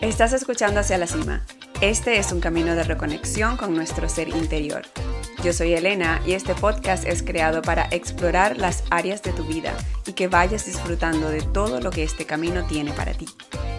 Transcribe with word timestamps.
Estás 0.00 0.32
escuchando 0.32 0.80
Hacia 0.80 0.96
la 0.96 1.06
Cima. 1.06 1.42
Este 1.82 2.16
es 2.16 2.32
un 2.32 2.40
camino 2.40 2.74
de 2.74 2.84
reconexión 2.84 3.58
con 3.58 3.74
nuestro 3.74 4.08
ser 4.08 4.30
interior. 4.30 4.80
Yo 5.44 5.52
soy 5.52 5.74
Elena 5.74 6.22
y 6.26 6.32
este 6.32 6.54
podcast 6.54 7.04
es 7.06 7.22
creado 7.22 7.60
para 7.60 7.86
explorar 7.90 8.56
las 8.56 8.82
áreas 8.88 9.22
de 9.22 9.34
tu 9.34 9.44
vida 9.44 9.74
y 10.06 10.14
que 10.14 10.26
vayas 10.26 10.64
disfrutando 10.64 11.28
de 11.28 11.42
todo 11.42 11.82
lo 11.82 11.90
que 11.90 12.02
este 12.02 12.24
camino 12.24 12.66
tiene 12.66 12.92
para 12.92 13.12
ti. 13.12 13.26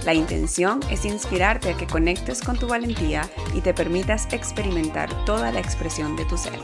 La 0.06 0.14
intención 0.14 0.80
es 0.92 1.06
inspirarte 1.06 1.72
a 1.72 1.78
que 1.78 1.88
conectes 1.88 2.42
con 2.42 2.56
tu 2.56 2.68
valentía 2.68 3.28
y 3.56 3.62
te 3.62 3.74
permitas 3.74 4.32
experimentar 4.32 5.26
toda 5.26 5.52
la 5.52 5.60
expresión 5.60 6.16
de 6.16 6.26
tu 6.26 6.38
ser. 6.38 6.60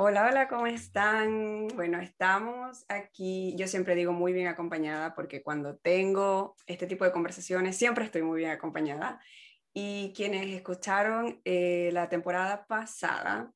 Hola, 0.00 0.28
hola, 0.28 0.46
¿cómo 0.46 0.68
están? 0.68 1.66
Bueno, 1.74 2.00
estamos 2.00 2.84
aquí, 2.88 3.56
yo 3.58 3.66
siempre 3.66 3.96
digo 3.96 4.12
muy 4.12 4.32
bien 4.32 4.46
acompañada 4.46 5.12
porque 5.12 5.42
cuando 5.42 5.76
tengo 5.76 6.54
este 6.68 6.86
tipo 6.86 7.04
de 7.04 7.10
conversaciones 7.10 7.76
siempre 7.76 8.04
estoy 8.04 8.22
muy 8.22 8.38
bien 8.38 8.52
acompañada. 8.52 9.20
Y 9.74 10.12
quienes 10.14 10.46
escucharon 10.54 11.40
eh, 11.44 11.90
la 11.92 12.08
temporada 12.08 12.64
pasada 12.68 13.52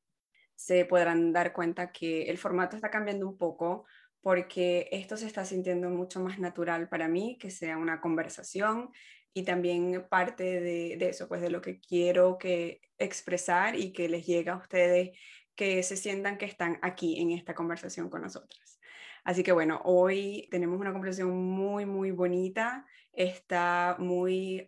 se 0.53 0.83
podrán 0.83 1.31
dar 1.31 1.53
cuenta 1.53 1.93
que 1.93 2.23
el 2.23 2.37
formato 2.37 2.75
está 2.75 2.91
cambiando 2.91 3.25
un 3.25 3.37
poco 3.37 3.85
porque 4.19 4.89
esto 4.91 5.15
se 5.15 5.27
está 5.27 5.45
sintiendo 5.45 5.89
mucho 5.89 6.19
más 6.19 6.39
natural 6.39 6.89
para 6.89 7.07
mí, 7.07 7.37
que 7.39 7.51
sea 7.51 7.77
una 7.77 8.01
conversación 8.01 8.89
y 9.33 9.43
también 9.43 10.05
parte 10.09 10.43
de, 10.59 10.97
de 10.97 11.09
eso, 11.09 11.29
pues 11.29 11.39
de 11.39 11.51
lo 11.51 11.61
que 11.61 11.79
quiero 11.79 12.37
que 12.37 12.81
expresar 12.97 13.77
y 13.77 13.93
que 13.93 14.09
les 14.09 14.25
llegue 14.25 14.49
a 14.49 14.57
ustedes 14.57 15.17
que 15.55 15.83
se 15.83 15.97
sientan 15.97 16.37
que 16.37 16.45
están 16.45 16.79
aquí 16.81 17.19
en 17.21 17.31
esta 17.31 17.53
conversación 17.53 18.09
con 18.09 18.21
nosotras. 18.21 18.79
Así 19.23 19.43
que 19.43 19.51
bueno, 19.51 19.81
hoy 19.85 20.47
tenemos 20.51 20.79
una 20.79 20.91
conversación 20.91 21.31
muy, 21.31 21.85
muy 21.85 22.11
bonita, 22.11 22.85
está 23.13 23.95
muy 23.99 24.65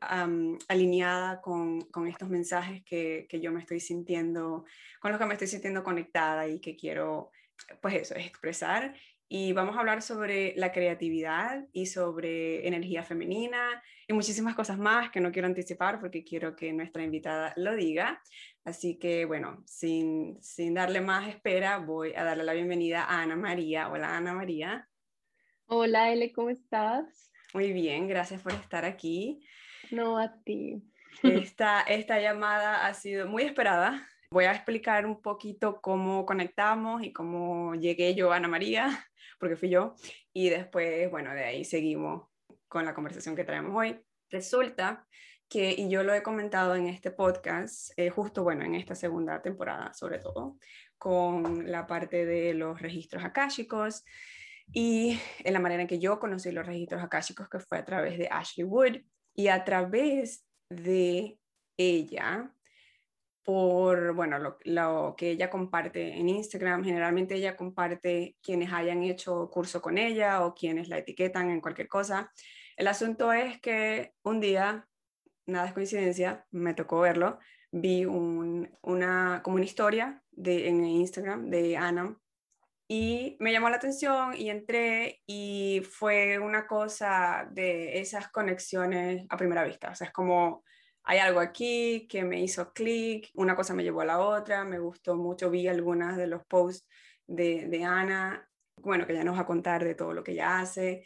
alineada 0.69 1.41
con, 1.41 1.81
con, 1.81 2.07
estos 2.07 2.29
mensajes 2.29 2.83
que, 2.85 3.25
que, 3.27 3.41
yo 3.41 3.51
me 3.51 3.59
estoy 3.59 3.79
sintiendo, 3.79 4.65
con 5.01 5.11
los 5.11 5.19
que 5.19 5.25
me 5.25 5.33
estoy 5.33 5.47
sintiendo 5.47 5.83
conectada 5.83 6.47
y 6.47 6.59
que 6.61 6.75
quiero, 6.75 7.31
pues 7.81 7.95
eso, 7.95 8.15
expresar. 8.15 8.95
Y 9.27 9.53
vamos 9.53 9.75
a 9.75 9.79
hablar 9.79 10.01
sobre 10.01 10.53
la 10.55 10.71
creatividad 10.71 11.65
y 11.71 11.87
sobre 11.87 12.67
energía 12.67 13.03
femenina 13.03 13.81
y 14.07 14.13
muchísimas 14.13 14.53
cosas 14.53 14.77
más 14.77 15.09
que 15.09 15.19
no 15.19 15.31
quiero 15.31 15.47
anticipar 15.47 15.99
porque 15.99 16.23
quiero 16.23 16.55
que 16.55 16.71
nuestra 16.73 17.03
invitada 17.03 17.53
lo 17.55 17.75
diga. 17.75 18.21
Así 18.63 18.99
que 18.99 19.25
bueno, 19.25 19.63
sin, 19.65 20.41
sin 20.41 20.75
darle 20.75 21.01
más 21.01 21.27
espera, 21.27 21.79
voy 21.79 22.13
a 22.13 22.23
darle 22.23 22.43
la 22.43 22.53
bienvenida 22.53 23.03
a 23.03 23.23
Ana 23.23 23.35
María. 23.35 23.89
Hola 23.89 24.15
Ana 24.15 24.33
María. 24.33 24.87
Hola 25.65 26.11
Ele, 26.11 26.31
¿cómo 26.31 26.51
estás? 26.51 27.31
Muy 27.53 27.73
bien, 27.73 28.07
gracias 28.07 28.41
por 28.41 28.53
estar 28.53 28.85
aquí. 28.85 29.41
No, 29.89 30.19
a 30.19 30.31
ti. 30.43 30.83
Esta, 31.23 31.81
esta 31.81 32.19
llamada 32.19 32.85
ha 32.85 32.93
sido 32.93 33.27
muy 33.27 33.43
esperada. 33.43 34.07
Voy 34.29 34.45
a 34.45 34.51
explicar 34.51 35.05
un 35.05 35.21
poquito 35.21 35.79
cómo 35.81 36.25
conectamos 36.25 37.03
y 37.03 37.13
cómo 37.13 37.73
llegué 37.75 38.13
yo 38.13 38.33
a 38.33 38.35
Ana 38.35 38.49
María, 38.49 39.07
porque 39.39 39.55
fui 39.55 39.69
yo, 39.69 39.95
y 40.33 40.49
después, 40.49 41.09
bueno, 41.11 41.33
de 41.33 41.43
ahí 41.43 41.65
seguimos 41.65 42.27
con 42.67 42.85
la 42.85 42.93
conversación 42.93 43.35
que 43.35 43.43
traemos 43.43 43.73
hoy. 43.75 43.99
Resulta 44.29 45.07
que, 45.47 45.71
y 45.71 45.89
yo 45.89 46.03
lo 46.03 46.13
he 46.13 46.23
comentado 46.23 46.75
en 46.75 46.87
este 46.87 47.11
podcast, 47.11 47.91
eh, 47.97 48.09
justo, 48.09 48.43
bueno, 48.43 48.63
en 48.63 48.75
esta 48.75 48.95
segunda 48.95 49.41
temporada 49.41 49.93
sobre 49.93 50.19
todo, 50.19 50.57
con 50.97 51.71
la 51.71 51.85
parte 51.85 52.25
de 52.25 52.53
los 52.53 52.81
registros 52.81 53.23
akáshicos 53.23 54.03
y 54.73 55.19
en 55.43 55.53
la 55.53 55.59
manera 55.59 55.83
en 55.83 55.87
que 55.87 55.99
yo 55.99 56.19
conocí 56.19 56.51
los 56.51 56.65
registros 56.65 57.03
akáshicos, 57.03 57.47
que 57.49 57.59
fue 57.59 57.77
a 57.77 57.85
través 57.85 58.17
de 58.17 58.27
Ashley 58.31 58.65
Wood, 58.65 58.97
y 59.35 59.49
a 59.49 59.63
través 59.63 60.45
de 60.69 61.37
ella, 61.77 62.54
por, 63.45 64.13
bueno, 64.13 64.57
lo, 64.63 65.15
que 65.15 65.29
ella 65.29 65.51
comparte 65.51 66.17
en 66.17 66.27
Instagram, 66.27 66.83
generalmente 66.83 67.35
ella 67.35 67.55
comparte 67.55 68.35
quienes 68.41 68.73
hayan 68.73 69.03
hecho 69.03 69.49
curso 69.51 69.81
con 69.81 69.99
ella 69.99 70.43
o 70.43 70.55
quienes 70.55 70.89
la 70.89 70.97
etiquetan 70.97 71.51
en 71.51 71.61
cualquier 71.61 71.87
cosa. 71.87 72.31
El 72.75 72.87
asunto 72.87 73.31
es 73.31 73.61
que 73.61 74.15
un 74.23 74.41
día 74.41 74.87
nada 75.45 75.67
es 75.67 75.73
coincidencia, 75.73 76.45
me 76.49 76.73
tocó 76.73 77.01
verlo, 77.01 77.37
vi 77.71 78.05
una, 78.05 79.41
como 79.43 79.57
una 79.57 79.65
historia 79.65 80.23
de, 80.31 80.67
en 80.67 80.83
Instagram 80.83 81.51
de 81.51 81.77
Ana 81.77 82.17
y 82.87 83.37
me 83.39 83.51
llamó 83.51 83.69
la 83.69 83.77
atención 83.77 84.33
y 84.35 84.49
entré 84.49 85.21
y 85.27 85.83
fue 85.87 86.39
una 86.39 86.65
cosa 86.65 87.47
de 87.51 87.99
esas 87.99 88.29
conexiones 88.29 89.25
a 89.29 89.37
primera 89.37 89.63
vista, 89.63 89.91
o 89.91 89.95
sea, 89.95 90.07
es 90.07 90.13
como 90.13 90.63
hay 91.05 91.19
algo 91.19 91.39
aquí 91.39 92.07
que 92.09 92.23
me 92.23 92.41
hizo 92.41 92.73
clic, 92.73 93.29
una 93.35 93.55
cosa 93.55 93.73
me 93.73 93.83
llevó 93.83 94.01
a 94.01 94.05
la 94.05 94.19
otra, 94.19 94.63
me 94.63 94.79
gustó 94.79 95.15
mucho, 95.15 95.49
vi 95.51 95.67
algunas 95.67 96.17
de 96.17 96.27
los 96.27 96.45
posts 96.45 96.87
de, 97.27 97.67
de 97.67 97.83
Ana, 97.83 98.49
bueno, 98.77 99.05
que 99.05 99.13
ya 99.13 99.23
nos 99.23 99.37
va 99.37 99.41
a 99.41 99.45
contar 99.45 99.83
de 99.83 99.95
todo 99.95 100.13
lo 100.13 100.23
que 100.23 100.31
ella 100.33 100.59
hace. 100.59 101.05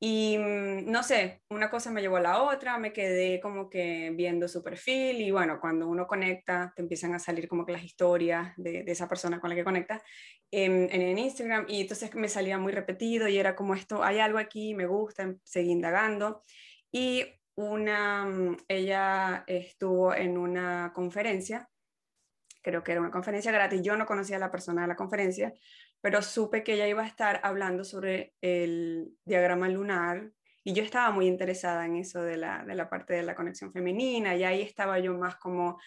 Y 0.00 0.36
mm, 0.38 0.90
no 0.90 1.02
sé, 1.02 1.42
una 1.48 1.70
cosa 1.70 1.90
me 1.90 2.00
llevó 2.00 2.18
a 2.18 2.20
la 2.20 2.42
otra, 2.42 2.78
me 2.78 2.92
quedé 2.92 3.40
como 3.40 3.70
que 3.70 4.12
viendo 4.14 4.48
su 4.48 4.62
perfil 4.62 5.20
y 5.20 5.30
bueno, 5.30 5.58
cuando 5.60 5.88
uno 5.88 6.06
conecta, 6.06 6.72
te 6.76 6.82
empiezan 6.82 7.14
a 7.14 7.18
salir 7.18 7.48
como 7.48 7.64
que 7.64 7.72
las 7.72 7.84
historias 7.84 8.52
de, 8.56 8.84
de 8.84 8.92
esa 8.92 9.08
persona 9.08 9.40
con 9.40 9.50
la 9.50 9.56
que 9.56 9.64
conecta 9.64 10.02
en, 10.50 10.88
en, 10.92 11.18
Instagram 11.18 11.66
y 11.68 11.80
entonces 11.80 12.14
me 12.14 12.28
salía 12.28 12.58
muy 12.58 12.72
repetido 12.72 13.28
y 13.28 13.38
era 13.38 13.56
como 13.56 13.74
esto, 13.74 14.04
hay 14.04 14.18
algo 14.18 14.38
aquí, 14.38 14.74
me 14.74 14.86
gusta, 14.86 15.22
em, 15.24 15.38
seguí 15.42 15.70
indagando. 15.70 16.42
Y 16.92 17.24
una, 17.56 18.24
mm, 18.26 18.56
ella 18.68 19.44
estuvo 19.46 20.14
en 20.14 20.36
una 20.38 20.92
conferencia, 20.94 21.68
creo 22.62 22.82
que 22.82 22.92
era 22.92 23.00
una 23.00 23.10
conferencia 23.10 23.52
gratis, 23.52 23.82
yo 23.82 23.96
no 23.96 24.06
conocía 24.06 24.36
a 24.36 24.40
la 24.40 24.50
persona 24.50 24.82
de 24.82 24.88
la 24.88 24.96
conferencia, 24.96 25.52
pero 26.00 26.22
supe 26.22 26.62
que 26.62 26.74
ella 26.74 26.88
iba 26.88 27.02
a 27.02 27.06
estar 27.06 27.40
hablando 27.42 27.84
sobre 27.84 28.34
el 28.40 29.16
diagrama 29.24 29.68
lunar 29.68 30.32
y 30.62 30.72
yo 30.72 30.82
estaba 30.82 31.10
muy 31.10 31.26
interesada 31.26 31.84
en 31.86 31.96
eso 31.96 32.22
de 32.22 32.36
la, 32.36 32.64
de 32.64 32.74
la 32.74 32.88
parte 32.88 33.14
de 33.14 33.22
la 33.22 33.34
conexión 33.34 33.72
femenina 33.72 34.34
y 34.34 34.44
ahí 34.44 34.62
estaba 34.62 34.98
yo 34.98 35.14
más 35.14 35.36
como, 35.36 35.78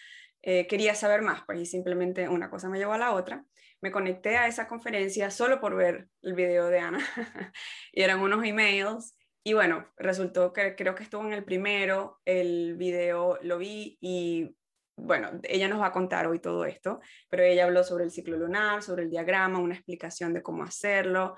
eh, 0.42 0.66
quería 0.68 0.94
saber 0.94 1.22
más, 1.22 1.42
pues 1.44 1.60
y 1.60 1.66
simplemente 1.66 2.28
una 2.28 2.48
cosa 2.48 2.68
me 2.68 2.78
llevó 2.78 2.92
a 2.92 2.98
la 2.98 3.12
otra. 3.12 3.44
Me 3.80 3.90
conecté 3.90 4.36
a 4.36 4.46
esa 4.46 4.66
conferencia 4.66 5.30
solo 5.30 5.60
por 5.60 5.76
ver 5.76 6.08
el 6.22 6.34
video 6.34 6.68
de 6.68 6.80
Ana 6.80 6.98
y 7.92 8.02
eran 8.02 8.20
unos 8.20 8.44
emails 8.44 9.17
y 9.48 9.54
bueno, 9.54 9.86
resultó 9.96 10.52
que 10.52 10.76
creo 10.76 10.94
que 10.94 11.02
estuvo 11.02 11.24
en 11.24 11.32
el 11.32 11.42
primero, 11.42 12.20
el 12.26 12.76
video 12.76 13.38
lo 13.40 13.56
vi 13.56 13.96
y 13.98 14.54
bueno, 14.94 15.40
ella 15.42 15.68
nos 15.68 15.80
va 15.80 15.86
a 15.86 15.92
contar 15.92 16.26
hoy 16.26 16.38
todo 16.38 16.66
esto, 16.66 17.00
pero 17.30 17.44
ella 17.44 17.64
habló 17.64 17.82
sobre 17.82 18.04
el 18.04 18.10
ciclo 18.10 18.36
lunar, 18.36 18.82
sobre 18.82 19.04
el 19.04 19.10
diagrama, 19.10 19.58
una 19.58 19.74
explicación 19.74 20.34
de 20.34 20.42
cómo 20.42 20.64
hacerlo. 20.64 21.34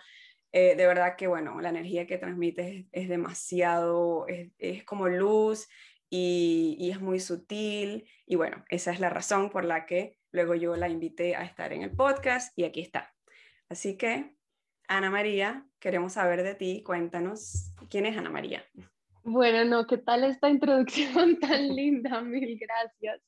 Eh, 0.51 0.75
de 0.75 0.87
verdad 0.89 1.15
que, 1.15 1.29
bueno, 1.29 1.61
la 1.61 1.69
energía 1.69 2.09
que 2.09 2.19
transmite 2.19 2.89
es, 2.91 3.09
demasiado, 3.09 4.27
es, 4.27 4.83
como 4.83 5.07
luz 5.07 5.69
y, 6.09 6.77
y, 6.81 6.91
es 6.91 7.01
muy 7.01 7.21
sutil. 7.21 8.11
Y 8.27 8.35
bueno, 8.35 8.65
esa 8.71 8.91
es 8.91 8.99
la 8.99 9.11
razón 9.11 9.51
por 9.51 9.65
la 9.65 9.87
que 9.87 10.19
luego 10.33 10.57
yo 10.57 10.75
la 10.75 10.89
invité 10.89 11.37
a 11.37 11.45
estar 11.45 11.73
en 11.73 11.83
el 11.83 11.95
podcast 11.95 12.59
y 12.59 12.65
aquí 12.65 12.81
está. 12.81 13.15
Así 13.69 13.97
que, 13.97 14.35
Ana 14.89 15.11
María, 15.11 15.65
queremos 15.79 16.15
saber 16.15 16.43
de 16.43 16.57
ti. 16.57 16.83
Cuéntanos 16.85 17.73
quién 17.91 18.07
es 18.07 18.17
Ana 18.17 18.31
María. 18.31 18.65
Bueno, 19.23 19.65
no, 19.65 19.87
¿qué 19.87 19.99
tal 19.99 20.25
esta 20.25 20.49
introducción 20.49 21.39
tan 21.41 21.69
linda? 21.77 22.23
Mil 22.23 22.59
gracias. 22.59 23.21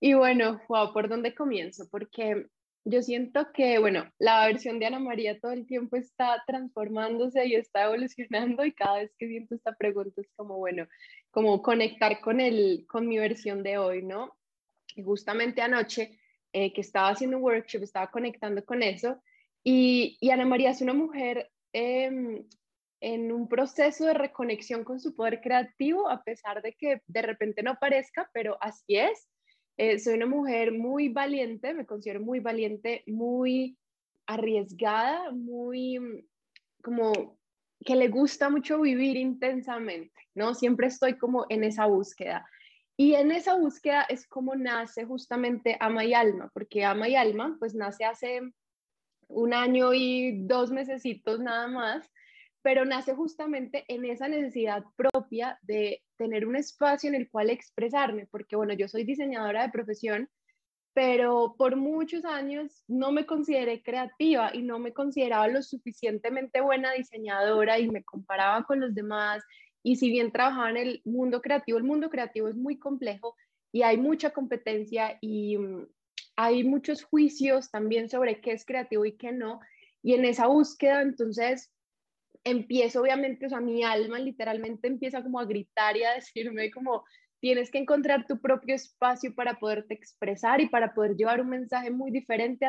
Y 0.00 0.14
bueno, 0.14 0.60
wow, 0.68 0.92
¿por 0.92 1.08
dónde 1.08 1.34
comienzo? 1.34 1.88
Porque 1.90 2.46
yo 2.84 3.02
siento 3.02 3.50
que, 3.52 3.78
bueno, 3.80 4.12
la 4.18 4.46
versión 4.46 4.78
de 4.78 4.86
Ana 4.86 5.00
María 5.00 5.40
todo 5.40 5.50
el 5.50 5.66
tiempo 5.66 5.96
está 5.96 6.44
transformándose 6.46 7.44
y 7.46 7.54
está 7.56 7.84
evolucionando 7.86 8.64
y 8.64 8.72
cada 8.72 8.98
vez 8.98 9.12
que 9.18 9.26
siento 9.26 9.56
esta 9.56 9.72
pregunta 9.74 10.20
es 10.20 10.28
como, 10.36 10.58
bueno, 10.58 10.86
como 11.32 11.62
conectar 11.62 12.20
con, 12.20 12.40
el, 12.40 12.86
con 12.86 13.08
mi 13.08 13.18
versión 13.18 13.64
de 13.64 13.78
hoy, 13.78 14.02
¿no? 14.02 14.36
Y 14.94 15.02
justamente 15.02 15.62
anoche 15.62 16.20
eh, 16.52 16.72
que 16.72 16.80
estaba 16.80 17.08
haciendo 17.08 17.38
un 17.38 17.42
workshop, 17.42 17.82
estaba 17.82 18.10
conectando 18.10 18.64
con 18.64 18.82
eso 18.82 19.20
y, 19.64 20.16
y 20.20 20.30
Ana 20.30 20.46
María 20.46 20.70
es 20.70 20.80
una 20.80 20.94
mujer 20.94 21.50
eh, 21.72 22.44
en 23.00 23.32
un 23.32 23.48
proceso 23.48 24.06
de 24.06 24.14
reconexión 24.14 24.84
con 24.84 25.00
su 25.00 25.14
poder 25.14 25.40
creativo, 25.40 26.08
a 26.08 26.22
pesar 26.22 26.62
de 26.62 26.72
que 26.72 27.02
de 27.06 27.22
repente 27.22 27.62
no 27.62 27.76
parezca, 27.78 28.30
pero 28.32 28.56
así 28.60 28.96
es. 28.96 29.28
Eh, 29.76 29.98
soy 29.98 30.14
una 30.14 30.26
mujer 30.26 30.72
muy 30.72 31.10
valiente, 31.10 31.74
me 31.74 31.84
considero 31.84 32.20
muy 32.20 32.40
valiente, 32.40 33.02
muy 33.06 33.76
arriesgada, 34.26 35.30
muy 35.32 35.98
mm, 35.98 36.26
como 36.82 37.38
que 37.84 37.94
le 37.94 38.08
gusta 38.08 38.48
mucho 38.48 38.80
vivir 38.80 39.16
intensamente, 39.16 40.14
¿no? 40.34 40.54
Siempre 40.54 40.86
estoy 40.86 41.18
como 41.18 41.44
en 41.50 41.64
esa 41.64 41.86
búsqueda. 41.86 42.48
Y 42.96 43.14
en 43.14 43.30
esa 43.30 43.54
búsqueda 43.54 44.06
es 44.08 44.26
como 44.26 44.54
nace 44.54 45.04
justamente 45.04 45.76
Ama 45.80 46.04
y 46.04 46.14
Alma, 46.14 46.50
porque 46.54 46.84
Ama 46.84 47.08
y 47.08 47.16
Alma 47.16 47.56
pues 47.58 47.74
nace 47.74 48.06
hace 48.06 48.40
un 49.28 49.52
año 49.52 49.92
y 49.92 50.38
dos 50.46 50.70
mesecitos 50.70 51.40
nada 51.40 51.68
más, 51.68 52.10
pero 52.66 52.84
nace 52.84 53.14
justamente 53.14 53.84
en 53.86 54.04
esa 54.04 54.26
necesidad 54.26 54.82
propia 54.96 55.56
de 55.62 56.02
tener 56.16 56.48
un 56.48 56.56
espacio 56.56 57.08
en 57.08 57.14
el 57.14 57.30
cual 57.30 57.48
expresarme, 57.48 58.26
porque 58.26 58.56
bueno, 58.56 58.74
yo 58.74 58.88
soy 58.88 59.04
diseñadora 59.04 59.62
de 59.62 59.70
profesión, 59.70 60.28
pero 60.92 61.54
por 61.56 61.76
muchos 61.76 62.24
años 62.24 62.82
no 62.88 63.12
me 63.12 63.24
consideré 63.24 63.84
creativa 63.84 64.50
y 64.52 64.62
no 64.62 64.80
me 64.80 64.92
consideraba 64.92 65.46
lo 65.46 65.62
suficientemente 65.62 66.60
buena 66.60 66.90
diseñadora 66.90 67.78
y 67.78 67.88
me 67.88 68.02
comparaba 68.02 68.64
con 68.64 68.80
los 68.80 68.92
demás. 68.96 69.44
Y 69.84 69.94
si 69.94 70.10
bien 70.10 70.32
trabajaba 70.32 70.70
en 70.70 70.76
el 70.76 71.02
mundo 71.04 71.40
creativo, 71.42 71.78
el 71.78 71.84
mundo 71.84 72.10
creativo 72.10 72.48
es 72.48 72.56
muy 72.56 72.80
complejo 72.80 73.36
y 73.70 73.82
hay 73.82 73.96
mucha 73.96 74.30
competencia 74.30 75.18
y 75.20 75.56
mm, 75.56 75.86
hay 76.34 76.64
muchos 76.64 77.04
juicios 77.04 77.70
también 77.70 78.08
sobre 78.08 78.40
qué 78.40 78.50
es 78.50 78.64
creativo 78.64 79.04
y 79.04 79.16
qué 79.16 79.30
no. 79.30 79.60
Y 80.02 80.14
en 80.14 80.24
esa 80.24 80.48
búsqueda, 80.48 81.02
entonces, 81.02 81.70
empiezo 82.46 83.02
obviamente, 83.02 83.46
o 83.46 83.48
sea, 83.48 83.60
mi 83.60 83.82
alma 83.82 84.18
literalmente 84.20 84.86
empieza 84.86 85.22
como 85.22 85.40
a 85.40 85.44
gritar 85.44 85.96
y 85.96 86.04
a 86.04 86.14
decirme 86.14 86.70
como, 86.70 87.04
tienes 87.40 87.70
que 87.70 87.78
encontrar 87.78 88.26
tu 88.26 88.40
propio 88.40 88.74
espacio 88.74 89.34
para 89.34 89.58
poderte 89.58 89.94
expresar 89.94 90.60
y 90.60 90.68
para 90.68 90.94
poder 90.94 91.16
llevar 91.16 91.40
un 91.40 91.48
mensaje 91.48 91.90
muy 91.90 92.10
diferente 92.10 92.66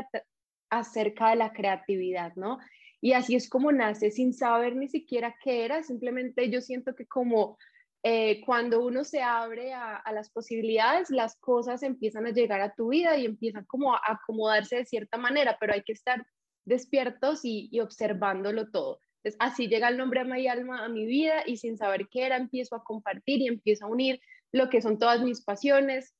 acerca 0.69 1.29
de 1.29 1.35
la 1.37 1.53
creatividad, 1.53 2.33
¿no? 2.35 2.57
Y 2.99 3.13
así 3.13 3.35
es 3.35 3.47
como 3.49 3.71
nace, 3.71 4.09
sin 4.09 4.33
saber 4.33 4.75
ni 4.75 4.87
siquiera 4.87 5.35
qué 5.43 5.63
era, 5.63 5.83
simplemente 5.83 6.49
yo 6.49 6.61
siento 6.61 6.95
que 6.95 7.05
como 7.05 7.57
eh, 8.03 8.41
cuando 8.45 8.83
uno 8.83 9.03
se 9.03 9.21
abre 9.21 9.73
a, 9.73 10.01
las 10.11 10.31
posibilidades, 10.31 11.11
las 11.11 11.35
cosas 11.37 11.83
empiezan 11.83 12.25
a 12.25 12.31
llegar 12.31 12.61
a 12.61 12.73
tu 12.73 12.89
vida 12.89 13.15
y 13.17 13.25
empiezan 13.25 13.65
como 13.65 13.93
a 13.93 14.01
acomodarse 14.03 14.77
de 14.77 14.85
cierta 14.85 15.17
manera, 15.17 15.57
pero 15.59 15.73
hay 15.73 15.83
que 15.83 15.93
estar 15.93 16.25
despiertos 16.65 17.45
y, 17.45 17.69
y 17.71 17.79
observándolo 17.79 18.71
todo. 18.71 18.99
Así 19.39 19.67
llega 19.67 19.89
el 19.89 19.97
nombre 19.97 20.21
a 20.21 20.23
mi 20.23 20.47
alma 20.47 20.85
a 20.85 20.89
mi 20.89 21.05
vida 21.05 21.43
y 21.45 21.57
sin 21.57 21.77
saber 21.77 22.07
qué 22.09 22.25
era, 22.25 22.37
empiezo 22.37 22.75
a 22.75 22.83
compartir 22.83 23.41
y 23.41 23.47
empiezo 23.47 23.85
a 23.85 23.89
unir 23.89 24.21
lo 24.51 24.69
que 24.69 24.81
son 24.81 24.97
todas 24.97 25.21
mis 25.21 25.43
pasiones 25.43 26.15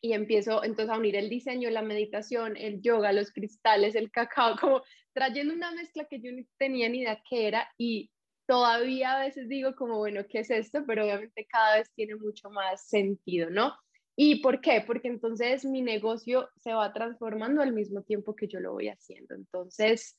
y 0.00 0.14
empiezo 0.14 0.64
entonces 0.64 0.94
a 0.94 0.98
unir 0.98 1.14
el 1.14 1.30
diseño, 1.30 1.70
la 1.70 1.82
meditación, 1.82 2.56
el 2.56 2.82
yoga, 2.82 3.12
los 3.12 3.30
cristales, 3.30 3.94
el 3.94 4.10
cacao, 4.10 4.56
como 4.60 4.82
trayendo 5.12 5.54
una 5.54 5.72
mezcla 5.72 6.06
que 6.10 6.20
yo 6.20 6.32
no 6.32 6.42
tenía 6.58 6.88
ni 6.88 7.00
idea 7.00 7.22
qué 7.28 7.48
era 7.48 7.68
y 7.78 8.10
todavía 8.46 9.12
a 9.12 9.24
veces 9.24 9.48
digo 9.48 9.74
como, 9.76 9.98
bueno, 9.98 10.22
¿qué 10.28 10.40
es 10.40 10.50
esto? 10.50 10.84
Pero 10.86 11.04
obviamente 11.04 11.46
cada 11.46 11.78
vez 11.78 11.90
tiene 11.94 12.16
mucho 12.16 12.50
más 12.50 12.88
sentido, 12.88 13.50
¿no? 13.50 13.74
¿Y 14.16 14.42
por 14.42 14.60
qué? 14.60 14.82
Porque 14.86 15.08
entonces 15.08 15.64
mi 15.64 15.80
negocio 15.80 16.48
se 16.56 16.72
va 16.72 16.92
transformando 16.92 17.62
al 17.62 17.72
mismo 17.72 18.02
tiempo 18.02 18.36
que 18.36 18.48
yo 18.48 18.60
lo 18.60 18.72
voy 18.72 18.88
haciendo. 18.88 19.34
Entonces, 19.34 20.16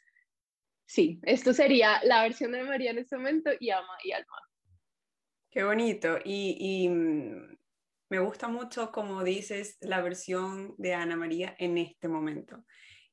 sí, 0.86 1.20
esto 1.24 1.54
sería 1.54 2.02
la 2.04 2.24
versión 2.24 2.52
de 2.52 2.64
María 2.64 2.92
en 2.92 3.00
este 3.00 3.18
momento 3.18 3.52
y 3.60 3.70
Ama 3.70 3.98
y 4.04 4.12
Alma. 4.12 4.38
Qué 5.50 5.64
bonito. 5.64 6.18
Y, 6.24 6.90
mm, 6.90 7.58
me 8.10 8.20
gusta 8.20 8.48
mucho, 8.48 8.92
como 8.92 9.24
dices, 9.24 9.78
la 9.82 10.02
versión 10.02 10.76
de 10.78 10.94
Ana 10.94 11.16
María 11.16 11.56
en 11.60 11.78
este 11.78 12.08
momento. 12.08 12.64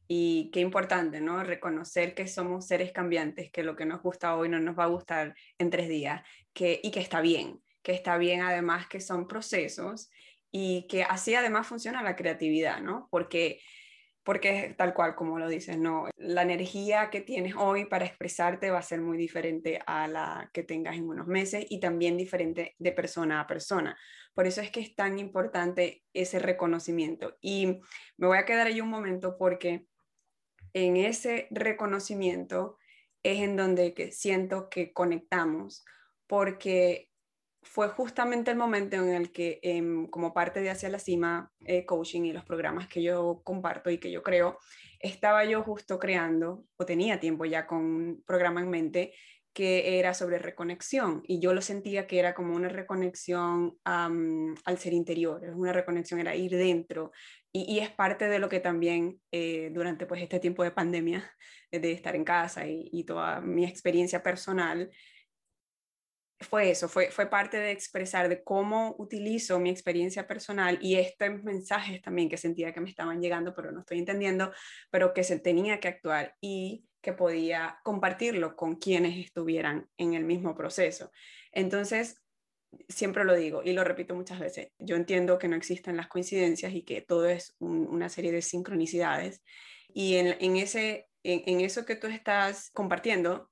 Y 0.09 0.51
qué 0.53 0.61
importante, 0.61 1.21
¿no? 1.21 1.43
Reconocer 1.45 2.15
que 2.15 2.27
somos 2.27 2.67
seres 2.67 2.93
cambiantes, 2.93 3.51
que 3.51 3.63
lo 3.63 3.77
que 3.77 3.87
nos 3.87 4.03
gusta 4.03 4.37
hoy 4.37 4.49
no 4.49 4.59
nos 4.59 4.79
va 4.79 4.85
a 4.85 4.89
gustar 4.89 5.35
en 5.59 5.71
tres 5.71 5.89
días, 5.89 6.23
que, 6.53 6.81
y 6.83 6.91
que 6.91 7.01
está 7.01 7.21
bien, 7.21 7.63
que 7.83 7.93
está 7.93 8.19
bien 8.19 8.41
además 8.43 8.89
que 8.89 9.01
son 9.01 9.29
procesos 9.29 10.11
y 10.51 10.87
que 10.89 11.05
así 11.05 11.35
además 11.35 11.67
funciona 11.67 12.03
la 12.03 12.17
creatividad, 12.17 12.81
¿no? 12.81 13.09
Porque 13.11 13.61
porque 14.23 14.75
tal 14.77 14.95
cual 14.95 15.15
como 15.15 15.39
lo 15.39 15.49
dices, 15.49 15.79
no, 15.79 16.09
la 16.17 16.43
energía 16.43 17.11
que 17.11 17.21
tienes 17.21 17.55
hoy 17.57 17.87
para 17.87 18.05
expresarte 18.05 18.71
va 18.71 18.79
a 18.79 18.83
ser 18.83 19.01
muy 19.01 19.17
diferente 19.17 19.81
a 19.87 20.09
la 20.09 20.51
que 20.53 20.63
tengas 20.63 20.97
en 20.97 21.09
unos 21.09 21.27
meses 21.27 21.67
y 21.69 21.81
también 21.81 22.17
diferente 22.17 22.75
de 22.79 22.93
persona 22.93 23.41
a 23.41 23.47
persona. 23.47 23.97
Por 24.35 24.47
eso 24.47 24.61
es 24.61 24.71
que 24.71 24.81
es 24.81 24.95
tan 24.95 25.19
importante 25.19 26.05
ese 26.13 26.39
reconocimiento. 26.39 27.37
Y 27.41 27.81
me 28.17 28.27
voy 28.27 28.39
a 28.39 28.45
quedar 28.45 28.67
ahí 28.67 28.81
un 28.81 28.91
momento 28.91 29.37
porque 29.39 29.87
en 30.73 30.97
ese 30.97 31.49
reconocimiento 31.51 32.79
es 33.23 33.41
en 33.41 33.57
donde 33.57 34.11
siento 34.13 34.69
que 34.71 34.93
conectamos, 34.93 35.85
porque 36.27 37.10
fue 37.63 37.89
justamente 37.89 38.51
el 38.51 38.57
momento 38.57 38.97
en 38.97 39.11
el 39.11 39.33
que, 39.33 39.61
em, 39.63 40.07
como 40.09 40.33
parte 40.33 40.61
de 40.61 40.71
Hacia 40.71 40.89
la 40.89 40.99
Cima 40.99 41.53
eh, 41.65 41.85
Coaching 41.85 42.23
y 42.23 42.33
los 42.33 42.45
programas 42.45 42.89
que 42.89 43.03
yo 43.03 43.43
comparto 43.45 43.91
y 43.91 43.99
que 43.99 44.11
yo 44.11 44.23
creo, 44.23 44.59
estaba 44.99 45.45
yo 45.45 45.63
justo 45.63 45.99
creando, 45.99 46.65
o 46.77 46.87
tenía 46.87 47.21
tiempo 47.21 47.45
ya 47.45 47.67
con 47.67 47.79
un 47.79 48.23
programa 48.27 48.61
en 48.61 48.71
mente 48.71 49.13
que 49.53 49.99
era 49.99 50.15
sobre 50.15 50.39
reconexión. 50.39 51.23
Y 51.27 51.41
yo 51.41 51.53
lo 51.55 51.61
sentía 51.61 52.07
que 52.07 52.19
era 52.19 52.35
como 52.35 52.55
una 52.55 52.69
reconexión 52.69 53.77
al 53.85 54.79
ser 54.79 54.93
interior, 54.93 55.43
una 55.55 55.73
reconexión, 55.73 56.21
era 56.21 56.37
ir 56.37 56.53
dentro. 56.53 57.13
Y, 57.53 57.81
es 57.81 57.91
parte 57.91 58.29
de 58.29 58.39
lo 58.39 58.49
que 58.49 58.61
también 58.61 59.21
eh, 59.33 59.71
durante 59.73 60.07
pues 60.07 60.23
este 60.23 60.39
tiempo 60.39 60.63
de 60.63 60.71
pandemia, 60.71 61.29
de 61.73 61.93
estar 61.93 62.15
en 62.15 62.25
casa 62.25 62.67
y, 62.67 62.89
y 62.93 63.05
toda 63.05 63.41
mi 63.41 63.65
experiencia 63.65 64.23
personal, 64.23 64.91
fue 66.41 66.71
eso, 66.71 66.89
fue, 66.89 67.11
fue 67.11 67.27
parte 67.27 67.59
de 67.59 67.71
expresar 67.71 68.29
de 68.29 68.43
cómo 68.43 68.95
utilizo 68.99 69.61
mi 69.61 69.69
experiencia 69.69 70.27
personal 70.27 70.79
y 70.81 70.97
estos 70.97 71.43
mensajes 71.43 72.01
también 72.01 72.31
que 72.31 72.39
sentía 72.39 72.73
que 72.73 72.81
me 72.81 72.89
estaban 72.89 73.21
llegando, 73.21 73.55
pero 73.55 73.73
no 73.73 73.81
estoy 73.81 73.99
entendiendo, 73.99 74.53
pero 74.91 75.13
que 75.13 75.23
se 75.23 75.39
tenía 75.39 75.81
que 75.81 75.89
actuar 75.89 76.35
y 76.41 76.87
que 77.03 77.13
podía 77.13 77.79
compartirlo 77.83 78.57
con 78.57 78.77
quienes 78.77 79.19
estuvieran 79.19 79.89
en 79.99 80.15
el 80.15 80.25
mismo 80.25 80.55
proceso. 80.55 81.11
Entonces, 81.53 82.23
siempre 82.89 83.25
lo 83.25 83.35
digo 83.35 83.63
y 83.63 83.73
lo 83.73 83.85
repito 83.85 84.15
muchas 84.15 84.39
veces, 84.39 84.69
yo 84.79 84.97
entiendo 84.97 85.39
que 85.39 85.49
no 85.49 85.57
existen 85.57 85.97
las 85.97 86.09
coincidencias 86.09 86.73
y 86.73 86.85
que 86.85 87.03
todo 87.03 87.29
es 87.29 87.55
una 87.59 88.09
serie 88.09 88.33
de 88.33 88.43
sincronicidades 88.43 89.43
y 89.93 90.17
en, 90.17 90.37
en 90.41 90.57
ese, 90.57 91.09
en, 91.23 91.43
en 91.47 91.61
eso 91.61 91.85
que 91.85 91.97
tú 91.97 92.07
estás 92.07 92.71
compartiendo, 92.71 93.51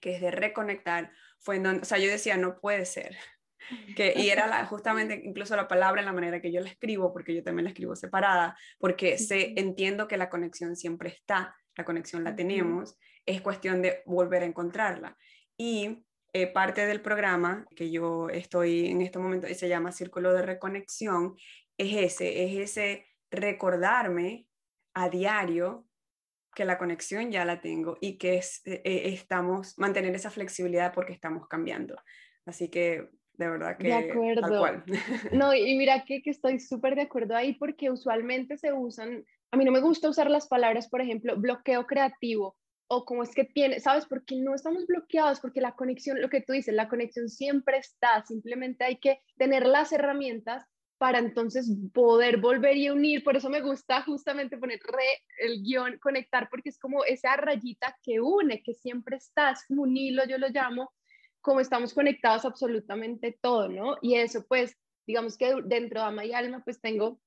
que 0.00 0.14
es 0.14 0.20
de 0.20 0.30
reconectar, 0.30 1.10
fue 1.40 1.56
en 1.56 1.62
donde, 1.64 1.82
o 1.82 1.84
sea, 1.84 1.98
yo 1.98 2.08
decía, 2.08 2.36
no 2.36 2.60
puede 2.60 2.84
ser. 2.84 3.16
Que, 3.94 4.14
y 4.16 4.30
era 4.30 4.46
la, 4.46 4.64
justamente 4.66 5.20
incluso 5.24 5.56
la 5.56 5.68
palabra 5.68 6.00
en 6.00 6.06
la 6.06 6.12
manera 6.12 6.40
que 6.40 6.52
yo 6.52 6.60
la 6.60 6.68
escribo, 6.68 7.12
porque 7.12 7.34
yo 7.34 7.42
también 7.42 7.64
la 7.64 7.70
escribo 7.70 7.96
separada, 7.96 8.56
porque 8.78 9.18
sé, 9.18 9.54
entiendo 9.56 10.08
que 10.08 10.16
la 10.16 10.28
conexión 10.28 10.76
siempre 10.76 11.10
está, 11.10 11.54
la 11.76 11.84
conexión 11.84 12.24
la 12.24 12.34
tenemos, 12.36 12.98
es 13.26 13.40
cuestión 13.40 13.82
de 13.82 14.02
volver 14.06 14.42
a 14.42 14.46
encontrarla. 14.46 15.16
Y 15.56 16.04
eh, 16.32 16.46
parte 16.46 16.86
del 16.86 17.00
programa 17.00 17.66
que 17.74 17.90
yo 17.90 18.28
estoy 18.28 18.86
en 18.88 19.02
este 19.02 19.18
momento, 19.18 19.48
y 19.48 19.54
se 19.54 19.68
llama 19.68 19.92
Círculo 19.92 20.32
de 20.32 20.42
Reconexión, 20.42 21.36
es 21.76 21.96
ese, 21.96 22.44
es 22.44 22.70
ese 22.70 23.06
recordarme 23.30 24.46
a 24.94 25.08
diario 25.08 25.86
que 26.54 26.64
la 26.64 26.78
conexión 26.78 27.30
ya 27.30 27.44
la 27.44 27.60
tengo 27.60 27.96
y 28.00 28.18
que 28.18 28.36
es, 28.36 28.62
eh, 28.66 28.82
eh, 28.84 29.02
estamos, 29.06 29.78
mantener 29.78 30.14
esa 30.14 30.30
flexibilidad 30.30 30.92
porque 30.92 31.12
estamos 31.12 31.46
cambiando. 31.48 31.96
Así 32.44 32.68
que 32.68 33.08
de 33.34 33.48
verdad 33.48 33.76
que... 33.78 33.88
De 33.88 33.94
acuerdo. 33.94 34.84
No, 35.32 35.54
y 35.54 35.74
mira 35.76 36.04
que, 36.04 36.22
que 36.22 36.30
estoy 36.30 36.60
súper 36.60 36.94
de 36.94 37.02
acuerdo 37.02 37.36
ahí 37.36 37.54
porque 37.54 37.90
usualmente 37.90 38.58
se 38.58 38.72
usan, 38.72 39.24
a 39.50 39.56
mí 39.56 39.64
no 39.64 39.72
me 39.72 39.80
gusta 39.80 40.08
usar 40.08 40.30
las 40.30 40.48
palabras, 40.48 40.88
por 40.88 41.00
ejemplo, 41.00 41.36
bloqueo 41.36 41.86
creativo 41.86 42.56
o 42.92 43.04
como 43.04 43.22
es 43.22 43.32
que 43.32 43.44
tiene, 43.44 43.78
¿sabes? 43.78 44.04
Porque 44.04 44.34
no 44.36 44.52
estamos 44.52 44.84
bloqueados, 44.86 45.38
porque 45.38 45.60
la 45.60 45.76
conexión, 45.76 46.20
lo 46.20 46.28
que 46.28 46.40
tú 46.40 46.52
dices, 46.52 46.74
la 46.74 46.88
conexión 46.88 47.28
siempre 47.28 47.78
está, 47.78 48.24
simplemente 48.26 48.84
hay 48.84 48.96
que 48.96 49.20
tener 49.38 49.64
las 49.64 49.92
herramientas 49.92 50.64
para 51.00 51.18
entonces 51.18 51.66
poder 51.94 52.36
volver 52.36 52.76
y 52.76 52.90
unir. 52.90 53.24
Por 53.24 53.34
eso 53.34 53.48
me 53.48 53.62
gusta 53.62 54.02
justamente 54.02 54.58
poner 54.58 54.80
re, 54.80 55.24
el 55.38 55.62
guion, 55.62 55.98
conectar, 55.98 56.50
porque 56.50 56.68
es 56.68 56.78
como 56.78 57.04
esa 57.04 57.36
rayita 57.36 57.96
que 58.02 58.20
une, 58.20 58.62
que 58.62 58.74
siempre 58.74 59.16
está, 59.16 59.52
es 59.52 59.64
como 59.66 59.84
un 59.84 59.96
hilo, 59.96 60.26
yo 60.26 60.36
lo 60.36 60.50
llamo, 60.50 60.92
como 61.40 61.60
estamos 61.60 61.94
conectados 61.94 62.44
absolutamente 62.44 63.38
todo, 63.40 63.70
¿no? 63.70 63.96
Y 64.02 64.16
eso, 64.16 64.44
pues, 64.46 64.76
digamos 65.06 65.38
que 65.38 65.54
dentro 65.64 66.00
de 66.00 66.06
Ama 66.06 66.26
y 66.26 66.34
Alma, 66.34 66.60
pues 66.62 66.82
tengo 66.82 67.18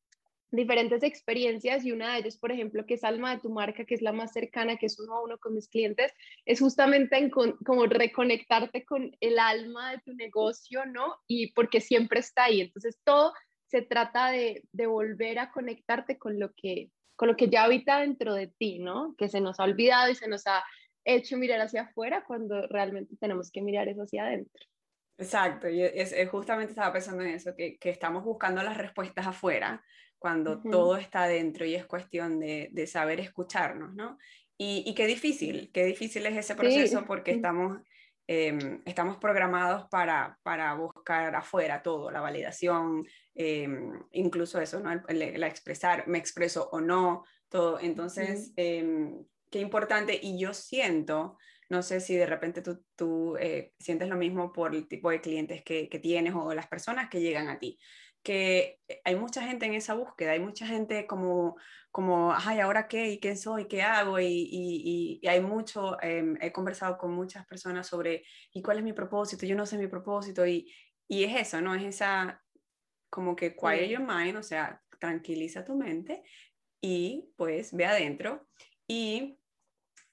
diferentes 0.52 1.02
experiencias 1.02 1.84
y 1.84 1.92
una 1.92 2.14
de 2.14 2.20
ellas, 2.20 2.38
por 2.38 2.52
ejemplo, 2.52 2.86
que 2.86 2.94
es 2.94 3.04
Alma 3.04 3.34
de 3.34 3.42
tu 3.42 3.50
marca, 3.50 3.86
que 3.86 3.96
es 3.96 4.04
la 4.04 4.14
más 4.14 4.34
cercana, 4.34 4.78
que 4.78 4.86
es 4.86 5.00
uno 5.00 5.16
a 5.16 5.24
uno 5.24 5.40
con 5.40 5.56
mis 5.56 5.68
clientes, 5.68 6.14
es 6.46 6.60
justamente 6.60 7.18
en 7.18 7.32
como 7.32 7.88
reconectarte 7.88 8.86
con 8.86 9.18
el 9.20 9.40
alma 9.40 9.94
de 9.94 10.02
tu 10.06 10.14
negocio, 10.14 10.86
¿no? 10.86 11.16
Y 11.26 11.54
porque 11.54 11.82
siempre 11.82 12.20
está 12.20 12.44
ahí. 12.44 12.62
Entonces, 12.62 13.00
todo 13.04 13.34
se 13.74 13.82
trata 13.82 14.30
de, 14.30 14.64
de, 14.72 14.86
volver 14.86 15.40
a 15.40 15.52
conectarte 15.52 16.20
con 16.20 16.40
lo, 16.40 16.54
que, 16.54 16.92
con 17.16 17.28
lo 17.28 17.36
que 17.36 17.50
ya 17.50 17.64
habita 17.64 18.02
dentro 18.02 18.36
de 18.36 18.46
ti, 18.46 18.78
¿no? 18.78 19.16
Que 19.18 19.30
se 19.30 19.42
nos 19.42 19.60
ha 19.60 19.64
olvidado 19.64 20.12
y 20.12 20.16
se 20.16 20.28
nos 20.28 20.46
ha 20.46 20.64
hecho 21.04 21.38
mirar 21.38 21.60
hacia 21.60 21.82
afuera 21.82 22.24
cuando 22.24 22.68
realmente 22.68 23.16
tenemos 23.20 23.50
que 23.50 23.64
mirar 23.64 23.88
eso 23.88 24.04
hacia 24.04 24.26
adentro. 24.26 24.64
Exacto, 25.18 25.68
y 25.70 25.82
es, 25.82 26.14
justamente 26.30 26.74
estaba 26.74 26.94
pensando 26.94 27.24
en 27.24 27.30
eso, 27.30 27.56
que, 27.56 27.80
que, 27.80 27.90
estamos 27.90 28.24
buscando 28.24 28.62
las 28.62 28.78
respuestas 28.78 29.26
afuera 29.26 29.84
cuando 30.20 30.62
todo 30.62 30.96
está 30.98 31.24
adentro 31.24 31.66
y 31.66 31.74
es 31.74 31.88
cuestión 31.88 32.40
de, 32.40 32.70
de 32.72 32.86
saber 32.86 33.20
escucharnos, 33.20 33.96
¿no? 33.96 34.20
Y, 34.56 34.84
y, 34.86 34.94
qué 34.94 35.08
difícil, 35.08 35.72
qué 35.74 35.84
difícil 35.84 36.28
es 36.28 36.38
ese 36.38 36.54
proceso 36.54 37.06
porque 37.06 37.32
estamos 37.32 37.80
em, 38.28 38.84
estamos 38.86 39.18
programados 39.18 39.90
para, 39.90 40.38
para 40.44 40.76
buscar 41.04 41.36
afuera 41.36 41.84
todo, 41.84 42.10
la 42.12 42.22
validación, 42.22 43.06
em, 43.36 43.92
incluso 44.14 44.62
eso, 44.62 44.80
¿no? 44.80 44.90
La 45.10 45.48
expresar, 45.48 46.08
me 46.08 46.18
expreso 46.18 46.70
o 46.72 46.80
no, 46.80 47.26
todo. 47.50 47.80
Entonces, 47.80 48.54
em, 48.56 49.26
qué 49.52 49.60
importante. 49.60 50.18
Y 50.22 50.40
yo 50.40 50.54
siento, 50.54 51.38
no 51.70 51.82
sé 51.84 52.00
si 52.00 52.16
de 52.16 52.26
repente 52.26 52.62
tú, 52.62 52.84
tú 52.96 53.36
eh, 53.38 53.74
sientes 53.80 54.08
lo 54.08 54.16
mismo 54.16 54.54
por 54.54 54.74
el 54.74 54.88
tipo 54.88 55.12
de 55.12 55.20
clientes 55.20 55.62
que, 55.64 55.90
que 55.90 56.00
tienes 56.00 56.34
o 56.36 56.54
las 56.54 56.68
personas 56.68 57.10
que 57.10 57.20
llegan 57.20 57.50
a 57.50 57.60
ti 57.60 57.78
que 58.24 58.80
hay 59.04 59.16
mucha 59.16 59.44
gente 59.44 59.66
en 59.66 59.74
esa 59.74 59.94
búsqueda, 59.94 60.32
hay 60.32 60.40
mucha 60.40 60.66
gente 60.66 61.06
como, 61.06 61.58
como 61.92 62.34
ay, 62.34 62.62
¿ahora 62.62 62.88
qué? 62.88 63.10
¿Y 63.12 63.20
qué 63.20 63.36
soy? 63.36 63.68
¿Qué 63.68 63.82
hago? 63.82 64.18
Y, 64.20 64.26
y, 64.26 65.20
y 65.22 65.28
hay 65.28 65.42
mucho, 65.42 66.02
em, 66.02 66.38
he 66.42 66.52
conversado 66.54 66.98
con 66.98 67.14
muchas 67.14 67.46
personas 67.46 67.86
sobre, 67.86 68.24
¿y 68.54 68.62
cuál 68.62 68.78
es 68.78 68.84
mi 68.84 68.94
propósito? 68.94 69.46
Yo 69.46 69.56
no 69.56 69.66
sé 69.66 69.78
mi 69.78 69.88
propósito. 69.88 70.48
Y, 70.48 70.74
y 71.08 71.24
es 71.24 71.48
eso, 71.48 71.62
¿no? 71.62 71.76
Es 71.76 71.84
esa, 71.84 72.44
como 73.10 73.36
que 73.36 73.56
quiet 73.56 73.90
your 73.90 74.02
mind, 74.02 74.38
o 74.38 74.44
sea, 74.44 74.82
tranquiliza 75.00 75.66
tu 75.66 75.76
mente 75.76 76.24
y 76.82 77.32
pues 77.36 77.74
ve 77.74 77.86
adentro. 77.86 78.48
Y 78.88 79.38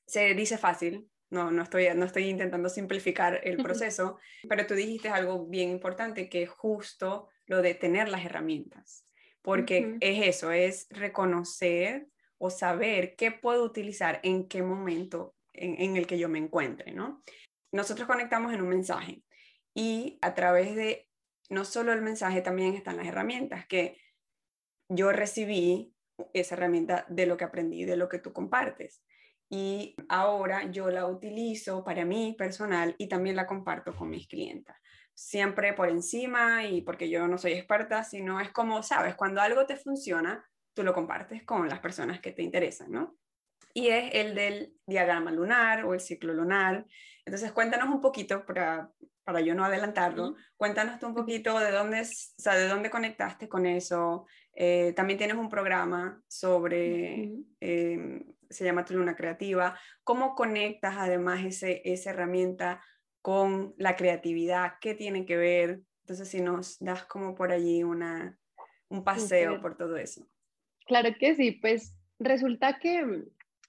se 0.06 0.34
dice 0.34 0.58
fácil, 0.58 1.08
no, 1.30 1.50
no 1.50 1.62
estoy, 1.62 1.88
no 1.94 2.04
estoy 2.04 2.24
intentando 2.24 2.68
simplificar 2.68 3.40
el 3.44 3.58
proceso, 3.62 4.18
pero 4.48 4.66
tú 4.66 4.74
dijiste 4.74 5.08
algo 5.08 5.46
bien 5.46 5.70
importante, 5.70 6.28
que 6.28 6.46
justo 6.46 7.28
lo 7.46 7.62
de 7.62 7.74
tener 7.74 8.08
las 8.08 8.24
herramientas, 8.24 9.06
porque 9.42 9.96
es 10.00 10.36
eso, 10.36 10.50
es 10.50 10.86
reconocer 10.90 12.08
o 12.38 12.50
saber 12.50 13.14
qué 13.16 13.30
puedo 13.30 13.64
utilizar 13.64 14.20
en 14.22 14.48
qué 14.48 14.62
momento 14.62 15.34
en, 15.52 15.96
el 15.96 16.06
que 16.06 16.18
yo 16.18 16.28
me 16.28 16.38
encuentre, 16.38 16.92
¿no? 16.92 17.22
Nosotros 17.72 18.06
conectamos 18.06 18.52
en 18.52 18.62
un 18.62 18.68
mensaje 18.68 19.22
y 19.74 20.18
a 20.22 20.34
través 20.34 20.74
de 20.76 21.08
no 21.48 21.64
solo 21.64 21.92
el 21.92 22.02
mensaje, 22.02 22.42
también 22.42 22.74
están 22.74 22.96
las 22.96 23.06
herramientas 23.06 23.66
que 23.66 24.00
yo 24.88 25.12
recibí 25.12 25.94
esa 26.32 26.54
herramienta 26.54 27.06
de 27.08 27.26
lo 27.26 27.36
que 27.36 27.44
aprendí, 27.44 27.84
de 27.84 27.96
lo 27.96 28.08
que 28.08 28.18
tú 28.18 28.32
compartes. 28.32 29.02
Y 29.48 29.96
ahora 30.08 30.70
yo 30.70 30.90
la 30.90 31.06
utilizo 31.06 31.82
para 31.82 32.04
mí 32.04 32.36
personal 32.38 32.94
y 32.98 33.08
también 33.08 33.34
la 33.34 33.46
comparto 33.46 33.96
con 33.96 34.10
mis 34.10 34.28
clientas 34.28 34.76
siempre 35.20 35.74
por 35.74 35.90
encima 35.90 36.64
y 36.64 36.80
porque 36.80 37.10
yo 37.10 37.28
no 37.28 37.36
soy 37.36 37.52
experta, 37.52 38.04
sino 38.04 38.40
es 38.40 38.50
como, 38.52 38.82
sabes, 38.82 39.14
cuando 39.14 39.42
algo 39.42 39.66
te 39.66 39.76
funciona, 39.76 40.42
tú 40.72 40.82
lo 40.82 40.94
compartes 40.94 41.44
con 41.44 41.68
las 41.68 41.80
personas 41.80 42.20
que 42.20 42.32
te 42.32 42.42
interesan, 42.42 42.90
¿no? 42.90 43.18
Y 43.74 43.88
es 43.88 44.14
el 44.14 44.34
del 44.34 44.72
diagrama 44.86 45.30
lunar 45.30 45.84
o 45.84 45.92
el 45.92 46.00
ciclo 46.00 46.32
lunar. 46.32 46.86
Entonces, 47.26 47.52
cuéntanos 47.52 47.94
un 47.94 48.00
poquito, 48.00 48.46
para, 48.46 48.90
para 49.24 49.40
yo 49.40 49.54
no 49.54 49.64
adelantarlo, 49.64 50.34
cuéntanos 50.56 50.98
tú 50.98 51.06
un 51.06 51.14
poquito 51.14 51.58
de 51.58 51.70
dónde, 51.70 52.00
o 52.00 52.04
sea, 52.04 52.54
de 52.54 52.68
dónde 52.68 52.90
conectaste 52.90 53.48
con 53.48 53.66
eso. 53.66 54.26
Eh, 54.54 54.92
también 54.94 55.18
tienes 55.18 55.36
un 55.36 55.48
programa 55.48 56.22
sobre, 56.26 57.32
em, 57.60 58.24
se 58.48 58.64
llama 58.64 58.84
Tu 58.84 58.94
Luna 58.94 59.14
Creativa. 59.14 59.78
¿Cómo 60.02 60.34
conectas 60.34 60.96
además 60.98 61.44
ese, 61.44 61.82
esa 61.84 62.10
herramienta 62.10 62.80
con 63.22 63.74
la 63.76 63.96
creatividad, 63.96 64.74
qué 64.80 64.94
tiene 64.94 65.26
que 65.26 65.36
ver. 65.36 65.82
Entonces, 66.02 66.28
si 66.28 66.40
nos 66.40 66.78
das 66.78 67.04
como 67.04 67.34
por 67.34 67.52
allí 67.52 67.82
una, 67.82 68.38
un 68.88 69.04
paseo 69.04 69.60
por 69.60 69.76
todo 69.76 69.96
eso. 69.96 70.26
Claro 70.86 71.10
que 71.18 71.34
sí, 71.34 71.52
pues 71.52 71.94
resulta 72.18 72.78
que 72.78 73.24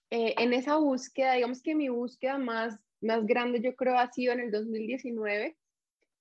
eh, 0.09 0.35
en 0.37 0.53
esa 0.53 0.77
búsqueda, 0.77 1.33
digamos 1.33 1.61
que 1.61 1.75
mi 1.75 1.89
búsqueda 1.89 2.37
más, 2.37 2.79
más 3.01 3.25
grande 3.25 3.61
yo 3.61 3.75
creo 3.75 3.97
ha 3.97 4.11
sido 4.11 4.33
en 4.33 4.41
el 4.41 4.51
2019, 4.51 5.57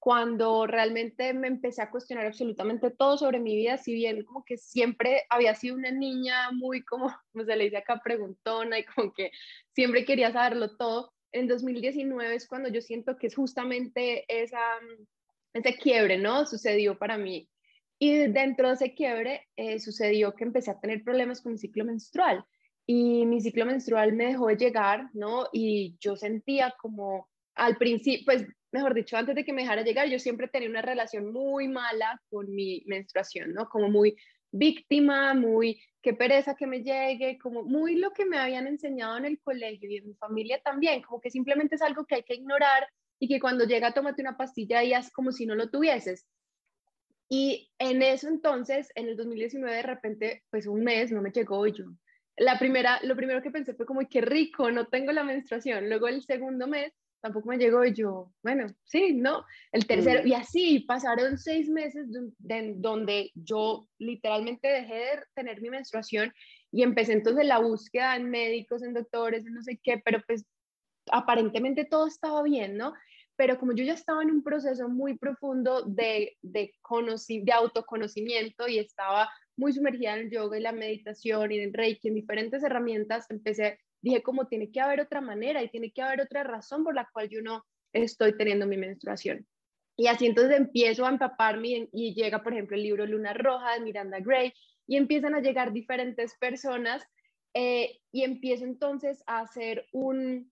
cuando 0.01 0.67
realmente 0.67 1.35
me 1.35 1.47
empecé 1.47 1.83
a 1.83 1.91
cuestionar 1.91 2.27
absolutamente 2.27 2.91
todo 2.91 3.19
sobre 3.19 3.39
mi 3.39 3.55
vida, 3.55 3.77
si 3.77 3.93
bien 3.93 4.25
como 4.25 4.45
que 4.45 4.57
siempre 4.57 5.25
había 5.29 5.55
sido 5.55 5.77
una 5.77 5.91
niña 5.91 6.51
muy 6.53 6.83
como, 6.83 7.07
como 7.33 7.45
se 7.45 7.55
le 7.55 7.65
dice 7.65 7.77
acá, 7.77 8.01
preguntona 8.03 8.79
y 8.79 8.85
como 8.85 9.13
que 9.13 9.31
siempre 9.75 10.05
quería 10.07 10.33
saberlo 10.33 10.77
todo, 10.77 11.13
en 11.33 11.47
2019 11.47 12.35
es 12.35 12.49
cuando 12.49 12.71
yo 12.71 12.81
siento 12.81 13.17
que 13.17 13.29
es 13.29 13.35
justamente 13.35 14.25
esa, 14.29 14.61
ese 15.53 15.77
quiebre, 15.77 16.19
¿no? 16.19 16.47
Sucedió 16.47 16.99
para 16.99 17.19
mí. 17.19 17.49
Y 17.99 18.29
dentro 18.29 18.69
de 18.69 18.75
ese 18.75 18.95
quiebre 18.95 19.49
eh, 19.57 19.79
sucedió 19.79 20.35
que 20.35 20.45
empecé 20.45 20.71
a 20.71 20.81
tener 20.81 21.05
problemas 21.05 21.43
con 21.43 21.53
mi 21.53 21.59
ciclo 21.59 21.85
menstrual. 21.85 22.45
Y 22.87 23.27
mi 23.27 23.41
ciclo 23.41 23.67
menstrual 23.67 24.13
me 24.15 24.27
dejó 24.27 24.49
de 24.49 24.57
llegar, 24.57 25.11
¿no? 25.13 25.47
Y 25.53 25.97
yo 26.01 26.17
sentía 26.17 26.75
como 26.81 27.29
al 27.55 27.77
principio, 27.77 28.25
pues 28.25 28.47
mejor 28.73 28.95
dicho, 28.95 29.17
antes 29.17 29.35
de 29.35 29.45
que 29.45 29.53
me 29.53 29.63
dejara 29.63 29.83
llegar, 29.83 30.09
yo 30.09 30.19
siempre 30.19 30.49
tenía 30.49 30.69
una 30.69 30.83
relación 30.83 31.33
muy 31.33 31.69
mala 31.69 32.21
con 32.31 32.53
mi 32.55 32.83
menstruación, 32.87 33.53
¿no? 33.53 33.69
Como 33.69 33.89
muy 33.89 34.17
víctima, 34.53 35.35
muy 35.35 35.81
qué 36.03 36.15
pereza 36.15 36.55
que 36.55 36.67
me 36.67 36.83
llegue, 36.83 37.39
como 37.39 37.63
muy 37.63 37.97
lo 37.97 38.11
que 38.13 38.25
me 38.25 38.39
habían 38.39 38.67
enseñado 38.67 39.19
en 39.19 39.27
el 39.27 39.41
colegio 39.41 39.91
y 39.91 39.97
en 39.97 40.09
mi 40.09 40.15
familia 40.15 40.61
también, 40.63 41.03
como 41.03 41.21
que 41.21 41.31
simplemente 41.31 41.77
es 41.77 41.83
algo 41.83 42.05
que 42.07 42.17
hay 42.17 42.23
que 42.23 42.35
ignorar 42.35 42.89
y 43.19 43.29
que 43.29 43.41
cuando 43.41 43.65
llega 43.65 43.93
tómate 43.93 44.23
una 44.23 44.37
pastilla 44.37 44.83
y 44.83 44.95
haz 44.95 45.11
como 45.11 45.33
si 45.33 45.47
no 45.47 45.55
lo 45.55 45.71
tuvieses. 45.71 46.27
Y 47.29 47.71
en 47.79 48.03
eso 48.03 48.29
entonces, 48.29 48.91
en 48.95 49.09
el 49.09 49.17
2019 49.17 49.77
de 49.77 49.83
repente, 49.83 50.43
pues 50.51 50.67
un 50.67 50.83
mes 50.83 51.13
no 51.13 51.23
me 51.23 51.31
llegó 51.31 51.67
y 51.67 51.73
yo. 51.73 51.85
La 52.41 52.59
primera, 52.59 52.99
lo 53.03 53.15
primero 53.17 53.43
que 53.43 53.51
pensé 53.51 53.75
fue 53.75 53.85
como, 53.85 54.01
qué 54.09 54.23
rico, 54.23 54.71
no 54.71 54.87
tengo 54.87 55.13
la 55.13 55.25
menstruación. 55.25 55.91
Luego 55.91 56.09
el 56.09 56.23
segundo 56.23 56.67
mes 56.67 56.91
tampoco 57.21 57.51
me 57.51 57.59
llegó 57.59 57.85
y 57.85 57.93
yo, 57.93 58.33
bueno, 58.43 58.67
sí, 58.85 59.13
no, 59.13 59.45
el 59.73 59.87
tercero, 59.87 60.27
y 60.27 60.33
así 60.33 60.81
pasaron 60.81 61.37
seis 61.37 61.69
meses 61.69 62.07
donde 62.39 63.31
yo 63.35 63.87
literalmente 63.99 64.69
dejé 64.69 64.95
de 64.95 65.23
tener 65.35 65.61
mi 65.61 65.69
menstruación 65.69 66.33
y 66.73 66.83
empecé 66.83 67.13
entonces 67.13 67.45
la 67.45 67.59
búsqueda 67.59 68.17
en 68.17 68.31
médicos, 68.31 68.83
en 68.83 68.95
doctores, 68.95 69.45
en 69.45 69.53
no 69.53 69.63
sé 69.63 69.79
qué, 69.83 70.01
pero 70.03 70.23
pues 70.27 70.47
aparentemente 71.13 71.85
todo 71.85 72.07
estaba 72.07 72.43
bien, 72.43 72.79
¿no? 72.79 72.95
Pero 73.37 73.59
como 73.59 73.73
yo 73.75 73.85
ya 73.85 73.93
estaba 73.93 74.23
en 74.23 74.31
un 74.31 74.43
proceso 74.43 74.89
muy 74.89 75.19
profundo 75.19 75.83
de, 75.83 76.39
de, 76.41 76.73
de 76.81 77.53
autoconocimiento 77.53 78.67
y 78.67 78.79
estaba 78.79 79.29
muy 79.61 79.73
sumergida 79.73 80.15
en 80.17 80.27
el 80.27 80.31
yoga 80.31 80.59
y 80.59 80.63
la 80.63 80.73
meditación 80.73 81.53
y 81.53 81.59
en 81.59 81.65
el 81.69 81.73
reiki, 81.73 82.09
en 82.09 82.15
diferentes 82.15 82.63
herramientas, 82.65 83.27
empecé 83.31 83.79
dije 84.03 84.23
como 84.23 84.47
tiene 84.47 84.71
que 84.71 84.81
haber 84.81 85.01
otra 85.01 85.21
manera 85.21 85.63
y 85.63 85.69
tiene 85.69 85.93
que 85.93 86.03
haber 86.03 86.23
otra 86.23 86.43
razón 86.43 86.85
por 86.85 86.95
la 86.95 87.09
cual 87.13 87.29
yo 87.29 87.43
no 87.43 87.65
estoy 87.93 88.37
teniendo 88.37 88.67
mi 88.67 88.77
menstruación. 88.77 89.47
Y 89.97 90.07
así 90.07 90.27
entonces 90.27 90.57
empiezo 90.57 91.05
a 91.05 91.11
empaparme 91.11 91.89
y, 91.93 92.15
llega, 92.15 92.43
por 92.43 92.53
ejemplo, 92.55 92.77
el 92.77 92.83
libro 92.83 93.05
Luna 93.05 93.35
Roja 93.35 93.75
de 93.75 93.81
Miranda 93.81 94.19
Gray 94.21 94.53
y 94.87 94.97
empiezan 94.97 95.35
a 95.35 95.41
llegar 95.41 95.73
diferentes 95.73 96.37
personas 96.39 97.05
eh, 97.53 97.99
y 98.11 98.23
empiezo 98.23 98.65
entonces 98.65 99.23
a 99.27 99.41
hacer 99.41 99.87
un, 99.93 100.51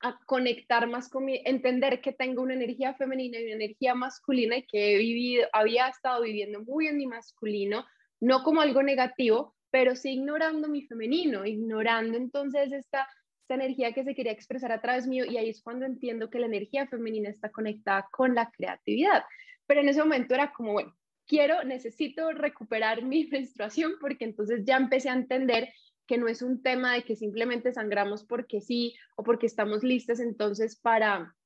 a 0.00 0.18
conectar 0.24 0.88
más 0.88 1.10
con 1.10 1.26
mi, 1.26 1.42
entender 1.44 2.00
que 2.00 2.12
tengo 2.12 2.42
una 2.42 2.54
energía 2.54 2.94
femenina 2.94 3.38
y 3.38 3.44
una 3.44 3.64
energía 3.64 3.94
masculina 3.94 4.56
y 4.56 4.66
que 4.66 4.94
he 4.94 4.98
vivido, 4.98 5.46
había 5.52 5.88
estado 5.88 6.22
viviendo 6.22 6.62
muy 6.62 6.86
en 6.86 6.96
mi 6.96 7.06
masculino, 7.06 7.84
no 8.20 8.42
como 8.42 8.60
algo 8.60 8.82
negativo, 8.82 9.56
pero 9.70 9.96
sí 9.96 10.12
ignorando 10.12 10.68
mi 10.68 10.82
femenino, 10.82 11.46
ignorando 11.46 12.16
entonces 12.16 12.72
esta, 12.72 13.08
esta 13.42 13.54
energía 13.54 13.92
que 13.92 14.04
se 14.04 14.14
quería 14.14 14.32
expresar 14.32 14.72
a 14.72 14.80
través 14.80 15.06
mío 15.06 15.24
y 15.24 15.36
ahí 15.36 15.50
es 15.50 15.62
cuando 15.62 15.86
entiendo 15.86 16.28
que 16.28 16.38
la 16.38 16.46
energía 16.46 16.86
femenina 16.86 17.30
está 17.30 17.50
conectada 17.50 18.08
con 18.12 18.34
la 18.34 18.50
creatividad. 18.50 19.22
Pero 19.66 19.80
en 19.80 19.88
ese 19.88 20.00
momento 20.00 20.34
era 20.34 20.52
como, 20.52 20.72
bueno, 20.72 20.94
quiero, 21.26 21.62
necesito 21.64 22.32
recuperar 22.32 23.02
mi 23.04 23.26
menstruación 23.26 23.94
porque 24.00 24.24
entonces 24.24 24.64
ya 24.64 24.76
empecé 24.76 25.08
a 25.08 25.14
entender 25.14 25.72
que 26.06 26.18
no 26.18 26.26
es 26.26 26.42
un 26.42 26.60
tema 26.60 26.94
de 26.94 27.04
que 27.04 27.14
simplemente 27.14 27.72
sangramos 27.72 28.24
porque 28.24 28.60
sí 28.60 28.96
o 29.14 29.22
porque 29.22 29.46
estamos 29.46 29.84
listas 29.84 30.18
entonces 30.18 30.74
para, 30.74 31.36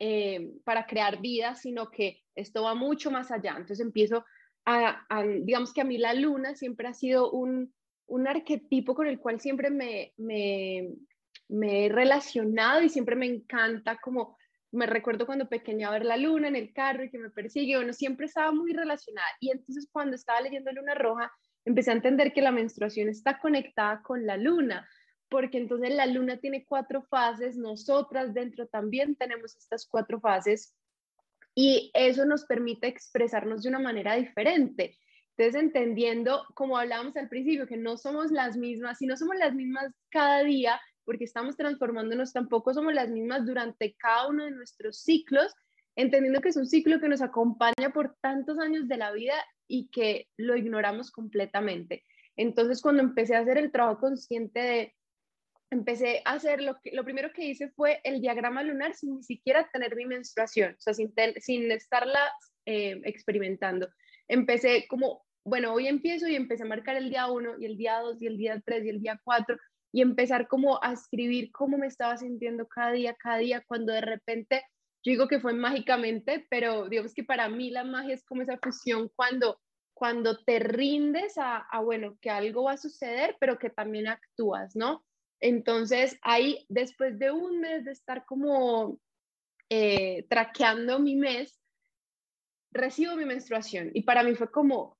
eh, 0.00 0.50
para 0.64 0.84
crear 0.84 1.20
vida, 1.20 1.54
sino 1.54 1.92
que 1.92 2.20
esto 2.34 2.64
va 2.64 2.74
mucho 2.74 3.12
más 3.12 3.30
allá. 3.30 3.52
Entonces 3.52 3.78
empiezo 3.78 4.24
digamos 5.42 5.72
que 5.72 5.80
a 5.80 5.84
mí 5.84 5.98
la 5.98 6.14
luna 6.14 6.54
siempre 6.54 6.88
ha 6.88 6.94
sido 6.94 7.30
un, 7.30 7.72
un 8.06 8.28
arquetipo 8.28 8.94
con 8.94 9.06
el 9.06 9.18
cual 9.18 9.40
siempre 9.40 9.70
me, 9.70 10.12
me, 10.16 10.90
me, 11.48 11.86
he 11.86 11.88
relacionado 11.88 12.82
y 12.82 12.88
siempre 12.88 13.16
me 13.16 13.26
encanta 13.26 13.98
como 14.00 14.36
me 14.72 14.86
recuerdo 14.86 15.26
cuando 15.26 15.48
pequeña 15.48 15.90
ver 15.90 16.04
la 16.04 16.16
luna 16.16 16.48
en 16.48 16.56
el 16.56 16.72
carro 16.72 17.04
y 17.04 17.10
que 17.10 17.18
me 17.18 17.30
persigue, 17.30 17.76
bueno, 17.76 17.92
siempre 17.92 18.26
estaba 18.26 18.52
muy 18.52 18.72
relacionada. 18.72 19.26
Y 19.40 19.50
entonces 19.50 19.88
cuando 19.90 20.14
estaba 20.14 20.40
leyendo 20.40 20.70
Luna 20.72 20.94
Roja, 20.94 21.32
empecé 21.64 21.90
a 21.90 21.94
entender 21.94 22.32
que 22.32 22.42
la 22.42 22.52
menstruación 22.52 23.08
está 23.08 23.40
conectada 23.40 24.00
con 24.02 24.26
la 24.26 24.36
luna, 24.36 24.88
porque 25.28 25.58
entonces 25.58 25.94
la 25.94 26.06
luna 26.06 26.38
tiene 26.38 26.64
cuatro 26.64 27.02
fases, 27.02 27.56
nosotras 27.56 28.32
dentro 28.32 28.66
también 28.68 29.16
tenemos 29.16 29.56
estas 29.56 29.86
cuatro 29.88 30.20
fases 30.20 30.74
y 31.54 31.90
eso 31.94 32.24
nos 32.24 32.44
permite 32.44 32.86
expresarnos 32.86 33.62
de 33.62 33.68
una 33.68 33.78
manera 33.78 34.14
diferente. 34.14 34.96
Entonces, 35.36 35.62
entendiendo, 35.62 36.44
como 36.54 36.76
hablábamos 36.76 37.16
al 37.16 37.28
principio, 37.28 37.66
que 37.66 37.76
no 37.76 37.96
somos 37.96 38.30
las 38.30 38.56
mismas, 38.56 38.98
si 38.98 39.06
no 39.06 39.16
somos 39.16 39.36
las 39.36 39.54
mismas 39.54 39.92
cada 40.10 40.42
día, 40.42 40.80
porque 41.04 41.24
estamos 41.24 41.56
transformándonos, 41.56 42.32
tampoco 42.32 42.74
somos 42.74 42.92
las 42.92 43.10
mismas 43.10 43.46
durante 43.46 43.94
cada 43.94 44.28
uno 44.28 44.44
de 44.44 44.50
nuestros 44.50 44.98
ciclos, 44.98 45.54
entendiendo 45.96 46.40
que 46.40 46.50
es 46.50 46.56
un 46.56 46.66
ciclo 46.66 47.00
que 47.00 47.08
nos 47.08 47.22
acompaña 47.22 47.90
por 47.92 48.16
tantos 48.20 48.58
años 48.58 48.86
de 48.86 48.96
la 48.96 49.12
vida 49.12 49.34
y 49.66 49.88
que 49.88 50.28
lo 50.36 50.56
ignoramos 50.56 51.10
completamente. 51.10 52.04
Entonces, 52.36 52.80
cuando 52.80 53.02
empecé 53.02 53.34
a 53.34 53.40
hacer 53.40 53.58
el 53.58 53.72
trabajo 53.72 54.00
consciente 54.00 54.60
de, 54.60 54.94
empecé 55.70 56.22
a 56.24 56.32
hacer 56.32 56.60
lo 56.60 56.80
que, 56.80 56.90
lo 56.92 57.04
primero 57.04 57.32
que 57.32 57.44
hice 57.44 57.70
fue 57.70 58.00
el 58.04 58.20
diagrama 58.20 58.62
lunar 58.62 58.94
sin 58.94 59.16
ni 59.16 59.22
siquiera 59.22 59.68
tener 59.72 59.94
mi 59.94 60.04
menstruación, 60.04 60.72
o 60.72 60.80
sea, 60.80 60.94
sin, 60.94 61.12
sin 61.38 61.70
estarla 61.70 62.20
eh, 62.66 63.00
experimentando. 63.04 63.88
Empecé 64.28 64.86
como, 64.88 65.24
bueno, 65.44 65.72
hoy 65.72 65.86
empiezo 65.86 66.28
y 66.28 66.34
empecé 66.34 66.64
a 66.64 66.66
marcar 66.66 66.96
el 66.96 67.08
día 67.08 67.30
1 67.30 67.58
y 67.60 67.66
el 67.66 67.76
día 67.76 68.00
2 68.00 68.20
y 68.20 68.26
el 68.26 68.36
día 68.36 68.62
3 68.64 68.84
y 68.84 68.88
el 68.88 69.00
día 69.00 69.20
4 69.24 69.56
y 69.92 70.02
empezar 70.02 70.46
como 70.48 70.82
a 70.82 70.92
escribir 70.92 71.50
cómo 71.52 71.78
me 71.78 71.86
estaba 71.86 72.16
sintiendo 72.16 72.66
cada 72.68 72.92
día, 72.92 73.14
cada 73.14 73.38
día, 73.38 73.64
cuando 73.66 73.92
de 73.92 74.00
repente, 74.00 74.62
yo 75.04 75.10
digo 75.10 75.28
que 75.28 75.40
fue 75.40 75.52
mágicamente, 75.52 76.46
pero 76.48 76.88
digamos 76.88 77.14
que 77.14 77.24
para 77.24 77.48
mí 77.48 77.70
la 77.70 77.84
magia 77.84 78.14
es 78.14 78.24
como 78.24 78.42
esa 78.42 78.58
fusión 78.58 79.10
cuando 79.14 79.58
cuando 79.92 80.38
te 80.44 80.58
rindes 80.60 81.36
a, 81.36 81.58
a, 81.58 81.80
bueno, 81.80 82.16
que 82.22 82.30
algo 82.30 82.62
va 82.62 82.72
a 82.72 82.76
suceder, 82.78 83.36
pero 83.38 83.58
que 83.58 83.68
también 83.68 84.08
actúas, 84.08 84.74
¿no? 84.74 85.04
Entonces, 85.40 86.18
ahí, 86.22 86.66
después 86.68 87.18
de 87.18 87.30
un 87.30 87.60
mes 87.60 87.84
de 87.84 87.92
estar 87.92 88.24
como 88.26 89.00
eh, 89.68 90.26
traqueando 90.28 90.98
mi 90.98 91.16
mes, 91.16 91.60
recibo 92.72 93.16
mi 93.16 93.24
menstruación 93.24 93.90
y 93.94 94.02
para 94.02 94.22
mí 94.22 94.34
fue 94.34 94.50
como, 94.50 94.98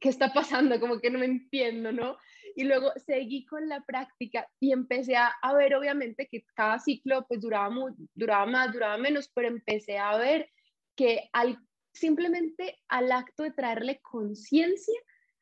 ¿qué 0.00 0.08
está 0.08 0.32
pasando? 0.32 0.78
Como 0.80 1.00
que 1.00 1.10
no 1.10 1.18
me 1.18 1.26
entiendo, 1.26 1.92
¿no? 1.92 2.18
Y 2.56 2.64
luego 2.64 2.92
seguí 3.06 3.46
con 3.46 3.68
la 3.68 3.80
práctica 3.84 4.48
y 4.60 4.72
empecé 4.72 5.16
a, 5.16 5.32
ver, 5.56 5.74
obviamente, 5.74 6.28
que 6.28 6.44
cada 6.54 6.78
ciclo 6.78 7.26
pues 7.26 7.40
duraba, 7.40 7.74
duraba 8.14 8.46
más, 8.46 8.72
duraba 8.72 8.98
menos, 8.98 9.30
pero 9.34 9.48
empecé 9.48 9.98
a 9.98 10.16
ver 10.16 10.50
que 10.94 11.28
al 11.32 11.58
simplemente 11.94 12.82
al 12.88 13.12
acto 13.12 13.44
de 13.44 13.52
traerle 13.52 14.00
conciencia, 14.02 14.98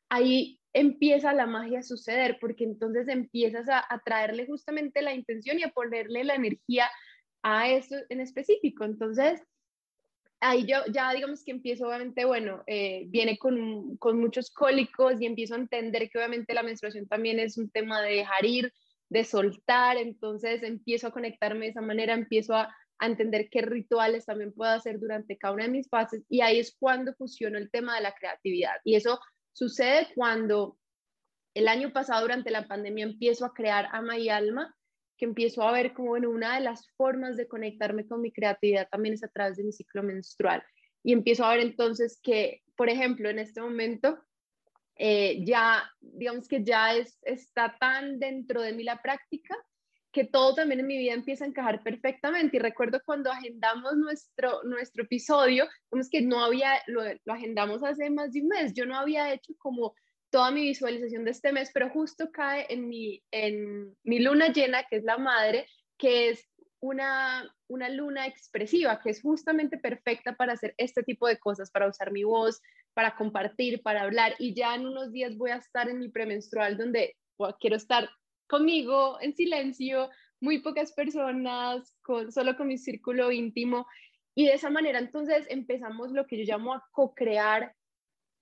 ahí 0.09 0.59
empieza 0.73 1.33
la 1.33 1.45
magia 1.45 1.79
a 1.79 1.83
suceder, 1.83 2.37
porque 2.41 2.63
entonces 2.63 3.07
empiezas 3.07 3.67
a, 3.69 3.85
traerle 4.03 4.45
justamente 4.47 5.01
la 5.01 5.13
intención 5.13 5.59
y 5.59 5.63
a 5.63 5.69
ponerle 5.69 6.23
la 6.23 6.35
energía 6.35 6.89
a 7.43 7.69
eso 7.69 7.95
en 8.09 8.21
específico. 8.21 8.83
Entonces, 8.83 9.41
ahí 10.39 10.65
yo 10.65 10.77
ya 10.91 11.13
digamos 11.13 11.43
que 11.43 11.51
empiezo 11.51 11.87
obviamente, 11.87 12.25
bueno, 12.25 12.63
eh, 12.67 13.05
viene 13.07 13.37
con, 13.37 13.97
con, 13.97 14.19
muchos 14.19 14.49
cólicos 14.51 15.21
y 15.21 15.25
empiezo 15.25 15.55
a 15.55 15.59
entender 15.59 16.09
que 16.09 16.17
obviamente 16.17 16.53
la 16.53 16.63
menstruación 16.63 17.07
también 17.07 17.39
es 17.39 17.57
un 17.57 17.69
tema 17.69 18.01
de 18.01 18.15
dejar 18.15 18.45
ir, 18.45 18.73
de 19.09 19.23
soltar, 19.23 19.97
entonces 19.97 20.63
empiezo 20.63 21.07
a 21.07 21.11
conectarme 21.11 21.65
de 21.65 21.71
esa 21.71 21.81
manera, 21.81 22.13
empiezo 22.13 22.55
a, 22.55 22.75
a 22.99 23.05
entender 23.05 23.47
qué 23.49 23.61
rituales 23.61 24.25
también 24.25 24.53
puedo 24.53 24.71
hacer 24.71 24.99
durante 24.99 25.37
cada 25.37 25.53
una 25.53 25.65
de 25.65 25.69
mis 25.69 25.89
fases 25.89 26.23
y 26.29 26.41
ahí 26.41 26.59
es 26.59 26.75
cuando 26.79 27.13
fusiono 27.13 27.57
el 27.57 27.69
tema 27.69 27.95
de 27.95 28.01
la 28.01 28.13
creatividad. 28.13 28.75
Y 28.83 28.95
eso 28.95 29.19
sucede 29.53 30.07
cuando 30.15 30.77
el 31.53 31.67
año 31.67 31.93
pasado 31.93 32.21
durante 32.21 32.51
la 32.51 32.67
pandemia 32.67 33.05
empiezo 33.05 33.45
a 33.45 33.53
crear 33.53 33.87
Ama 33.91 34.17
y 34.17 34.29
Alma, 34.29 34.75
que 35.17 35.25
empiezo 35.25 35.63
a 35.63 35.71
ver 35.71 35.93
como 35.93 36.09
bueno, 36.09 36.29
una 36.29 36.55
de 36.55 36.61
las 36.61 36.89
formas 36.97 37.37
de 37.37 37.47
conectarme 37.47 38.07
con 38.07 38.21
mi 38.21 38.31
creatividad 38.31 38.89
también 38.89 39.13
es 39.13 39.23
a 39.23 39.27
través 39.27 39.57
de 39.57 39.63
mi 39.63 39.71
ciclo 39.71 40.03
menstrual. 40.03 40.63
Y 41.03 41.13
empiezo 41.13 41.45
a 41.45 41.51
ver 41.51 41.59
entonces 41.59 42.19
que, 42.21 42.63
por 42.75 42.89
ejemplo, 42.89 43.29
en 43.29 43.39
este 43.39 43.61
momento 43.61 44.19
eh, 44.95 45.43
ya, 45.45 45.83
digamos 45.99 46.47
que 46.47 46.63
ya 46.63 46.95
es, 46.95 47.17
está 47.23 47.77
tan 47.79 48.19
dentro 48.19 48.61
de 48.61 48.73
mí 48.73 48.83
la 48.83 49.01
práctica 49.01 49.55
que 50.13 50.25
todo 50.25 50.53
también 50.53 50.79
en 50.79 50.87
mi 50.87 50.97
vida 50.97 51.13
empieza 51.13 51.43
a 51.43 51.47
encajar 51.47 51.81
perfectamente. 51.81 52.57
Y 52.57 52.59
recuerdo 52.59 53.01
cuando 53.03 53.31
agendamos 53.31 53.97
nuestro, 53.97 54.63
nuestro 54.63 55.03
episodio, 55.03 55.67
como 55.89 56.03
que 56.09 56.21
no 56.21 56.43
había, 56.43 56.81
lo, 56.85 57.01
agendamos 57.27 57.83
hace 57.83 58.09
más 58.11 58.31
de 58.31 58.41
un 58.41 58.47
mes, 58.47 58.73
yo 58.73 58.85
no 58.85 58.95
había 58.95 59.33
hecho 59.33 59.53
como 59.57 59.95
toda 60.29 60.51
mi 60.51 60.61
visualización 60.61 61.25
de 61.25 61.31
este 61.31 61.51
mes, 61.51 61.71
pero 61.73 61.89
justo 61.89 62.31
cae 62.31 62.67
en 62.69 62.87
mi, 62.87 63.23
en 63.31 63.95
mi 64.03 64.19
luna 64.19 64.53
llena, 64.53 64.83
que 64.83 64.97
es 64.97 65.03
la 65.03 65.17
madre, 65.17 65.67
que 65.97 66.29
es 66.29 66.47
una, 66.79 67.51
una 67.67 67.89
luna 67.89 68.27
expresiva, 68.27 68.99
que 69.01 69.09
es 69.09 69.21
justamente 69.21 69.77
perfecta 69.79 70.35
para 70.35 70.53
hacer 70.53 70.75
este 70.77 71.01
tipo 71.01 71.27
de 71.27 71.39
cosas, 71.39 71.71
para 71.71 71.87
usar 71.87 72.11
mi 72.11 72.23
voz, 72.23 72.61
para 72.93 73.15
compartir, 73.15 73.81
para 73.81 74.03
hablar. 74.03 74.35
Y 74.37 74.53
ya 74.53 74.75
en 74.75 74.85
unos 74.85 75.11
días 75.11 75.37
voy 75.37 75.51
a 75.51 75.57
estar 75.57 75.89
en 75.89 75.97
mi 75.97 76.09
premenstrual 76.09 76.77
donde 76.77 77.15
quiero 77.59 77.77
estar 77.77 78.09
conmigo 78.47 79.17
en 79.21 79.35
silencio, 79.35 80.09
muy 80.39 80.59
pocas 80.59 80.91
personas, 80.93 81.95
con, 82.01 82.31
solo 82.31 82.55
con 82.57 82.67
mi 82.67 82.77
círculo 82.77 83.31
íntimo. 83.31 83.87
Y 84.35 84.45
de 84.45 84.53
esa 84.53 84.69
manera 84.69 84.99
entonces 84.99 85.45
empezamos 85.49 86.11
lo 86.11 86.25
que 86.27 86.37
yo 86.37 86.53
llamo 86.53 86.73
a 86.73 86.85
co-crear 86.91 87.75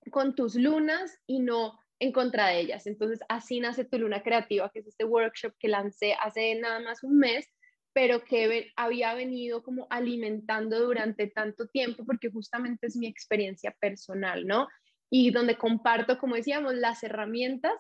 con 0.09 0.33
tus 0.35 0.55
lunas 0.55 1.19
y 1.27 1.39
no 1.39 1.79
en 1.99 2.11
contra 2.11 2.47
de 2.47 2.59
ellas. 2.59 2.87
Entonces 2.87 3.19
así 3.29 3.59
nace 3.59 3.85
tu 3.85 3.99
luna 3.99 4.23
creativa, 4.23 4.71
que 4.73 4.79
es 4.79 4.87
este 4.87 5.05
workshop 5.05 5.53
que 5.59 5.67
lancé 5.67 6.15
hace 6.15 6.55
nada 6.55 6.79
más 6.79 7.03
un 7.03 7.19
mes, 7.19 7.47
pero 7.93 8.23
que 8.23 8.71
había 8.75 9.13
venido 9.13 9.61
como 9.61 9.85
alimentando 9.89 10.79
durante 10.79 11.27
tanto 11.27 11.67
tiempo 11.67 12.03
porque 12.05 12.29
justamente 12.31 12.87
es 12.87 12.95
mi 12.95 13.05
experiencia 13.05 13.75
personal, 13.79 14.47
¿no? 14.47 14.67
Y 15.11 15.31
donde 15.31 15.57
comparto, 15.57 16.17
como 16.17 16.35
decíamos, 16.35 16.73
las 16.73 17.03
herramientas 17.03 17.73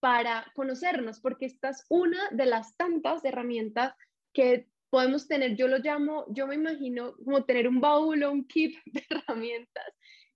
para 0.00 0.50
conocernos, 0.54 1.20
porque 1.20 1.46
esta 1.46 1.70
es 1.70 1.84
una 1.88 2.18
de 2.30 2.46
las 2.46 2.76
tantas 2.76 3.24
herramientas 3.24 3.94
que 4.32 4.68
podemos 4.90 5.28
tener. 5.28 5.56
Yo 5.56 5.68
lo 5.68 5.78
llamo, 5.78 6.26
yo 6.30 6.46
me 6.46 6.54
imagino 6.54 7.14
como 7.24 7.44
tener 7.44 7.68
un 7.68 7.80
baúl 7.80 8.22
o 8.22 8.32
un 8.32 8.46
kit 8.46 8.76
de 8.86 9.04
herramientas. 9.10 9.84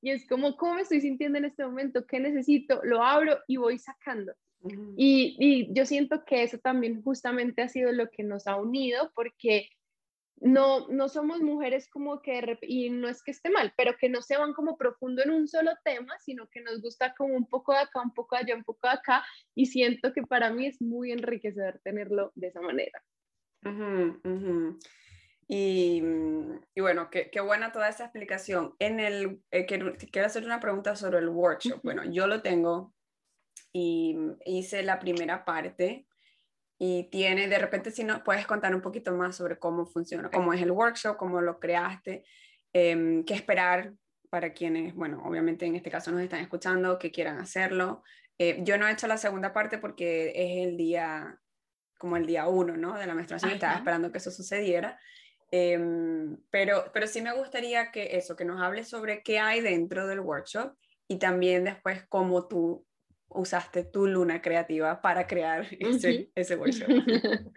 Y 0.00 0.10
es 0.10 0.26
como, 0.26 0.56
¿cómo 0.56 0.74
me 0.74 0.82
estoy 0.82 1.00
sintiendo 1.00 1.38
en 1.38 1.44
este 1.44 1.64
momento? 1.64 2.06
¿Qué 2.06 2.18
necesito? 2.18 2.80
Lo 2.82 3.02
abro 3.02 3.38
y 3.46 3.56
voy 3.56 3.78
sacando. 3.78 4.32
y, 4.96 5.36
y 5.38 5.74
yo 5.74 5.86
siento 5.86 6.24
que 6.24 6.42
eso 6.42 6.58
también 6.58 7.02
justamente 7.02 7.62
ha 7.62 7.68
sido 7.68 7.92
lo 7.92 8.08
que 8.10 8.22
nos 8.22 8.46
ha 8.46 8.56
unido, 8.56 9.12
porque 9.14 9.68
no, 10.42 10.88
no 10.88 11.08
somos 11.08 11.40
mujeres 11.40 11.88
como 11.88 12.20
que, 12.20 12.58
y 12.62 12.90
no 12.90 13.08
es 13.08 13.22
que 13.22 13.30
esté 13.30 13.48
mal, 13.48 13.72
pero 13.76 13.96
que 13.96 14.08
no 14.08 14.22
se 14.22 14.36
van 14.36 14.52
como 14.54 14.76
profundo 14.76 15.22
en 15.22 15.30
un 15.30 15.46
solo 15.46 15.70
tema, 15.84 16.18
sino 16.18 16.48
que 16.48 16.60
nos 16.60 16.82
gusta 16.82 17.14
como 17.16 17.34
un 17.34 17.46
poco 17.48 17.72
de 17.72 17.78
acá, 17.78 18.00
un 18.00 18.12
poco 18.12 18.34
de 18.36 18.42
allá, 18.42 18.56
un 18.56 18.64
poco 18.64 18.88
de 18.88 18.94
acá, 18.94 19.24
y 19.54 19.66
siento 19.66 20.12
que 20.12 20.22
para 20.22 20.50
mí 20.50 20.66
es 20.66 20.82
muy 20.82 21.12
enriquecedor 21.12 21.80
tenerlo 21.84 22.32
de 22.34 22.48
esa 22.48 22.60
manera. 22.60 23.02
Y, 25.46 26.02
y, 26.74 26.80
bueno, 26.80 27.08
qué, 27.10 27.30
qué, 27.30 27.40
buena 27.40 27.70
toda 27.70 27.88
esa 27.88 28.04
explicación. 28.04 28.74
En 28.80 28.98
el, 28.98 29.42
eh, 29.50 29.66
quiero, 29.66 29.92
quiero, 30.10 30.26
hacer 30.26 30.44
una 30.44 30.60
pregunta 30.60 30.96
sobre 30.96 31.18
el 31.18 31.28
workshop. 31.28 31.80
Bueno, 31.84 32.02
yo 32.10 32.26
lo 32.26 32.42
tengo 32.42 32.94
y 33.72 34.16
hice 34.44 34.82
la 34.82 34.98
primera 34.98 35.44
parte 35.44 36.06
y 36.84 37.04
tiene, 37.04 37.46
de 37.46 37.58
repente 37.58 37.92
si 37.92 38.02
nos 38.02 38.22
puedes 38.22 38.44
contar 38.44 38.74
un 38.74 38.80
poquito 38.80 39.12
más 39.12 39.36
sobre 39.36 39.56
cómo 39.56 39.86
funciona, 39.86 40.28
cómo 40.32 40.52
es 40.52 40.60
el 40.60 40.72
workshop, 40.72 41.16
cómo 41.16 41.40
lo 41.40 41.60
creaste, 41.60 42.24
eh, 42.72 43.22
qué 43.24 43.34
esperar 43.34 43.92
para 44.28 44.52
quienes, 44.52 44.92
bueno, 44.92 45.22
obviamente 45.24 45.64
en 45.64 45.76
este 45.76 45.92
caso 45.92 46.10
nos 46.10 46.22
están 46.22 46.40
escuchando, 46.40 46.98
que 46.98 47.12
quieran 47.12 47.38
hacerlo. 47.38 48.02
Eh, 48.36 48.62
yo 48.64 48.78
no 48.78 48.88
he 48.88 48.92
hecho 48.92 49.06
la 49.06 49.16
segunda 49.16 49.52
parte 49.52 49.78
porque 49.78 50.32
es 50.34 50.66
el 50.66 50.76
día, 50.76 51.38
como 52.00 52.16
el 52.16 52.26
día 52.26 52.48
uno, 52.48 52.76
¿no? 52.76 52.98
De 52.98 53.06
la 53.06 53.14
menstruación, 53.14 53.52
estaba 53.52 53.76
esperando 53.76 54.10
que 54.10 54.18
eso 54.18 54.32
sucediera. 54.32 54.98
Em, 55.52 56.36
pero, 56.50 56.90
pero 56.92 57.06
sí 57.06 57.22
me 57.22 57.32
gustaría 57.32 57.92
que 57.92 58.16
eso, 58.16 58.34
que 58.34 58.44
nos 58.44 58.60
hables 58.60 58.88
sobre 58.88 59.22
qué 59.22 59.38
hay 59.38 59.60
dentro 59.60 60.08
del 60.08 60.18
workshop 60.18 60.74
y 61.06 61.20
también 61.20 61.62
después 61.62 62.04
cómo 62.08 62.48
tú 62.48 62.84
usaste 63.34 63.84
tu 63.84 64.06
luna 64.06 64.40
creativa 64.42 65.00
para 65.00 65.26
crear 65.26 65.66
ese, 65.80 66.30
ese 66.34 66.56
workshop. 66.56 66.88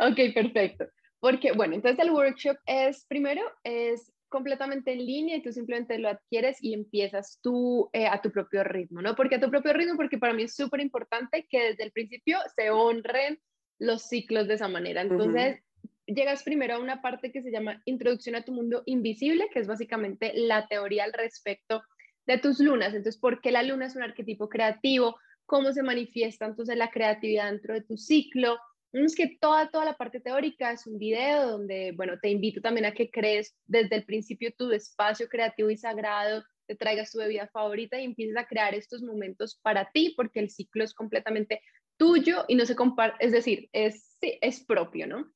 ok, 0.00 0.34
perfecto. 0.34 0.86
Porque, 1.20 1.52
bueno, 1.52 1.74
entonces 1.74 2.04
el 2.04 2.12
workshop 2.12 2.56
es, 2.66 3.04
primero, 3.06 3.42
es 3.64 4.12
completamente 4.28 4.92
en 4.92 5.04
línea 5.04 5.36
y 5.36 5.42
tú 5.42 5.52
simplemente 5.52 5.98
lo 5.98 6.08
adquieres 6.08 6.58
y 6.60 6.74
empiezas 6.74 7.40
tú 7.42 7.88
eh, 7.92 8.06
a 8.06 8.20
tu 8.20 8.30
propio 8.30 8.62
ritmo, 8.62 9.02
¿no? 9.02 9.16
Porque 9.16 9.36
a 9.36 9.40
tu 9.40 9.50
propio 9.50 9.72
ritmo, 9.72 9.96
porque 9.96 10.18
para 10.18 10.34
mí 10.34 10.44
es 10.44 10.54
súper 10.54 10.80
importante 10.80 11.46
que 11.48 11.70
desde 11.70 11.84
el 11.84 11.92
principio 11.92 12.38
se 12.54 12.70
honren 12.70 13.40
los 13.78 14.02
ciclos 14.02 14.48
de 14.48 14.54
esa 14.54 14.68
manera. 14.68 15.02
Entonces, 15.02 15.62
llegas 16.06 16.42
primero 16.42 16.74
a 16.74 16.80
una 16.80 17.00
parte 17.00 17.32
que 17.32 17.42
se 17.42 17.50
llama 17.50 17.80
Introducción 17.84 18.34
a 18.34 18.44
tu 18.44 18.52
mundo 18.52 18.82
invisible, 18.86 19.48
que 19.52 19.60
es 19.60 19.66
básicamente 19.66 20.32
la 20.34 20.66
teoría 20.68 21.04
al 21.04 21.12
respecto 21.12 21.82
de 22.28 22.38
tus 22.38 22.60
lunas. 22.60 22.94
Entonces, 22.94 23.18
¿por 23.18 23.40
qué 23.40 23.50
la 23.50 23.62
luna 23.62 23.86
es 23.86 23.96
un 23.96 24.02
arquetipo 24.02 24.48
creativo? 24.48 25.16
¿Cómo 25.46 25.72
se 25.72 25.82
manifiesta 25.82 26.44
entonces 26.44 26.76
la 26.76 26.90
creatividad 26.90 27.50
dentro 27.50 27.74
de 27.74 27.80
tu 27.80 27.96
ciclo? 27.96 28.58
Es 28.92 29.16
que 29.16 29.38
toda, 29.40 29.70
toda 29.70 29.86
la 29.86 29.96
parte 29.96 30.20
teórica 30.20 30.70
es 30.70 30.86
un 30.86 30.98
video 30.98 31.50
donde, 31.50 31.92
bueno, 31.96 32.18
te 32.20 32.28
invito 32.28 32.60
también 32.60 32.86
a 32.86 32.92
que 32.92 33.10
crees 33.10 33.56
desde 33.66 33.96
el 33.96 34.04
principio 34.04 34.52
tu 34.56 34.70
espacio 34.70 35.28
creativo 35.28 35.70
y 35.70 35.76
sagrado, 35.76 36.44
te 36.66 36.76
traigas 36.76 37.10
tu 37.10 37.18
bebida 37.18 37.48
favorita 37.48 37.98
y 37.98 38.04
empieces 38.04 38.36
a 38.36 38.46
crear 38.46 38.74
estos 38.74 39.02
momentos 39.02 39.58
para 39.62 39.90
ti, 39.90 40.12
porque 40.14 40.40
el 40.40 40.50
ciclo 40.50 40.84
es 40.84 40.92
completamente 40.94 41.62
tuyo 41.96 42.44
y 42.46 42.54
no 42.54 42.66
se 42.66 42.76
comparte, 42.76 43.24
es 43.24 43.32
decir, 43.32 43.68
es 43.72 44.18
es 44.20 44.64
propio, 44.64 45.06
¿no? 45.06 45.32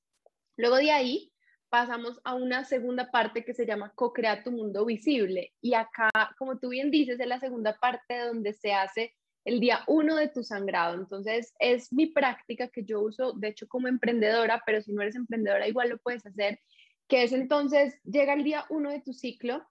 Luego 0.57 0.77
de 0.77 0.91
ahí 0.91 1.32
pasamos 1.73 2.21
a 2.25 2.35
una 2.35 2.67
segunda 2.67 3.11
parte 3.11 3.47
que 3.47 3.55
se 3.55 3.65
llama 3.65 3.95
Co-crea 3.95 4.45
tu 4.45 4.53
mundo 4.53 4.85
visible. 4.85 5.55
Y 5.63 5.73
acá, 5.73 6.11
como 6.37 6.59
tú 6.59 6.69
bien 6.69 6.91
dices, 6.91 7.19
es 7.19 7.27
la 7.27 7.41
segunda 7.41 7.79
parte 7.79 8.19
donde 8.19 8.53
se 8.53 8.75
hace 8.75 9.15
el 9.47 9.59
día 9.59 9.81
uno 9.87 10.17
de 10.17 10.29
tu 10.29 10.45
sangrado. 10.45 10.97
Entonces, 10.97 11.55
es 11.59 11.91
mi 11.91 12.09
práctica 12.09 12.69
que 12.69 12.85
yo 12.85 13.01
uso, 13.01 13.33
de 13.33 13.49
hecho, 13.49 13.67
como 13.69 13.89
emprendedora, 13.89 14.63
pero 14.67 14.83
si 14.83 14.93
no 14.93 15.01
eres 15.01 15.17
emprendedora, 15.17 15.67
igual 15.67 15.89
lo 15.89 15.97
puedes 15.97 16.27
hacer, 16.27 16.61
que 17.09 17.23
es 17.23 17.33
entonces, 17.33 17.99
llega 18.05 18.35
el 18.35 18.45
día 18.45 18.67
uno 18.69 18.91
de 18.91 19.01
tu 19.01 19.15
ciclo, 19.15 19.67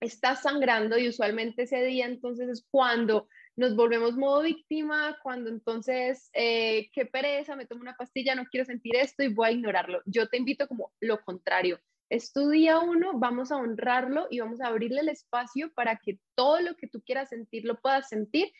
estás 0.00 0.42
sangrando 0.42 0.98
y 0.98 1.08
usualmente 1.08 1.62
ese 1.62 1.84
día 1.84 2.06
entonces 2.06 2.48
es 2.48 2.66
cuando 2.68 3.28
nos 3.58 3.74
volvemos 3.74 4.16
modo 4.16 4.42
víctima, 4.42 5.18
cuando 5.20 5.50
entonces, 5.50 6.30
eh, 6.32 6.90
qué 6.92 7.06
pereza, 7.06 7.56
me 7.56 7.66
tomo 7.66 7.80
una 7.80 7.96
pastilla, 7.96 8.36
no 8.36 8.46
quiero 8.46 8.64
sentir 8.64 8.94
esto 8.94 9.24
y 9.24 9.34
voy 9.34 9.48
a 9.48 9.50
ignorarlo. 9.50 10.00
Yo 10.06 10.28
te 10.28 10.36
invito 10.36 10.68
como 10.68 10.92
lo 11.00 11.20
contrario. 11.22 11.80
Es 12.08 12.32
tu 12.32 12.50
día 12.50 12.78
uno, 12.78 13.18
vamos 13.18 13.50
a 13.50 13.56
honrarlo 13.56 14.28
y 14.30 14.38
vamos 14.38 14.60
a 14.60 14.68
abrirle 14.68 15.00
el 15.00 15.08
espacio 15.08 15.72
para 15.74 15.96
que 15.96 16.20
todo 16.36 16.60
lo 16.60 16.76
que 16.76 16.86
tú 16.86 17.02
quieras 17.02 17.30
sentir 17.30 17.64
lo 17.64 17.80
puedas 17.80 18.08
sentir 18.08 18.52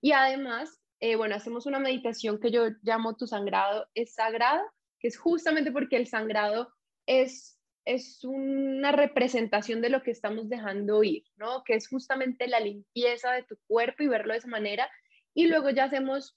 y 0.00 0.12
además, 0.12 0.78
eh, 1.00 1.16
bueno, 1.16 1.34
hacemos 1.34 1.66
una 1.66 1.80
meditación 1.80 2.38
que 2.38 2.52
yo 2.52 2.68
llamo 2.82 3.16
tu 3.16 3.26
sangrado 3.26 3.88
es 3.94 4.14
sagrado, 4.14 4.62
que 5.00 5.08
es 5.08 5.18
justamente 5.18 5.72
porque 5.72 5.96
el 5.96 6.06
sangrado 6.06 6.72
es, 7.06 7.58
es 7.84 8.24
una 8.24 8.92
representación 8.92 9.80
de 9.80 9.90
lo 9.90 10.02
que 10.02 10.10
estamos 10.10 10.48
dejando 10.48 11.02
ir, 11.02 11.24
¿no? 11.36 11.62
Que 11.64 11.74
es 11.74 11.88
justamente 11.88 12.48
la 12.48 12.60
limpieza 12.60 13.32
de 13.32 13.42
tu 13.42 13.56
cuerpo 13.66 14.02
y 14.02 14.08
verlo 14.08 14.32
de 14.32 14.38
esa 14.38 14.48
manera. 14.48 14.88
Y 15.34 15.46
luego 15.46 15.70
ya 15.70 15.84
hacemos 15.84 16.36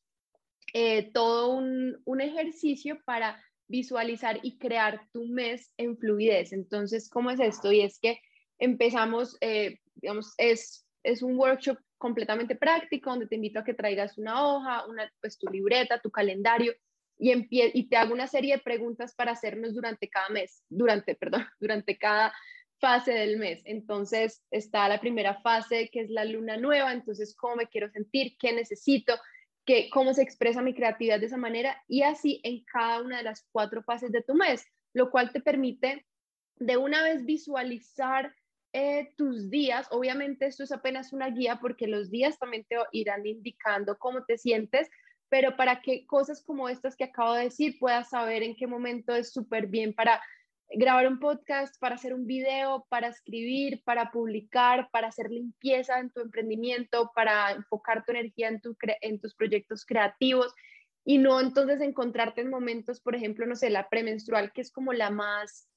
eh, 0.73 1.11
todo 1.13 1.53
un, 1.53 2.01
un 2.05 2.21
ejercicio 2.21 2.99
para 3.05 3.41
visualizar 3.67 4.39
y 4.43 4.57
crear 4.57 5.01
tu 5.13 5.25
mes 5.25 5.71
en 5.77 5.97
fluidez. 5.97 6.53
Entonces, 6.53 7.09
¿cómo 7.09 7.31
es 7.31 7.39
esto? 7.39 7.71
Y 7.71 7.81
es 7.81 7.99
que 7.99 8.19
empezamos, 8.59 9.37
eh, 9.41 9.79
digamos, 9.95 10.33
es, 10.37 10.85
es 11.03 11.21
un 11.21 11.37
workshop 11.37 11.77
completamente 11.97 12.55
práctico, 12.55 13.09
donde 13.09 13.27
te 13.27 13.35
invito 13.35 13.59
a 13.59 13.63
que 13.63 13.73
traigas 13.73 14.17
una 14.17 14.45
hoja, 14.45 14.85
una, 14.87 15.11
pues 15.21 15.37
tu 15.37 15.49
libreta, 15.49 15.99
tu 15.99 16.11
calendario, 16.11 16.73
y, 17.17 17.89
te 17.89 17.97
hago 17.97 18.13
una 18.13 18.27
serie 18.27 18.55
de 18.55 18.61
preguntas 18.61 19.13
para 19.15 19.31
hacernos 19.31 19.73
durante 19.73 20.07
cada 20.09 20.29
mes, 20.29 20.63
durante, 20.69 21.15
perdón, 21.15 21.45
durante 21.59 21.97
cada 21.97 22.33
fase 22.79 23.11
del 23.11 23.37
mes. 23.37 23.61
Entonces 23.65 24.43
está 24.51 24.87
la 24.87 24.99
primera 24.99 25.41
fase, 25.41 25.89
que 25.91 26.01
es 26.01 26.09
la 26.09 26.25
luna 26.25 26.57
nueva, 26.57 26.93
entonces 26.93 27.35
cómo 27.35 27.55
me 27.55 27.67
quiero 27.67 27.89
sentir, 27.89 28.37
qué 28.39 28.53
necesito, 28.53 29.15
qué, 29.65 29.89
cómo 29.89 30.13
se 30.13 30.21
expresa 30.21 30.61
mi 30.61 30.75
creatividad 30.75 31.19
de 31.19 31.25
esa 31.25 31.37
manera, 31.37 31.83
y 31.87 32.03
así 32.03 32.39
en 32.43 32.63
cada 32.65 33.01
una 33.01 33.17
de 33.17 33.23
las 33.23 33.47
cuatro 33.51 33.81
fases 33.83 34.11
de 34.11 34.21
tu 34.21 34.35
mes, 34.35 34.63
lo 34.93 35.09
cual 35.09 35.31
te 35.31 35.41
permite 35.41 36.05
de 36.59 36.77
una 36.77 37.03
vez 37.03 37.25
visualizar 37.25 38.33
eh, 38.73 39.13
tus 39.17 39.49
días, 39.49 39.87
obviamente 39.91 40.45
esto 40.45 40.63
es 40.63 40.71
apenas 40.71 41.13
una 41.13 41.29
guía 41.29 41.59
porque 41.59 41.87
los 41.87 42.11
días 42.11 42.37
también 42.37 42.65
te 42.69 42.75
irán 42.91 43.25
indicando 43.25 43.97
cómo 43.97 44.23
te 44.25 44.37
sientes, 44.37 44.89
pero 45.29 45.55
para 45.55 45.81
que 45.81 46.05
cosas 46.05 46.43
como 46.43 46.69
estas 46.69 46.95
que 46.95 47.03
acabo 47.05 47.33
de 47.33 47.45
decir 47.45 47.77
puedas 47.79 48.09
saber 48.09 48.43
en 48.43 48.55
qué 48.55 48.67
momento 48.67 49.13
es 49.15 49.31
súper 49.33 49.67
bien 49.67 49.93
para 49.93 50.21
grabar 50.69 51.07
un 51.07 51.19
podcast, 51.19 51.79
para 51.79 51.95
hacer 51.95 52.13
un 52.13 52.25
video, 52.25 52.85
para 52.89 53.07
escribir, 53.07 53.81
para 53.83 54.11
publicar, 54.11 54.89
para 54.91 55.07
hacer 55.07 55.29
limpieza 55.29 55.99
en 55.99 56.11
tu 56.11 56.21
emprendimiento, 56.21 57.11
para 57.15 57.51
enfocar 57.51 58.03
tu 58.05 58.11
energía 58.11 58.49
en, 58.49 58.61
tu 58.61 58.75
en 59.01 59.19
tus 59.19 59.33
proyectos 59.35 59.85
creativos 59.85 60.53
y 61.05 61.19
no 61.19 61.39
entonces 61.39 61.79
encontrarte 61.79 62.41
en 62.41 62.49
momentos, 62.49 62.99
por 62.99 63.15
ejemplo, 63.15 63.45
no 63.45 63.55
sé, 63.55 63.69
la 63.69 63.87
premenstrual, 63.89 64.51
que 64.51 64.61
es 64.61 64.71
como 64.71 64.91
la 64.91 65.09
más 65.09 65.69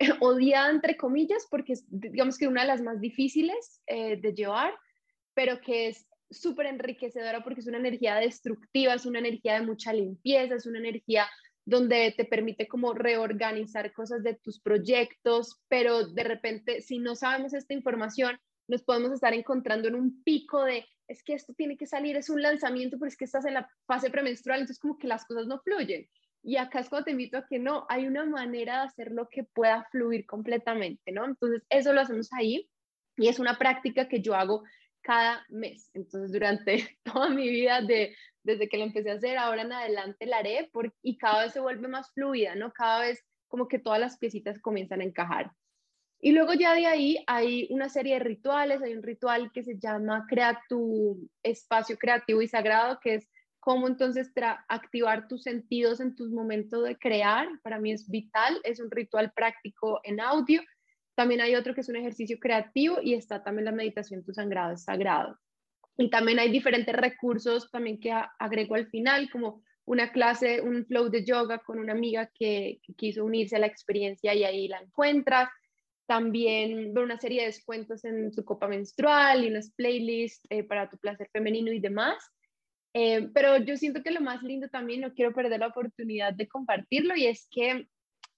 odiada 0.20 0.70
entre 0.70 0.96
comillas, 0.96 1.46
porque 1.50 1.74
es, 1.74 1.84
digamos 1.88 2.38
que 2.38 2.48
una 2.48 2.62
de 2.62 2.68
las 2.68 2.80
más 2.80 3.00
difíciles 3.00 3.82
eh, 3.86 4.16
de 4.16 4.32
llevar, 4.32 4.72
pero 5.34 5.60
que 5.60 5.88
es 5.88 6.06
súper 6.30 6.66
enriquecedora 6.66 7.42
porque 7.42 7.60
es 7.60 7.66
una 7.66 7.78
energía 7.78 8.16
destructiva, 8.16 8.94
es 8.94 9.06
una 9.06 9.18
energía 9.18 9.54
de 9.54 9.66
mucha 9.66 9.92
limpieza, 9.92 10.54
es 10.54 10.66
una 10.66 10.78
energía 10.78 11.26
donde 11.64 12.14
te 12.16 12.24
permite 12.24 12.66
como 12.66 12.94
reorganizar 12.94 13.92
cosas 13.92 14.22
de 14.22 14.34
tus 14.34 14.60
proyectos, 14.60 15.60
pero 15.68 16.06
de 16.06 16.24
repente 16.24 16.80
si 16.80 16.98
no 16.98 17.14
sabemos 17.14 17.54
esta 17.54 17.74
información, 17.74 18.38
nos 18.68 18.82
podemos 18.82 19.12
estar 19.12 19.34
encontrando 19.34 19.88
en 19.88 19.96
un 19.96 20.22
pico 20.22 20.64
de, 20.64 20.86
es 21.08 21.22
que 21.22 21.34
esto 21.34 21.52
tiene 21.54 21.76
que 21.76 21.86
salir, 21.86 22.16
es 22.16 22.30
un 22.30 22.40
lanzamiento, 22.40 22.98
pero 22.98 23.08
es 23.08 23.16
que 23.16 23.24
estás 23.24 23.44
en 23.44 23.54
la 23.54 23.68
fase 23.86 24.10
premenstrual, 24.10 24.60
entonces 24.60 24.80
como 24.80 24.96
que 24.96 25.08
las 25.08 25.24
cosas 25.24 25.46
no 25.46 25.60
fluyen. 25.60 26.08
Y 26.42 26.56
acá 26.56 26.80
es 26.80 26.88
cuando 26.88 27.04
te 27.04 27.10
invito 27.10 27.36
a 27.36 27.46
que 27.46 27.58
no, 27.58 27.84
hay 27.88 28.06
una 28.06 28.24
manera 28.24 28.80
de 28.80 28.86
hacerlo 28.86 29.28
que 29.30 29.44
pueda 29.44 29.86
fluir 29.90 30.24
completamente, 30.24 31.12
¿no? 31.12 31.26
Entonces, 31.26 31.62
eso 31.68 31.92
lo 31.92 32.00
hacemos 32.00 32.32
ahí 32.32 32.70
y 33.16 33.28
es 33.28 33.38
una 33.38 33.58
práctica 33.58 34.08
que 34.08 34.22
yo 34.22 34.34
hago 34.34 34.62
cada 35.02 35.44
mes. 35.48 35.90
Entonces, 35.94 36.32
durante 36.32 36.98
toda 37.04 37.28
mi 37.30 37.48
vida, 37.48 37.80
de, 37.82 38.14
desde 38.42 38.68
que 38.68 38.78
la 38.78 38.84
empecé 38.84 39.10
a 39.10 39.14
hacer, 39.14 39.38
ahora 39.38 39.62
en 39.62 39.72
adelante 39.72 40.26
la 40.26 40.38
haré 40.38 40.70
y 41.02 41.18
cada 41.18 41.44
vez 41.44 41.52
se 41.52 41.60
vuelve 41.60 41.88
más 41.88 42.12
fluida, 42.12 42.54
¿no? 42.54 42.72
Cada 42.72 43.00
vez 43.00 43.24
como 43.48 43.68
que 43.68 43.78
todas 43.78 44.00
las 44.00 44.18
piecitas 44.18 44.60
comienzan 44.60 45.00
a 45.00 45.04
encajar. 45.04 45.52
Y 46.22 46.32
luego 46.32 46.52
ya 46.52 46.74
de 46.74 46.86
ahí 46.86 47.24
hay 47.26 47.66
una 47.70 47.88
serie 47.88 48.14
de 48.14 48.20
rituales, 48.24 48.82
hay 48.82 48.92
un 48.92 49.02
ritual 49.02 49.50
que 49.52 49.62
se 49.62 49.78
llama 49.78 50.26
Crea 50.28 50.60
tu 50.68 51.30
espacio 51.42 51.96
creativo 51.96 52.42
y 52.42 52.48
sagrado, 52.48 53.00
que 53.02 53.14
es 53.14 53.28
cómo 53.58 53.88
entonces 53.88 54.30
activar 54.68 55.28
tus 55.28 55.42
sentidos 55.42 56.00
en 56.00 56.14
tus 56.14 56.30
momentos 56.30 56.84
de 56.84 56.96
crear. 56.98 57.48
Para 57.62 57.78
mí 57.78 57.92
es 57.92 58.08
vital, 58.08 58.60
es 58.64 58.80
un 58.80 58.90
ritual 58.90 59.32
práctico 59.32 60.00
en 60.04 60.20
audio. 60.20 60.62
También 61.20 61.42
hay 61.42 61.54
otro 61.54 61.74
que 61.74 61.82
es 61.82 61.88
un 61.90 61.96
ejercicio 61.96 62.38
creativo 62.40 62.96
y 63.02 63.12
está 63.12 63.44
también 63.44 63.66
la 63.66 63.72
meditación 63.72 64.24
Tu 64.24 64.32
Sangrado 64.32 64.72
es 64.72 64.84
Sagrado. 64.84 65.38
Y 65.98 66.08
también 66.08 66.38
hay 66.38 66.50
diferentes 66.50 66.96
recursos 66.96 67.70
también 67.70 68.00
que 68.00 68.10
agrego 68.38 68.74
al 68.74 68.86
final, 68.86 69.28
como 69.30 69.62
una 69.84 70.12
clase, 70.12 70.62
un 70.62 70.86
flow 70.86 71.10
de 71.10 71.22
yoga 71.22 71.58
con 71.58 71.78
una 71.78 71.92
amiga 71.92 72.30
que, 72.32 72.80
quiso 72.96 73.22
unirse 73.22 73.56
a 73.56 73.58
la 73.58 73.66
experiencia 73.66 74.34
y 74.34 74.44
ahí 74.44 74.66
la 74.66 74.78
encuentras. 74.78 75.50
También 76.06 76.96
una 76.96 77.18
serie 77.18 77.40
de 77.40 77.48
descuentos 77.48 78.02
en 78.06 78.32
su 78.32 78.42
copa 78.42 78.66
menstrual 78.66 79.44
y 79.44 79.48
unas 79.48 79.72
playlists 79.72 80.46
eh, 80.48 80.64
para 80.64 80.88
tu 80.88 80.96
placer 80.96 81.28
femenino 81.34 81.70
y 81.70 81.80
demás. 81.80 82.16
Eh, 82.94 83.28
pero 83.34 83.58
yo 83.58 83.76
siento 83.76 84.02
que 84.02 84.10
lo 84.10 84.22
más 84.22 84.42
lindo 84.42 84.70
también, 84.70 85.02
no 85.02 85.12
quiero 85.12 85.34
perder 85.34 85.60
la 85.60 85.66
oportunidad 85.66 86.32
de 86.32 86.48
compartirlo, 86.48 87.14
y 87.14 87.26
es 87.26 87.46
que 87.50 87.86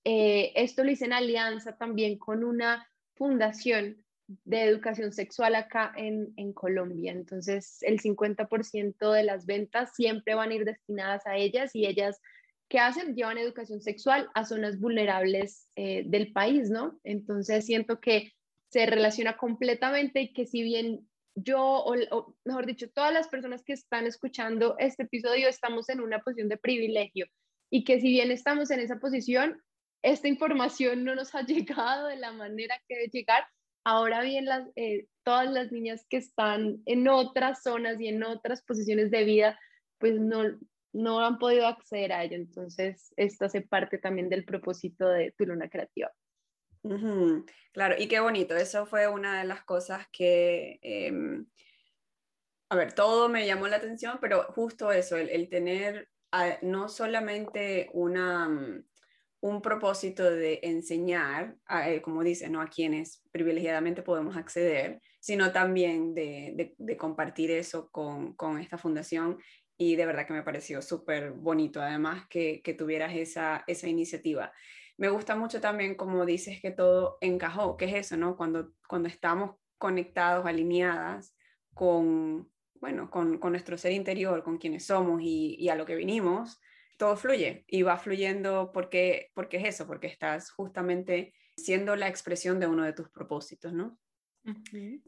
eh, 0.04 0.52
esto 0.54 0.84
lo 0.84 0.90
hice 0.90 1.04
en 1.04 1.12
alianza 1.12 1.76
también 1.76 2.18
con 2.18 2.44
una 2.44 2.88
fundación 3.14 4.04
de 4.44 4.62
educación 4.62 5.12
sexual 5.12 5.54
acá 5.54 5.92
en, 5.96 6.52
Colombia. 6.52 7.12
Entonces, 7.12 7.78
el 7.82 8.00
50% 8.00 9.12
de 9.12 9.24
las 9.24 9.46
ventas 9.46 9.94
siempre 9.94 10.34
van 10.34 10.50
a 10.50 10.54
ir 10.54 10.64
destinadas 10.64 11.26
a 11.26 11.36
ellas 11.36 11.74
y 11.74 11.86
ellas, 11.86 12.20
¿qué 12.68 12.78
hacen? 12.78 13.14
Llevan 13.14 13.38
educación 13.38 13.80
sexual 13.80 14.28
a 14.34 14.44
zonas 14.44 14.78
vulnerables 14.78 15.68
eh, 15.76 16.04
del 16.06 16.32
país, 16.32 16.70
¿no? 16.70 16.98
Entonces, 17.04 17.66
siento 17.66 18.00
que 18.00 18.32
se 18.68 18.86
relaciona 18.86 19.36
completamente 19.36 20.22
y 20.22 20.32
que 20.32 20.46
si 20.46 20.62
bien 20.62 21.06
yo, 21.34 21.60
o, 21.60 22.36
mejor 22.44 22.66
dicho, 22.66 22.90
todas 22.90 23.12
las 23.12 23.28
personas 23.28 23.62
que 23.62 23.72
están 23.72 24.06
escuchando 24.06 24.76
este 24.78 25.04
episodio 25.04 25.48
estamos 25.48 25.88
en 25.88 26.00
una 26.00 26.20
posición 26.20 26.48
de 26.48 26.58
privilegio 26.58 27.26
y 27.70 27.84
que 27.84 28.00
si 28.00 28.08
bien 28.08 28.30
estamos 28.30 28.70
en 28.70 28.80
esa 28.80 28.98
posición, 28.98 29.62
esta 30.02 30.28
información 30.28 31.04
no 31.04 31.14
nos 31.14 31.34
ha 31.34 31.42
llegado 31.46 32.08
de 32.08 32.16
la 32.16 32.32
manera 32.32 32.80
que 32.86 32.96
debe 32.96 33.08
llegar. 33.08 33.44
Ahora 33.84 34.22
bien, 34.22 34.44
las, 34.44 34.68
eh, 34.76 35.06
todas 35.24 35.50
las 35.50 35.72
niñas 35.72 36.06
que 36.08 36.18
están 36.18 36.82
en 36.86 37.08
otras 37.08 37.62
zonas 37.62 38.00
y 38.00 38.08
en 38.08 38.22
otras 38.22 38.62
posiciones 38.62 39.10
de 39.10 39.24
vida, 39.24 39.58
pues 39.98 40.14
no, 40.20 40.42
no 40.92 41.20
han 41.24 41.38
podido 41.38 41.66
acceder 41.66 42.12
a 42.12 42.22
ello. 42.22 42.36
Entonces, 42.36 43.12
esto 43.16 43.46
hace 43.46 43.62
parte 43.62 43.98
también 43.98 44.28
del 44.28 44.44
propósito 44.44 45.08
de 45.08 45.32
tu 45.36 45.46
luna 45.46 45.68
creativa. 45.68 46.12
Claro, 47.72 47.94
y 47.98 48.08
qué 48.08 48.20
bonito, 48.20 48.56
eso 48.56 48.86
fue 48.86 49.06
una 49.06 49.38
de 49.38 49.46
las 49.46 49.64
cosas 49.64 50.06
que, 50.10 50.78
em, 50.82 51.46
a 52.68 52.76
ver, 52.76 52.92
todo 52.92 53.28
me 53.28 53.46
llamó 53.46 53.68
la 53.68 53.76
atención, 53.76 54.18
pero 54.20 54.44
justo 54.54 54.90
eso, 54.90 55.16
el, 55.16 55.48
tener 55.48 56.08
no 56.62 56.88
solamente 56.88 57.88
una, 57.92 58.48
mm, 58.48 58.84
un 59.42 59.60
propósito 59.60 60.30
de 60.30 60.60
enseñar, 60.62 61.56
eh, 61.84 62.00
como 62.00 62.22
dice, 62.22 62.48
¿no? 62.48 62.60
a 62.60 62.68
quienes 62.68 63.22
privilegiadamente 63.32 64.02
podemos 64.02 64.36
acceder, 64.36 65.02
sino 65.20 65.52
también 65.52 66.14
de, 66.14 66.74
de, 66.78 66.96
compartir 66.96 67.50
eso 67.50 67.90
con, 67.90 68.34
con, 68.34 68.58
esta 68.58 68.78
fundación. 68.78 69.38
Y 69.76 69.96
de 69.96 70.06
verdad 70.06 70.26
que 70.26 70.32
me 70.32 70.44
pareció 70.44 70.80
súper 70.80 71.32
bonito, 71.32 71.82
además, 71.82 72.26
que, 72.30 72.62
que 72.62 72.72
tuvieras 72.72 73.14
esa, 73.14 73.64
esa 73.66 73.88
iniciativa 73.88 74.52
me 74.96 75.08
gusta 75.08 75.34
mucho 75.34 75.60
también 75.60 75.96
como 75.96 76.24
dices 76.24 76.60
que 76.60 76.70
todo 76.70 77.18
encajó, 77.20 77.76
que 77.76 77.86
es 77.86 77.94
eso, 77.94 78.16
¿no? 78.16 78.36
Cuando, 78.36 78.72
cuando 78.86 79.08
estamos 79.08 79.56
conectados, 79.76 80.46
alineadas 80.46 81.34
con, 81.74 82.48
bueno, 82.74 83.10
con, 83.10 83.38
con 83.38 83.50
nuestro 83.50 83.76
ser 83.76 83.90
interior, 83.90 84.44
con 84.44 84.58
quienes 84.58 84.86
somos 84.86 85.20
y, 85.20 85.56
y, 85.58 85.70
a 85.70 85.74
lo 85.74 85.86
que 85.86 85.96
vinimos, 85.96 86.60
todo 87.02 87.16
fluye 87.16 87.64
y 87.66 87.82
va 87.82 87.96
fluyendo 87.96 88.70
porque, 88.72 89.32
porque 89.34 89.56
es 89.56 89.64
eso, 89.64 89.88
porque 89.88 90.06
estás 90.06 90.52
justamente 90.52 91.34
siendo 91.56 91.96
la 91.96 92.06
expresión 92.06 92.60
de 92.60 92.68
uno 92.68 92.84
de 92.84 92.92
tus 92.92 93.10
propósitos, 93.10 93.72
¿no? 93.72 93.98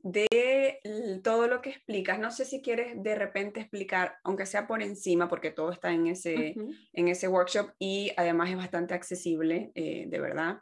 De 0.03 0.81
todo 1.23 1.47
lo 1.47 1.63
que 1.63 1.71
explicas, 1.71 2.19
no 2.19 2.33
sé 2.33 2.47
si 2.47 2.61
quieres 2.63 3.01
de 3.01 3.15
repente 3.15 3.61
explicar, 3.61 4.17
aunque 4.25 4.45
sea 4.45 4.67
por 4.67 4.83
encima, 4.83 5.29
porque 5.29 5.53
todo 5.53 5.71
está 5.71 5.93
en 5.93 6.09
ese, 6.09 6.57
en 6.93 7.07
ese 7.07 7.29
workshop 7.29 7.71
y 7.79 8.11
además 8.17 8.51
es 8.51 8.57
bastante 8.57 8.95
accesible, 8.95 9.71
eh, 9.77 10.07
de 10.09 10.19
verdad. 10.19 10.59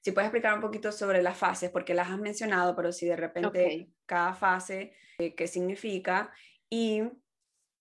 Si 0.00 0.10
puedes 0.10 0.26
explicar 0.26 0.54
un 0.54 0.60
poquito 0.60 0.90
sobre 0.90 1.22
las 1.22 1.38
fases, 1.38 1.70
porque 1.70 1.94
las 1.94 2.10
has 2.10 2.18
mencionado, 2.18 2.74
pero 2.74 2.90
si 2.90 3.06
de 3.06 3.14
repente 3.14 3.90
cada 4.06 4.34
fase, 4.34 4.92
eh, 5.18 5.36
qué 5.36 5.46
significa 5.46 6.32
y 6.68 7.02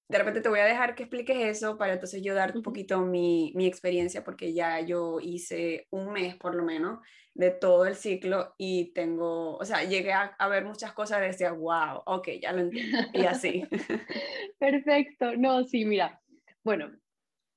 de 0.08 0.18
repente 0.18 0.42
te 0.42 0.50
voy 0.50 0.60
a 0.60 0.66
dejar 0.66 0.96
que 0.96 1.04
expliques 1.04 1.38
eso 1.38 1.78
para 1.78 1.94
entonces 1.94 2.22
yo 2.24 2.36
darte 2.36 2.58
un 2.58 2.64
poquito 2.64 3.02
mi, 3.02 3.52
mi, 3.56 3.66
experiencia, 3.66 4.24
porque 4.24 4.54
ya 4.54 4.80
yo 4.82 5.20
hice 5.20 5.88
un 5.90 6.12
mes 6.12 6.36
por 6.36 6.56
lo 6.56 6.64
menos 6.64 7.00
de 7.34 7.52
todo 7.52 7.86
el 7.86 7.96
ciclo 7.96 8.54
y 8.58 8.94
tengo, 8.94 9.58
o 9.58 9.66
sea, 9.66 9.84
llegué 9.84 10.14
a, 10.14 10.36
a 10.38 10.48
ver 10.48 10.64
muchas 10.66 10.94
cosas 10.94 11.20
y 11.20 11.28
decía, 11.28 11.52
wow, 11.52 12.04
ok, 12.06 12.30
ya 12.42 12.54
lo 12.54 12.62
entiendo, 12.62 13.00
y 13.14 13.26
así. 13.26 13.68
Perfecto, 14.60 15.36
no, 15.36 15.64
sí, 15.64 15.86
mira, 15.86 16.22
bueno, 16.64 16.92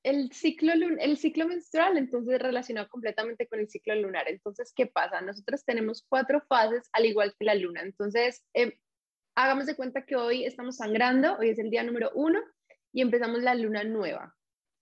el 0.03 0.33
ciclo, 0.33 0.73
el 0.73 1.17
ciclo 1.19 1.47
menstrual 1.47 1.99
entonces 1.99 2.41
relacionado 2.41 2.89
completamente 2.89 3.47
con 3.47 3.61
el 3.61 3.69
ciclo 3.69 3.95
lunar. 3.95 4.29
Entonces, 4.29 4.73
¿qué 4.75 4.87
pasa? 4.87 5.21
Nosotros 5.21 5.65
tenemos 5.65 6.05
cuatro 6.09 6.41
fases 6.49 6.89
al 6.93 7.07
igual 7.07 7.35
que 7.39 7.45
la 7.45 7.55
luna. 7.55 7.83
Entonces, 7.83 8.45
eh, 8.55 8.79
hagamos 9.45 9.67
de 9.67 9.77
cuenta 9.77 10.05
que 10.05 10.17
hoy 10.17 10.45
estamos 10.45 10.77
sangrando, 10.79 11.37
hoy 11.39 11.51
es 11.51 11.59
el 11.61 11.71
día 11.71 11.85
número 11.85 12.11
uno 12.15 12.41
y 12.93 13.03
empezamos 13.03 13.41
la 13.41 13.55
luna 13.55 13.85
nueva. 13.85 14.35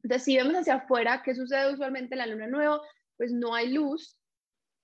Entonces, 0.03 0.25
si 0.25 0.37
vemos 0.37 0.55
hacia 0.55 0.77
afuera, 0.77 1.23
¿qué 1.23 1.35
sucede 1.35 1.75
usualmente 1.75 2.14
en 2.14 2.19
la 2.19 2.27
luna 2.27 2.47
nueva? 2.47 2.81
Pues 3.19 3.33
no 3.33 3.55
hay 3.55 3.73
luz, 3.73 4.19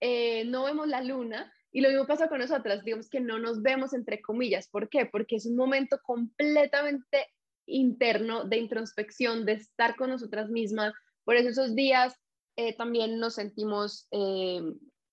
eh, 0.00 0.44
no 0.44 0.64
vemos 0.64 0.88
la 0.88 1.02
luna 1.02 1.50
y 1.70 1.80
lo 1.80 1.88
mismo 1.88 2.06
pasa 2.06 2.28
con 2.28 2.40
nosotras, 2.40 2.84
digamos 2.84 3.08
que 3.08 3.20
no 3.20 3.38
nos 3.38 3.62
vemos 3.62 3.94
entre 3.94 4.20
comillas. 4.20 4.68
¿Por 4.68 4.90
qué? 4.90 5.06
Porque 5.06 5.36
es 5.36 5.46
un 5.46 5.56
momento 5.56 5.98
completamente 6.02 7.28
interno 7.64 8.44
de 8.44 8.58
introspección, 8.58 9.46
de 9.46 9.52
estar 9.52 9.96
con 9.96 10.10
nosotras 10.10 10.50
mismas. 10.50 10.92
Por 11.24 11.36
eso 11.36 11.48
esos 11.48 11.74
días 11.74 12.14
eh, 12.56 12.76
también 12.76 13.18
nos 13.18 13.36
sentimos 13.36 14.06
eh, 14.10 14.60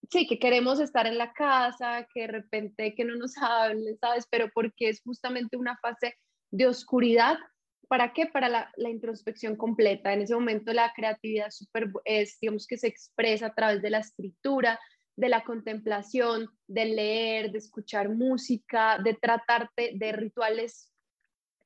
sí, 0.09 0.27
que 0.27 0.39
queremos 0.39 0.79
estar 0.79 1.07
en 1.07 1.17
la 1.17 1.33
casa, 1.33 2.07
que 2.13 2.21
de 2.21 2.27
repente 2.27 2.95
que 2.95 3.05
no 3.05 3.15
nos 3.15 3.35
hablen, 3.41 3.97
¿sabes? 3.99 4.25
Pero 4.29 4.49
porque 4.53 4.89
es 4.89 5.01
justamente 5.01 5.57
una 5.57 5.77
fase 5.77 6.15
de 6.51 6.67
oscuridad. 6.67 7.37
¿Para 7.87 8.13
qué? 8.13 8.27
Para 8.27 8.49
la, 8.49 8.89
introspección 8.89 9.55
completa. 9.55 10.13
En 10.13 10.21
ese 10.21 10.35
momento 10.35 10.73
la 10.73 10.93
creatividad 10.95 11.49
super, 11.49 11.91
es, 12.05 12.37
digamos 12.39 12.67
que 12.67 12.77
se 12.77 12.87
expresa 12.87 13.47
a 13.47 13.55
través 13.55 13.81
de 13.81 13.89
la 13.89 13.99
escritura, 13.99 14.79
de 15.15 15.29
la 15.29 15.43
contemplación, 15.43 16.49
de 16.67 16.85
leer, 16.85 17.51
de 17.51 17.57
escuchar 17.57 18.09
música, 18.09 18.99
de 19.03 19.15
tratarte 19.15 19.91
de 19.95 20.11
rituales 20.11 20.91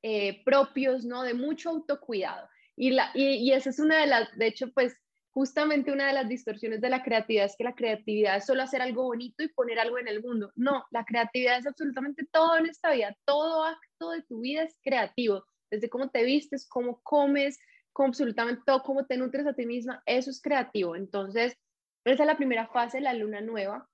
eh, 0.02 0.44
propios, 0.44 1.06
¿no? 1.06 1.24
De 1.24 1.34
mucho 1.34 1.70
autocuidado. 1.70 2.48
Y, 2.76 2.92
la, 2.92 3.12
y, 3.14 3.36
y 3.36 3.52
esa 3.52 3.70
es 3.70 3.80
una 3.80 4.00
de 4.00 4.08
las, 4.08 4.36
de 4.38 4.48
hecho, 4.48 4.72
pues 4.72 4.96
justamente 5.34 5.92
una 5.92 6.08
de 6.08 6.14
las 6.14 6.30
distorsiones 6.30 6.80
de 6.80 6.90
la 6.90 7.04
creatividad 7.04 7.46
es 7.46 7.56
que 7.58 7.64
la 7.64 7.76
creatividad 7.76 8.38
es 8.38 8.46
solo 8.46 8.62
hacer 8.62 8.82
algo 8.82 9.04
bonito 9.04 9.44
y 9.44 9.50
poner 9.50 9.80
algo 9.80 9.98
en 9.98 10.08
el 10.08 10.22
mundo. 10.22 10.52
No, 10.56 10.86
la 10.92 11.04
creatividad 11.06 11.58
es 11.58 11.66
absolutamente 11.66 12.26
todo 12.32 12.58
en 12.58 12.68
esta 12.68 12.92
vida. 12.92 13.16
Todo 13.26 13.64
acto 13.66 14.12
de 14.12 14.22
tu 14.24 14.42
vida 14.42 14.64
es 14.64 14.76
creativo. 14.84 15.44
Desde 15.72 15.90
cómo 15.90 16.10
te 16.10 16.24
vistes, 16.24 16.68
cómo 16.70 17.02
comes, 17.02 17.58
cómo 17.94 18.10
absolutamente 18.10 18.62
todo, 18.66 18.84
cómo 18.84 19.06
te 19.06 19.18
nutres 19.18 19.48
a 19.48 19.54
ti 19.54 19.66
misma, 19.66 20.04
eso 20.06 20.30
es 20.30 20.40
creativo. 20.40 20.96
Entonces, 20.96 21.58
esa 22.06 22.24
es 22.24 22.28
la 22.28 22.38
primera 22.38 22.68
fase, 22.68 23.02
la 23.02 23.14
luna 23.14 23.42
nueva. 23.42 23.90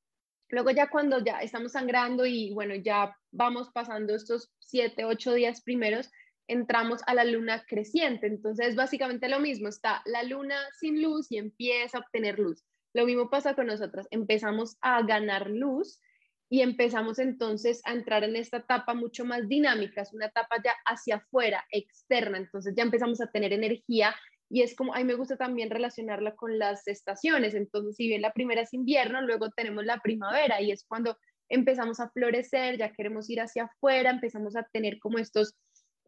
Luego 0.49 0.71
ya 0.71 0.89
cuando 0.89 1.23
ya 1.23 1.39
estamos 1.39 1.73
sangrando 1.73 2.25
y 2.25 2.51
bueno, 2.53 2.75
ya 2.75 3.15
vamos 3.31 3.69
pasando 3.71 4.13
estos 4.15 4.51
siete, 4.59 5.05
ocho 5.05 5.33
días 5.33 5.61
primeros, 5.61 6.09
entramos 6.49 7.01
a 7.05 7.13
la 7.13 7.23
luna 7.23 7.63
creciente. 7.67 8.27
Entonces, 8.27 8.75
básicamente 8.75 9.29
lo 9.29 9.39
mismo, 9.39 9.69
está 9.69 10.01
la 10.05 10.23
luna 10.23 10.57
sin 10.79 11.01
luz 11.01 11.31
y 11.31 11.37
empieza 11.37 11.97
a 11.97 12.01
obtener 12.01 12.39
luz. 12.39 12.65
Lo 12.93 13.05
mismo 13.05 13.29
pasa 13.29 13.53
con 13.53 13.67
nosotras, 13.67 14.07
empezamos 14.11 14.77
a 14.81 15.03
ganar 15.03 15.49
luz 15.49 16.01
y 16.49 16.61
empezamos 16.61 17.19
entonces 17.19 17.81
a 17.85 17.93
entrar 17.93 18.23
en 18.23 18.35
esta 18.35 18.57
etapa 18.57 18.95
mucho 18.95 19.23
más 19.23 19.47
dinámica, 19.47 20.01
es 20.01 20.11
una 20.13 20.25
etapa 20.25 20.55
ya 20.63 20.73
hacia 20.85 21.17
afuera, 21.17 21.63
externa, 21.71 22.39
entonces 22.39 22.73
ya 22.75 22.81
empezamos 22.81 23.21
a 23.21 23.27
tener 23.27 23.53
energía 23.53 24.15
y 24.49 24.63
es 24.63 24.75
como, 24.75 24.95
a 24.95 24.97
mí 24.97 25.03
me 25.03 25.13
gusta 25.13 25.37
también 25.37 25.69
relacionarla 25.69 26.35
con 26.35 26.57
las 26.57 26.87
estaciones, 26.87 27.53
entonces 27.53 27.95
si 27.95 28.07
bien 28.07 28.23
la 28.23 28.33
primera 28.33 28.61
es 28.61 28.73
invierno, 28.73 29.21
luego 29.21 29.51
tenemos 29.51 29.85
la 29.85 29.99
primavera 29.99 30.59
y 30.59 30.71
es 30.71 30.83
cuando 30.83 31.15
empezamos 31.49 31.99
a 31.99 32.09
florecer, 32.09 32.79
ya 32.79 32.91
queremos 32.91 33.29
ir 33.29 33.41
hacia 33.41 33.65
afuera, 33.65 34.09
empezamos 34.09 34.55
a 34.55 34.63
tener 34.63 34.97
como 34.97 35.19
estos 35.19 35.55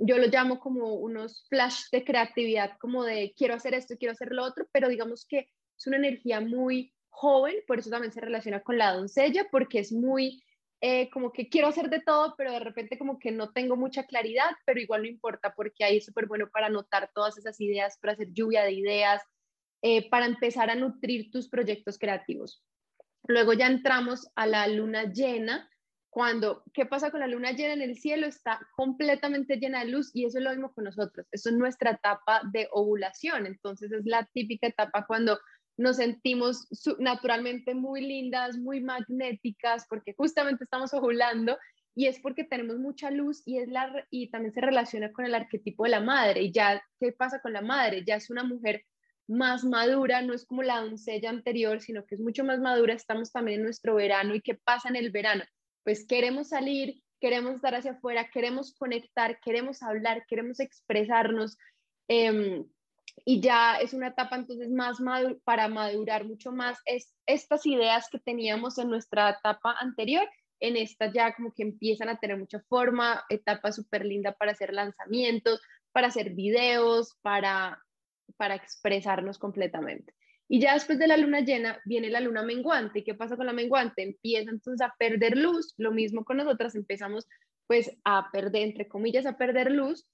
yo 0.02 0.18
lo 0.18 0.28
llamo 0.28 0.60
como 0.60 0.96
unos 0.96 1.46
flash 1.50 1.84
de 1.92 2.04
creatividad, 2.04 2.78
como 2.80 3.04
de 3.04 3.34
quiero 3.38 3.54
hacer 3.54 3.74
esto, 3.74 3.96
quiero 3.98 4.14
hacer 4.14 4.32
lo 4.32 4.44
otro, 4.44 4.68
pero 4.72 4.90
digamos 4.90 5.26
que 5.26 5.48
es 5.78 5.88
una 5.88 5.98
energía 5.98 6.42
muy 6.42 6.94
joven, 7.10 7.56
por 7.68 7.80
eso 7.80 7.90
también 7.90 8.12
se 8.12 8.22
relaciona 8.22 8.62
con 8.62 8.78
la 8.78 8.94
doncella, 8.94 9.48
porque 9.52 9.80
es 9.80 9.92
muy 9.92 10.44
eh, 10.84 11.12
como 11.12 11.32
que 11.32 11.48
quiero 11.48 11.68
hacer 11.68 11.90
de 11.90 12.02
todo, 12.02 12.34
pero 12.36 12.52
de 12.52 12.60
repente 12.60 12.98
como 12.98 13.20
que 13.20 13.32
no 13.32 13.52
tengo 13.52 13.76
mucha 13.76 14.08
claridad, 14.08 14.50
pero 14.66 14.80
igual 14.80 15.04
no 15.04 15.08
importa, 15.08 15.54
porque 15.56 15.84
ahí 15.84 15.98
es 15.98 16.06
súper 16.06 16.26
bueno 16.26 16.50
para 16.50 16.68
anotar 16.68 17.12
todas 17.14 17.38
esas 17.38 17.62
ideas, 17.62 18.00
para 18.02 18.14
hacer 18.14 18.30
lluvia 18.34 18.64
de 18.64 18.72
ideas, 18.72 19.22
eh, 19.84 20.10
para 20.10 20.26
empezar 20.26 20.72
a 20.72 20.76
nutrir 20.76 21.30
tus 21.30 21.50
proyectos 21.50 22.00
creativos. 22.00 22.64
Luego 23.28 23.54
ya 23.54 23.68
entramos 23.68 24.32
a 24.36 24.48
la 24.48 24.68
luna 24.68 25.12
llena, 25.12 25.70
cuando, 26.12 26.64
¿qué 26.74 26.86
pasa 26.86 27.10
con 27.10 27.22
la 27.22 27.28
luna 27.28 27.54
llena 27.54 27.72
en 27.72 27.82
el 27.82 27.98
cielo? 27.98 28.28
Está 28.28 28.60
completamente 28.76 29.56
llena 29.56 29.80
de 29.80 29.92
luz 29.92 30.12
y 30.14 30.26
eso 30.26 30.40
es 30.40 30.44
lo 30.44 30.50
mismo 30.50 30.74
con 30.74 30.84
nosotros. 30.84 31.26
Eso 31.32 31.50
es 31.50 31.56
nuestra 31.56 31.92
etapa 31.92 32.42
de 32.52 32.68
ovulación. 32.74 33.46
Entonces 33.48 33.94
es 33.94 34.06
la 34.06 34.28
típica 34.34 34.68
etapa 34.68 35.06
cuando 35.08 35.40
nos 35.78 35.96
sentimos 35.96 36.68
naturalmente 37.00 37.74
muy 37.76 38.02
lindas, 38.02 38.58
muy 38.58 38.82
magnéticas, 38.82 39.86
porque 39.88 40.14
justamente 40.14 40.66
estamos 40.66 40.94
ovulando 40.94 41.58
y 41.96 42.08
es 42.08 42.20
porque 42.20 42.44
tenemos 42.44 42.78
mucha 42.78 43.10
luz 43.10 43.42
y, 43.46 43.60
es 43.60 43.70
la, 43.70 44.06
y 44.10 44.30
también 44.32 44.54
se 44.54 44.60
relaciona 44.60 45.14
con 45.14 45.24
el 45.24 45.34
arquetipo 45.34 45.86
de 45.86 45.92
la 45.92 46.02
madre. 46.02 46.42
Y 46.42 46.52
ya, 46.52 46.84
¿qué 47.00 47.14
pasa 47.14 47.40
con 47.40 47.54
la 47.54 47.62
madre? 47.62 48.04
Ya 48.06 48.16
es 48.18 48.30
una 48.30 48.44
mujer 48.44 48.84
más 49.30 49.64
madura, 49.64 50.22
no 50.22 50.34
es 50.34 50.46
como 50.46 50.62
la 50.62 50.82
doncella 50.82 51.30
anterior, 51.30 51.80
sino 51.80 52.06
que 52.06 52.16
es 52.16 52.22
mucho 52.22 52.44
más 52.44 52.60
madura. 52.60 52.94
Estamos 52.94 53.32
también 53.32 53.60
en 53.60 53.64
nuestro 53.64 53.96
verano 53.96 54.36
y 54.36 54.42
qué 54.42 54.56
pasa 54.56 54.90
en 54.90 54.98
el 54.98 55.10
verano 55.10 55.46
pues 55.84 56.06
queremos 56.06 56.50
salir, 56.50 57.02
queremos 57.20 57.56
estar 57.56 57.76
hacia 57.76 57.92
afuera, 57.92 58.30
queremos 58.30 58.74
conectar, 58.76 59.40
queremos 59.40 59.84
hablar, 59.84 60.26
queremos 60.28 60.60
expresarnos. 60.60 61.58
Em, 62.08 62.66
y 63.26 63.42
ya 63.42 63.78
es 63.78 63.94
una 63.94 64.08
etapa 64.08 64.36
entonces 64.36 64.70
más 64.70 64.98
para 65.44 65.68
madurar 65.68 66.26
mucho 66.26 66.52
más 66.52 66.80
es, 66.86 67.14
estas 67.26 67.66
ideas 67.66 68.08
que 68.10 68.20
teníamos 68.20 68.78
en 68.78 68.90
nuestra 68.90 69.30
etapa 69.30 69.76
anterior, 69.80 70.28
en 70.60 70.78
esta 70.78 71.12
ya 71.12 71.34
como 71.36 71.54
que 71.54 71.64
empiezan 71.64 72.10
a 72.10 72.20
tener 72.20 72.38
mucha 72.38 72.60
forma, 72.70 73.24
etapa 73.30 73.72
súper 73.72 74.06
linda 74.06 74.34
para 74.34 74.52
hacer 74.52 74.74
lanzamientos, 74.74 75.62
para 75.92 76.08
hacer 76.08 76.32
videos, 76.32 77.18
para, 77.22 77.82
para 78.38 78.56
expresarnos 78.56 79.38
completamente. 79.38 80.14
Y 80.54 80.60
ya 80.60 80.74
después 80.74 81.00
de 81.00 81.08
la 81.08 81.16
luna 81.16 81.40
llena 81.40 81.82
viene 81.86 82.10
la 82.10 82.20
luna 82.20 82.44
menguante. 82.44 83.00
¿Y 83.00 83.04
qué 83.06 83.14
pasa 83.14 83.38
con 83.38 83.46
la 83.46 83.54
menguante? 83.54 84.04
Empieza 84.04 84.52
entonces 84.52 84.86
a 84.86 84.94
perder 85.00 85.38
luz. 85.38 85.74
Lo 85.78 85.94
mismo 85.94 86.26
con 86.26 86.36
nosotras, 86.36 86.76
empezamos 86.76 87.26
pues 87.68 87.90
a 88.04 88.30
perder, 88.34 88.64
entre 88.64 88.90
comillas, 88.90 89.26
a 89.26 89.38
perder 89.38 89.72
luz 89.72 90.06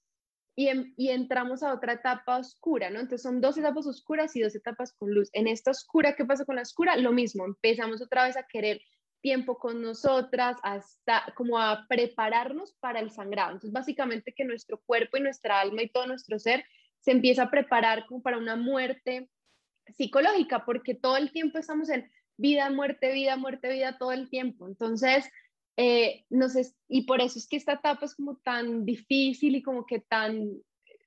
y, 0.54 0.70
y, 0.96 1.08
entramos 1.08 1.64
a 1.64 1.74
otra 1.74 1.94
etapa 1.94 2.38
oscura, 2.38 2.88
¿no? 2.88 3.00
Entonces 3.00 3.22
son 3.22 3.40
dos 3.40 3.58
etapas 3.58 3.88
oscuras 3.88 4.36
y 4.36 4.40
dos 4.40 4.54
etapas 4.54 4.92
con 4.92 5.12
luz. 5.12 5.28
En 5.32 5.48
esta 5.48 5.72
oscura, 5.72 6.14
¿qué 6.14 6.24
pasa 6.24 6.44
con 6.44 6.54
la 6.54 6.62
oscura? 6.62 6.96
Lo 6.96 7.10
mismo, 7.10 7.44
empezamos 7.44 8.00
otra 8.00 8.22
vez 8.22 8.36
a 8.36 8.46
querer 8.46 8.80
tiempo 9.20 9.58
con 9.58 9.82
nosotras, 9.82 10.56
hasta 10.62 11.34
como 11.34 11.58
a 11.58 11.84
prepararnos 11.88 12.74
para 12.78 13.00
el 13.00 13.10
sangrado. 13.10 13.54
Entonces, 13.54 13.72
básicamente 13.72 14.32
que 14.36 14.44
nuestro 14.44 14.80
cuerpo 14.86 15.16
y 15.16 15.20
nuestra 15.20 15.58
alma 15.58 15.82
y 15.82 15.88
todo 15.88 16.06
nuestro 16.06 16.38
ser 16.38 16.64
se 17.00 17.10
empieza 17.10 17.42
a 17.42 17.50
preparar 17.50 18.06
como 18.06 18.22
para 18.22 18.38
una 18.38 18.54
muerte 18.54 19.28
psicológica, 19.96 20.64
porque 20.64 20.94
todo 20.94 21.16
el 21.16 21.32
tiempo 21.32 21.58
estamos 21.58 21.88
en 21.90 22.10
vida, 22.36 22.70
muerte, 22.70 23.12
vida, 23.12 23.36
muerte, 23.36 23.68
vida, 23.70 23.98
todo 23.98 24.12
el 24.12 24.28
tiempo. 24.30 24.66
Entonces, 24.68 25.28
eh, 25.76 26.24
no 26.30 26.48
sé, 26.48 26.72
y 26.88 27.02
por 27.02 27.20
eso 27.20 27.38
es 27.38 27.46
que 27.48 27.56
esta 27.56 27.74
etapa 27.74 28.06
es 28.06 28.14
como 28.14 28.36
tan 28.38 28.84
difícil 28.84 29.56
y 29.56 29.62
como 29.62 29.86
que 29.86 30.00
tan, 30.00 30.50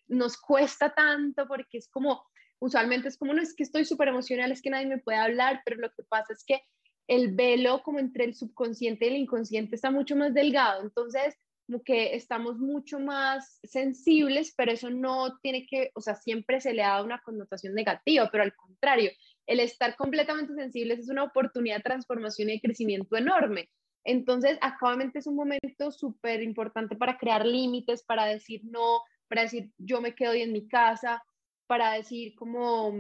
nos 0.08 0.38
cuesta 0.38 0.94
tanto, 0.94 1.48
porque 1.48 1.78
es 1.78 1.89
como, 1.89 2.24
usualmente 2.60 3.08
es 3.08 3.17
como, 3.17 3.34
no 3.34 3.41
es 3.41 3.56
que 3.56 3.63
estoy 3.63 3.86
súper 3.86 4.10
emocional, 4.10 4.52
es 4.52 4.62
que 4.62 4.70
nadie 4.70 4.88
me 4.88 5.00
puede 5.00 5.17
hablar, 5.17 5.62
pero 5.65 5.78
lo 5.78 5.91
que 5.91 6.04
pasa 6.04 6.34
es 6.34 6.44
que 6.46 6.62
el 7.08 7.34
velo 7.34 7.82
como 7.84 8.00
entre 8.00 8.24
el 8.24 8.36
subconsciente 8.36 9.06
y 9.06 9.10
el 9.10 9.15
inconsciente 9.17 9.76
está 9.76 9.91
mucho 9.91 10.15
más 10.15 10.34
delgado. 10.34 10.82
Entonces, 10.84 11.36
como 11.72 11.84
que 11.84 12.16
estamos 12.16 12.58
mucho 12.58 13.00
más 13.00 13.60
sensibles, 13.64 14.54
pero 14.58 14.74
eso 14.74 14.90
no 14.90 15.40
tiene 15.40 15.66
que, 15.66 15.92
o 15.96 16.02
sea, 16.02 16.16
siempre 16.16 16.60
se 16.60 16.74
le 16.74 16.82
da 16.82 17.02
una 17.02 17.22
connotación 17.22 17.74
negativa, 17.74 18.30
pero 18.30 18.44
al 18.44 18.54
contrario, 18.54 19.12
el 19.48 19.62
estar 19.62 19.96
completamente 19.96 20.54
sensibles 20.54 21.00
es 21.00 21.10
una 21.10 21.24
oportunidad 21.24 21.78
de 21.78 21.84
transformación 21.84 22.50
y 22.50 22.54
de 22.54 22.62
crecimiento 22.62 23.16
enorme. 23.16 23.70
Entonces, 24.04 24.58
actualmente 24.60 25.20
es 25.20 25.28
un 25.28 25.38
momento 25.38 25.92
súper 25.92 26.44
importante 26.44 26.98
para 26.98 27.18
crear 27.18 27.46
límites, 27.46 28.04
para 28.04 28.26
decir 28.26 28.62
no, 28.66 29.02
para 29.30 29.44
decir 29.44 29.72
yo 29.78 30.02
me 30.02 30.14
quedo 30.14 30.34
en 30.34 30.52
mi 30.52 30.68
casa, 30.68 31.24
para 31.68 31.94
decir 31.94 32.36
como, 32.36 32.94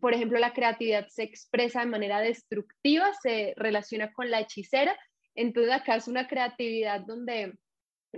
por 0.00 0.14
ejemplo, 0.14 0.40
la 0.40 0.52
creatividad 0.52 1.06
se 1.10 1.22
expresa 1.22 1.78
de 1.80 1.86
manera 1.86 2.18
destructiva, 2.18 3.06
se 3.22 3.54
relaciona 3.56 4.12
con 4.12 4.32
la 4.32 4.40
hechicera. 4.40 4.98
Entonces, 5.36 5.72
acá 5.72 5.94
es 5.94 6.08
una 6.08 6.26
creatividad 6.26 7.02
donde 7.02 7.54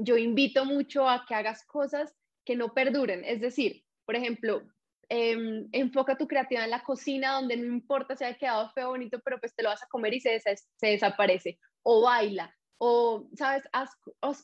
yo 0.01 0.17
invito 0.17 0.65
mucho 0.65 1.09
a 1.09 1.25
que 1.27 1.35
hagas 1.35 1.65
cosas 1.67 2.15
que 2.45 2.57
no 2.57 2.73
perduren. 2.73 3.25
Es 3.25 3.41
decir, 3.41 3.85
por 4.05 4.17
ejemplo, 4.17 4.63
em, 5.09 5.69
enfoca 5.73 6.17
tu 6.17 6.27
creatividad 6.27 6.65
en 6.65 6.71
la 6.71 6.83
cocina, 6.83 7.33
donde 7.33 7.57
no 7.57 7.67
importa 7.67 8.17
si 8.17 8.25
ha 8.25 8.35
quedado 8.35 8.71
feo 8.71 8.89
o 8.89 8.91
bonito, 8.93 9.21
pero 9.25 9.39
pues 9.39 9.55
te 9.55 9.63
lo 9.63 9.69
vas 9.69 9.83
a 9.83 9.89
comer 9.89 10.15
y 10.15 10.21
se, 10.21 10.41
desaparece. 10.81 11.59
O 11.83 12.03
baila, 12.03 12.55
o, 12.79 13.29
¿sabes? 13.35 13.65
Haz, 13.73 13.91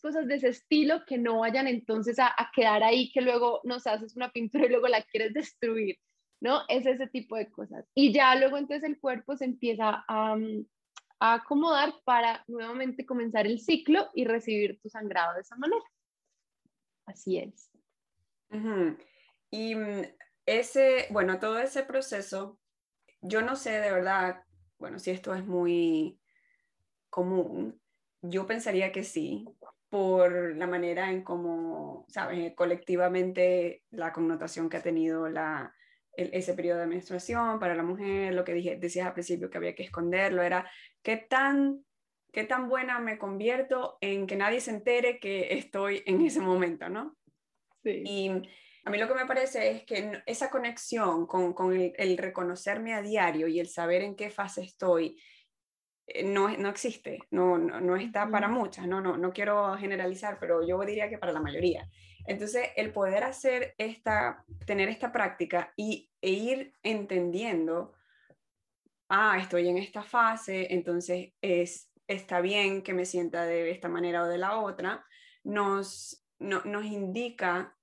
cosas 0.01 0.27
de 0.27 0.37
ese 0.37 0.49
estilo 0.49 1.05
que 1.07 1.19
no 1.19 1.41
vayan 1.41 1.67
entonces 1.67 2.19
a, 2.19 2.35
quedar 2.55 2.83
ahí, 2.83 3.11
que 3.13 3.21
luego 3.21 3.61
nos 3.65 3.87
haces 3.87 4.17
una 4.17 4.31
pintura 4.31 4.67
y 4.67 4.71
luego 4.71 4.89
la 4.89 5.03
quieres 5.03 5.33
destruir, 5.33 5.97
¿no? 6.41 6.63
Es 6.69 6.85
ese 6.87 7.07
tipo 7.07 7.37
de 7.37 7.51
cosas. 7.51 7.87
Y 7.95 8.13
ya 8.13 8.35
luego 8.37 8.59
entonces 8.59 8.85
el 8.85 9.01
cuerpo 9.01 9.37
se 9.37 9.45
empieza 9.47 10.05
a, 10.09 10.37
a 11.25 11.35
acomodar 11.37 11.95
para 12.05 12.45
nuevamente 12.49 13.07
comenzar 13.07 13.47
el 13.47 13.59
ciclo 13.59 14.11
y 14.13 14.27
recibir 14.27 14.79
tu 14.83 14.91
sangrado 14.91 15.35
de 15.35 15.41
esa 15.41 15.57
manera. 15.57 15.83
Así 17.07 17.39
es. 17.39 17.71
Y 19.51 19.75
mm, 19.75 20.03
ese, 20.45 21.07
bueno, 21.11 21.39
todo 21.39 21.59
ese 21.61 21.83
proceso, 21.83 22.61
yo 23.23 23.41
no 23.41 23.57
sé 23.57 23.71
de 23.71 23.91
verdad, 23.91 24.45
bueno, 24.79 24.99
si 24.99 25.13
esto 25.13 25.35
es 25.35 25.47
muy 25.47 26.21
común, 27.09 27.81
yo 28.21 28.47
pensaría 28.47 28.93
que 28.93 29.03
sí, 29.03 29.47
por 29.89 30.55
la 30.57 30.67
manera 30.67 31.11
en 31.11 31.25
cómo, 31.25 32.05
sabes, 32.09 32.55
colectivamente 32.55 33.83
la 33.91 34.13
connotación 34.13 34.69
que 34.69 34.77
ha 34.77 34.83
tenido 34.83 35.31
la, 35.31 35.75
ese 36.17 36.55
periodo 36.55 36.81
de 36.81 36.87
menstruación 36.87 37.59
para 37.59 37.75
la 37.75 37.83
mujer, 37.83 38.35
lo 38.35 38.45
que 38.45 38.55
dije, 38.55 38.77
decías 38.77 39.07
al 39.07 39.13
principio 39.13 39.51
que 39.51 39.59
había 39.59 39.75
que 39.75 39.85
esconderlo, 39.85 40.43
era 40.43 40.71
qué 41.03 41.17
tan, 41.17 41.85
qué 42.33 42.45
tan 42.45 42.69
buena 42.69 42.99
me 43.01 43.19
convierto 43.19 43.99
en 44.01 44.27
que 44.27 44.37
nadie 44.37 44.61
se 44.61 44.71
entere 44.71 45.19
que 45.19 45.55
estoy 45.55 46.03
en 46.07 46.21
ese 46.23 46.41
momento, 46.41 46.89
¿no? 46.89 47.17
Sí. 47.83 48.03
Y 48.05 48.31
a 48.85 48.91
mí 48.91 48.99
lo 48.99 49.09
que 49.09 49.15
me 49.15 49.27
parece 49.27 49.71
es 49.71 49.85
que 49.85 50.23
esa 50.27 50.51
conexión 50.51 51.27
con, 51.27 51.55
con 51.55 51.75
el, 51.75 52.19
reconocerme 52.19 52.95
a 52.95 53.03
diario 53.03 53.49
y 53.49 53.59
el 53.59 53.69
saber 53.69 54.03
en 54.03 54.15
qué 54.15 54.31
fase 54.31 54.63
estoy, 54.63 55.19
eh, 56.07 56.23
no, 56.23 56.55
no 56.57 56.69
existe, 56.69 57.21
no, 57.31 57.57
no, 57.57 57.81
no 57.81 57.97
está 57.97 58.29
para 58.29 58.49
muchas, 58.49 58.87
no, 58.87 59.01
no, 59.01 59.17
no 59.17 59.33
quiero 59.33 59.75
generalizar, 59.79 60.39
pero 60.39 60.67
yo 60.67 60.79
diría 60.81 61.09
que 61.09 61.19
para 61.19 61.33
la 61.33 61.41
mayoría. 61.41 61.89
Entonces, 62.27 62.69
el 62.77 62.93
poder 62.93 63.25
hacer 63.25 63.75
esta, 63.79 64.45
tener 64.67 64.89
esta 64.89 65.13
práctica 65.13 65.73
y, 65.77 66.11
e 66.21 66.31
ir 66.31 66.73
entendiendo, 66.83 67.95
ah, 69.09 69.39
estoy 69.39 69.69
en 69.69 69.79
esta 69.79 70.03
fase, 70.03 70.73
entonces 70.73 71.33
es, 71.41 71.93
está 72.07 72.41
bien 72.41 72.83
que 72.83 72.95
me 72.95 73.05
sienta 73.05 73.45
de 73.45 73.71
esta 73.71 73.89
manera 73.89 74.23
o 74.23 74.29
de 74.29 74.39
la 74.39 74.57
otra, 74.59 75.05
nos, 75.43 76.27
nos 76.39 76.85
indica 76.85 77.77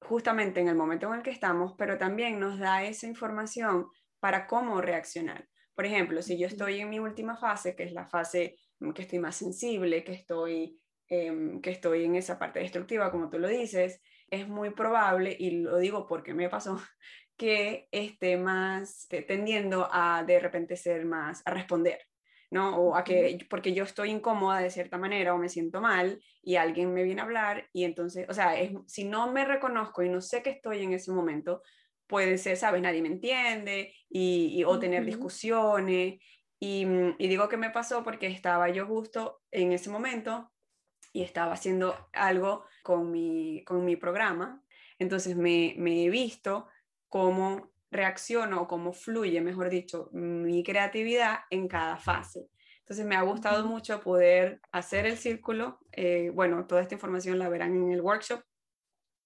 justamente 0.00 0.60
en 0.60 0.68
el 0.68 0.74
momento 0.74 1.08
en 1.08 1.14
el 1.14 1.22
que 1.22 1.30
estamos, 1.30 1.74
pero 1.78 1.96
también 1.96 2.38
nos 2.40 2.58
da 2.58 2.84
esa 2.84 3.06
información 3.06 3.88
para 4.20 4.46
cómo 4.46 4.80
reaccionar. 4.80 5.48
Por 5.74 5.86
ejemplo, 5.86 6.22
si 6.22 6.38
yo 6.38 6.46
estoy 6.46 6.80
en 6.80 6.90
mi 6.90 6.98
última 6.98 7.36
fase, 7.36 7.74
que 7.74 7.84
es 7.84 7.92
la 7.92 8.06
fase 8.06 8.56
que 8.94 9.02
estoy 9.02 9.18
más 9.18 9.36
sensible, 9.36 10.04
que 10.04 10.12
estoy 10.12 10.78
Em, 11.08 11.60
que 11.60 11.70
estoy 11.70 12.04
en 12.04 12.16
esa 12.16 12.38
parte 12.38 12.60
destructiva, 12.60 13.10
como 13.10 13.28
tú 13.28 13.38
lo 13.38 13.48
dices, 13.48 14.00
es 14.30 14.48
muy 14.48 14.70
probable, 14.70 15.36
y 15.38 15.50
lo 15.60 15.76
digo 15.78 16.06
porque 16.06 16.32
me 16.32 16.48
pasó, 16.48 16.76
que 17.36 17.88
esté 17.92 18.36
más 18.38 19.06
tendiendo 19.26 19.88
a 19.92 20.24
de 20.26 20.38
repente 20.40 20.76
ser 20.76 21.04
más, 21.04 21.42
a 21.44 21.50
responder, 21.50 21.98
¿no? 22.50 22.76
O 22.78 22.96
a 22.96 23.04
que, 23.04 23.38
porque 23.50 23.74
yo 23.74 23.84
estoy 23.84 24.10
incómoda 24.10 24.60
de 24.60 24.70
cierta 24.70 24.96
manera 24.96 25.34
o 25.34 25.38
me 25.38 25.48
siento 25.48 25.80
mal 25.80 26.22
y 26.42 26.56
alguien 26.56 26.94
me 26.94 27.02
viene 27.02 27.20
a 27.20 27.24
hablar 27.24 27.68
y 27.72 27.84
entonces, 27.84 28.26
o 28.28 28.34
sea, 28.34 28.54
si 28.86 29.04
no 29.04 29.30
me 29.30 29.44
reconozco 29.44 30.02
y 30.02 30.08
no 30.08 30.20
sé 30.22 30.42
que 30.42 30.50
estoy 30.50 30.84
en 30.84 30.94
ese 30.94 31.12
momento, 31.12 31.62
puede 32.06 32.38
ser, 32.38 32.56
¿sabes? 32.56 32.80
Nadie 32.80 33.02
me 33.02 33.08
entiende 33.08 33.94
y, 34.08 34.62
o 34.64 34.78
tener 34.78 35.04
discusiones. 35.04 36.18
Y, 36.60 36.86
y, 37.18 37.28
digo 37.28 37.48
que 37.48 37.56
me 37.56 37.70
pasó 37.70 38.04
porque 38.04 38.26
estaba 38.28 38.70
yo 38.70 38.86
justo 38.86 39.42
en 39.50 39.72
ese 39.72 39.90
momento 39.90 40.53
y 41.14 41.22
estaba 41.22 41.52
haciendo 41.52 41.96
algo 42.12 42.64
con 42.82 43.10
mi, 43.10 43.62
con 43.64 43.84
mi 43.84 43.96
programa. 43.96 44.62
Entonces 44.98 45.36
me, 45.36 45.74
me 45.78 46.04
he 46.04 46.10
visto 46.10 46.66
cómo 47.08 47.70
reacciono 47.90 48.62
o 48.62 48.68
cómo 48.68 48.92
fluye, 48.92 49.40
mejor 49.40 49.70
dicho, 49.70 50.10
mi 50.12 50.64
creatividad 50.64 51.38
en 51.50 51.68
cada 51.68 51.96
fase. 51.96 52.48
Entonces 52.80 53.06
me 53.06 53.14
ha 53.14 53.22
gustado 53.22 53.64
mucho 53.64 54.00
poder 54.00 54.60
hacer 54.72 55.06
el 55.06 55.16
círculo. 55.16 55.78
Eh, 55.92 56.30
bueno, 56.34 56.66
toda 56.66 56.82
esta 56.82 56.94
información 56.94 57.38
la 57.38 57.48
verán 57.48 57.76
en 57.76 57.92
el 57.92 58.00
workshop. 58.00 58.42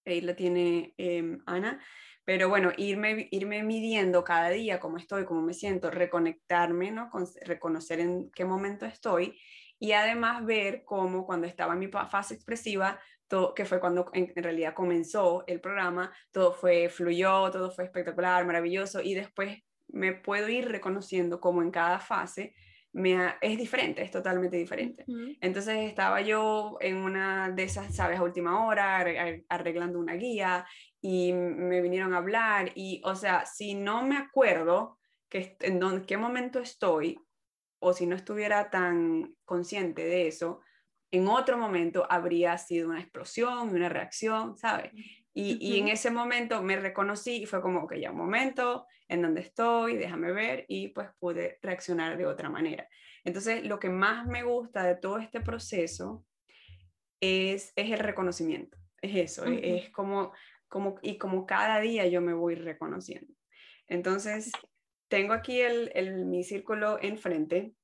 Ahí 0.05 0.21
la 0.21 0.37
tiene 0.37 0.95
em, 0.99 1.43
Ana. 1.47 1.83
Pero 2.25 2.51
bueno, 2.51 2.71
irme, 2.77 3.29
irme 3.31 3.63
midiendo 3.63 4.23
cada 4.23 4.51
día 4.51 4.79
cómo 4.79 4.99
estoy, 4.99 5.25
cómo 5.25 5.41
me 5.41 5.55
siento, 5.55 5.91
reconectarme, 5.91 6.91
¿no? 6.91 7.09
Con, 7.09 7.25
reconocer 7.47 8.01
en 8.01 8.31
qué 8.31 8.45
momento 8.45 8.85
estoy 8.85 9.41
y 9.79 9.93
además 9.93 10.45
ver 10.45 10.83
cómo 10.85 11.27
cuando 11.27 11.47
estaba 11.47 11.75
en 11.75 11.79
mi 11.79 11.89
fase 11.89 12.35
expresiva, 12.35 13.01
todo, 13.27 13.55
que 13.55 13.65
fue 13.65 13.81
cuando 13.81 14.11
en, 14.13 14.33
realidad 14.35 14.75
comenzó 14.75 15.45
el 15.47 15.61
programa, 15.61 16.13
todo 16.33 16.53
fue, 16.53 16.89
fluyó, 16.89 17.51
todo 17.51 17.71
fue 17.71 17.85
espectacular, 17.85 18.47
maravilloso, 18.47 19.01
y 19.03 19.15
después 19.15 19.63
me 19.89 20.13
puedo 20.13 20.49
ir 20.49 20.69
reconociendo 20.69 21.41
cómo 21.41 21.63
en 21.63 21.71
cada 21.71 22.01
fase 22.01 22.55
me 22.93 23.35
es 23.43 23.59
diferente, 23.59 24.03
es 24.03 24.11
totalmente 24.11 24.57
diferente. 24.57 25.05
Entonces 25.41 25.77
estaba 25.89 26.21
yo 26.23 26.79
en 26.81 26.97
una 26.97 27.51
de 27.51 27.65
esas, 27.65 27.95
sabes, 27.95 28.19
a 28.19 28.23
última 28.23 28.67
hora, 28.67 29.05
arreglando 29.49 29.99
una 29.99 30.15
guía 30.15 30.67
y 31.01 31.33
me 31.33 31.81
vinieron 31.81 32.15
a 32.15 32.19
hablar 32.19 32.73
y, 32.75 33.01
o 33.05 33.15
sea, 33.15 33.45
si 33.47 33.75
no 33.75 34.03
me 34.03 34.17
acuerdo 34.17 34.99
que 35.29 35.57
en 35.61 36.05
qué 36.07 36.17
momento 36.17 36.61
estoy, 36.61 37.21
o 37.81 37.93
si 37.93 38.07
no 38.07 38.17
estuviera 38.17 38.71
tan 38.71 39.35
consciente 39.45 40.05
de 40.05 40.29
eso, 40.29 40.61
en 41.11 41.29
otro 41.29 41.57
momento 41.57 42.07
habría 42.11 42.59
sido 42.59 42.89
una 42.89 43.01
explosión, 43.01 43.71
una 43.71 43.89
reacción, 43.89 44.57
¿sabes? 44.57 44.93
Y, 45.41 45.79
en 45.79 45.87
ese 45.87 46.11
momento 46.11 46.63
me 46.63 46.77
reconocí 46.77 47.43
y 47.43 47.47
fue 47.47 47.63
como, 47.63 47.87
que 47.87 48.01
ya 48.01 48.11
un 48.11 48.17
momento 48.17 48.87
en 49.07 49.23
donde 49.23 49.43
estoy, 49.43 49.97
déjame 49.97 50.33
ver 50.33 50.65
y 50.67 50.89
pues 50.89 51.11
pude 51.21 51.59
reaccionar 51.63 52.19
de 52.19 52.27
otra 52.27 52.51
manera. 52.51 52.89
Entonces, 53.23 53.65
lo 53.65 53.79
que 53.79 53.89
más 53.89 54.27
me 54.27 54.43
gusta 54.43 54.83
de 54.83 54.97
todo 54.97 55.19
este 55.19 55.41
proceso 55.41 56.25
es, 57.21 57.73
es 57.77 57.91
el 57.93 58.01
reconocimiento, 58.01 58.77
es 59.01 59.17
eso, 59.17 59.45
es 59.45 59.91
como, 59.91 60.33
como, 60.67 60.97
y 61.03 61.19
como 61.19 61.47
cada 61.47 61.79
día 61.79 62.07
yo 62.09 62.21
me 62.21 62.35
voy 62.35 62.57
reconociendo. 62.57 63.33
Entonces, 63.87 64.51
tengo 65.09 65.33
aquí 65.33 65.61
el, 65.61 66.27
mi 66.27 66.45
círculo 66.45 66.99
enfrente 67.01 67.75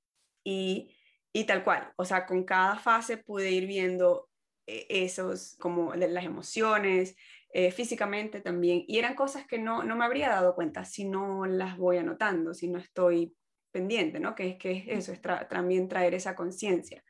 y, 0.45 0.95
y 1.33 1.45
tal 1.45 1.65
cual, 1.65 1.93
o 1.97 2.05
sea, 2.05 2.27
con 2.27 2.45
cada 2.45 2.77
fase 2.77 3.17
pude 3.17 3.51
ir 3.51 3.67
viendo 3.67 4.29
eh, 4.67 4.87
esos, 4.89 5.57
como 5.59 5.95
las 5.95 6.25
emociones, 6.25 7.17
eh, 7.53 7.71
físicamente 7.71 8.41
también, 8.41 8.85
y 8.89 8.99
eran 8.99 9.15
cosas 9.15 9.47
que 9.47 9.59
no, 9.59 9.85
no 9.85 9.97
me 9.97 10.05
habría 10.05 10.29
dado 10.29 10.55
cuenta 10.55 10.85
si 10.85 11.05
no 11.05 11.47
las 11.47 11.77
voy 11.77 11.99
anotando, 11.99 12.53
si 12.53 12.69
no 12.69 12.79
estoy 12.79 13.35
pendiente, 13.71 14.21
¿no? 14.21 14.35
Que 14.35 14.51
es 14.51 14.57
que 14.57 14.85
eso, 14.89 15.13
es 15.13 15.21
también 15.49 15.89
traer 15.89 16.15
esa 16.15 16.35
conciencia. 16.35 17.05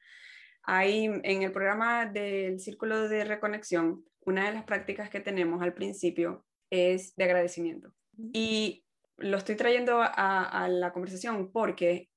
Ahí 0.63 1.05
en 1.05 1.43
el 1.43 1.53
programa 1.53 2.07
del 2.07 2.59
Círculo 2.59 3.09
de 3.09 3.25
Reconexión, 3.25 4.05
una 4.21 4.47
de 4.47 4.55
las 4.55 4.65
prácticas 4.65 5.11
que 5.11 5.21
tenemos 5.21 5.63
al 5.63 5.75
principio 5.75 6.47
es 6.71 7.15
de 7.17 7.25
agradecimiento. 7.25 7.93
Y 8.33 8.84
lo 9.17 9.37
estoy 9.37 9.57
trayendo 9.57 10.01
a, 10.01 10.69
la 10.69 10.93
conversación 10.93 11.51
porque 11.53 12.11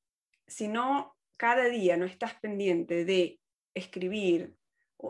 si 0.48 0.68
no, 0.68 1.16
cada 1.38 1.66
día 1.66 1.98
no 1.98 2.06
estás 2.06 2.36
pendiente 2.36 3.06
de 3.06 3.39
escribir, 3.74 4.56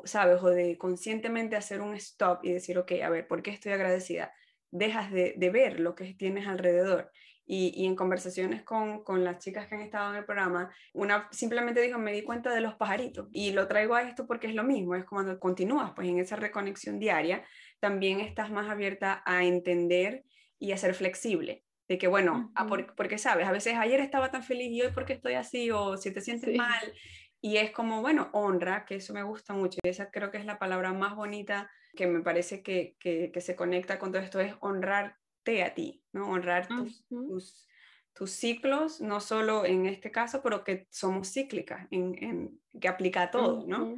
¿sabes? 0.04 0.42
O 0.44 0.50
de 0.50 0.78
conscientemente 0.78 1.56
hacer 1.56 1.82
un 1.82 1.94
stop 1.96 2.44
y 2.44 2.52
decir, 2.52 2.78
ok, 2.78 2.94
a 3.04 3.10
ver, 3.10 3.28
¿por 3.28 3.42
qué 3.42 3.52
estoy 3.52 3.72
agradecida? 3.72 4.34
Dejas 4.72 5.12
de, 5.12 5.36
ver 5.52 5.80
lo 5.80 5.96
que 5.96 6.14
tienes 6.14 6.48
alrededor 6.48 7.10
Y, 7.46 7.86
en 7.86 7.96
conversaciones 7.96 8.64
con, 8.64 9.06
con, 9.06 9.24
las 9.24 9.40
chicas 9.40 9.68
que 9.68 9.76
han 9.76 9.82
estado 9.82 10.12
en 10.12 10.18
el 10.18 10.26
programa, 10.26 10.70
una 10.94 11.30
simplemente 11.32 11.80
dijo, 11.82 11.98
me 11.98 12.12
di 12.12 12.24
cuenta 12.24 12.54
de 12.54 12.60
los 12.60 12.76
pajaritos. 12.76 13.30
Y 13.32 13.52
lo 13.54 13.68
traigo 13.70 13.96
a 13.96 14.02
esto 14.02 14.28
porque 14.28 14.48
es 14.48 14.56
lo 14.56 14.64
mismo, 14.64 14.96
es 14.96 15.06
cuando 15.06 15.40
continúas 15.40 15.94
pues 15.96 16.10
en 16.10 16.20
esa 16.20 16.36
reconexión 16.36 17.00
diaria, 17.00 17.46
también 17.80 18.20
estás 18.20 18.52
más 18.52 18.70
abierta 18.70 19.24
a 19.26 19.46
entender 19.46 20.26
y 20.60 20.74
a 20.74 20.78
ser 20.78 20.94
flexible. 20.94 21.64
De 21.88 21.98
que, 21.98 22.08
bueno, 22.08 22.52
porque 22.96 23.18
sabes, 23.18 23.48
a 23.48 23.52
veces 23.52 23.76
ayer 23.76 24.00
estaba 24.02 24.30
tan 24.30 24.44
feliz 24.44 24.72
y 24.72 24.82
hoy 24.82 24.92
porque 24.94 25.14
estoy 25.14 25.34
así, 25.34 25.72
o 25.72 25.98
si 25.98 26.12
te 26.12 26.22
sientes 26.22 26.56
mal. 26.58 26.94
Y 27.40 27.58
es 27.58 27.72
como, 27.72 28.02
bueno, 28.02 28.30
honra, 28.34 28.86
que 28.86 28.96
eso 28.96 29.14
me 29.14 29.24
gusta 29.24 29.54
mucho. 29.54 29.80
Y 29.84 29.90
esa 29.90 30.12
creo 30.12 30.32
que 30.32 30.38
es 30.38 30.46
la 30.46 30.60
palabra 30.60 30.92
más 30.92 31.16
bonita 31.16 31.70
que 31.96 32.08
me 32.08 32.22
parece 32.22 32.62
que, 32.62 32.96
que, 33.00 33.32
que 33.32 33.42
se 33.42 33.56
conecta 33.56 34.00
con 34.00 34.12
todo 34.12 34.22
esto, 34.22 34.40
es 34.40 34.54
honrar 34.60 35.18
a 35.64 35.74
ti, 35.74 36.04
¿no? 36.12 36.30
Honrar 36.30 36.68
tus, 36.68 37.06
tus, 38.14 38.32
ciclos, 38.32 39.00
no 39.00 39.22
solo 39.22 39.66
en 39.66 39.86
este 39.86 40.12
caso, 40.12 40.42
pero 40.44 40.64
que 40.64 40.88
somos 40.90 41.32
cíclicas, 41.32 41.88
en, 41.92 42.60
que 42.80 42.88
aplica 42.88 43.24
a 43.24 43.32
todo, 43.32 43.66
¿no? 43.66 43.96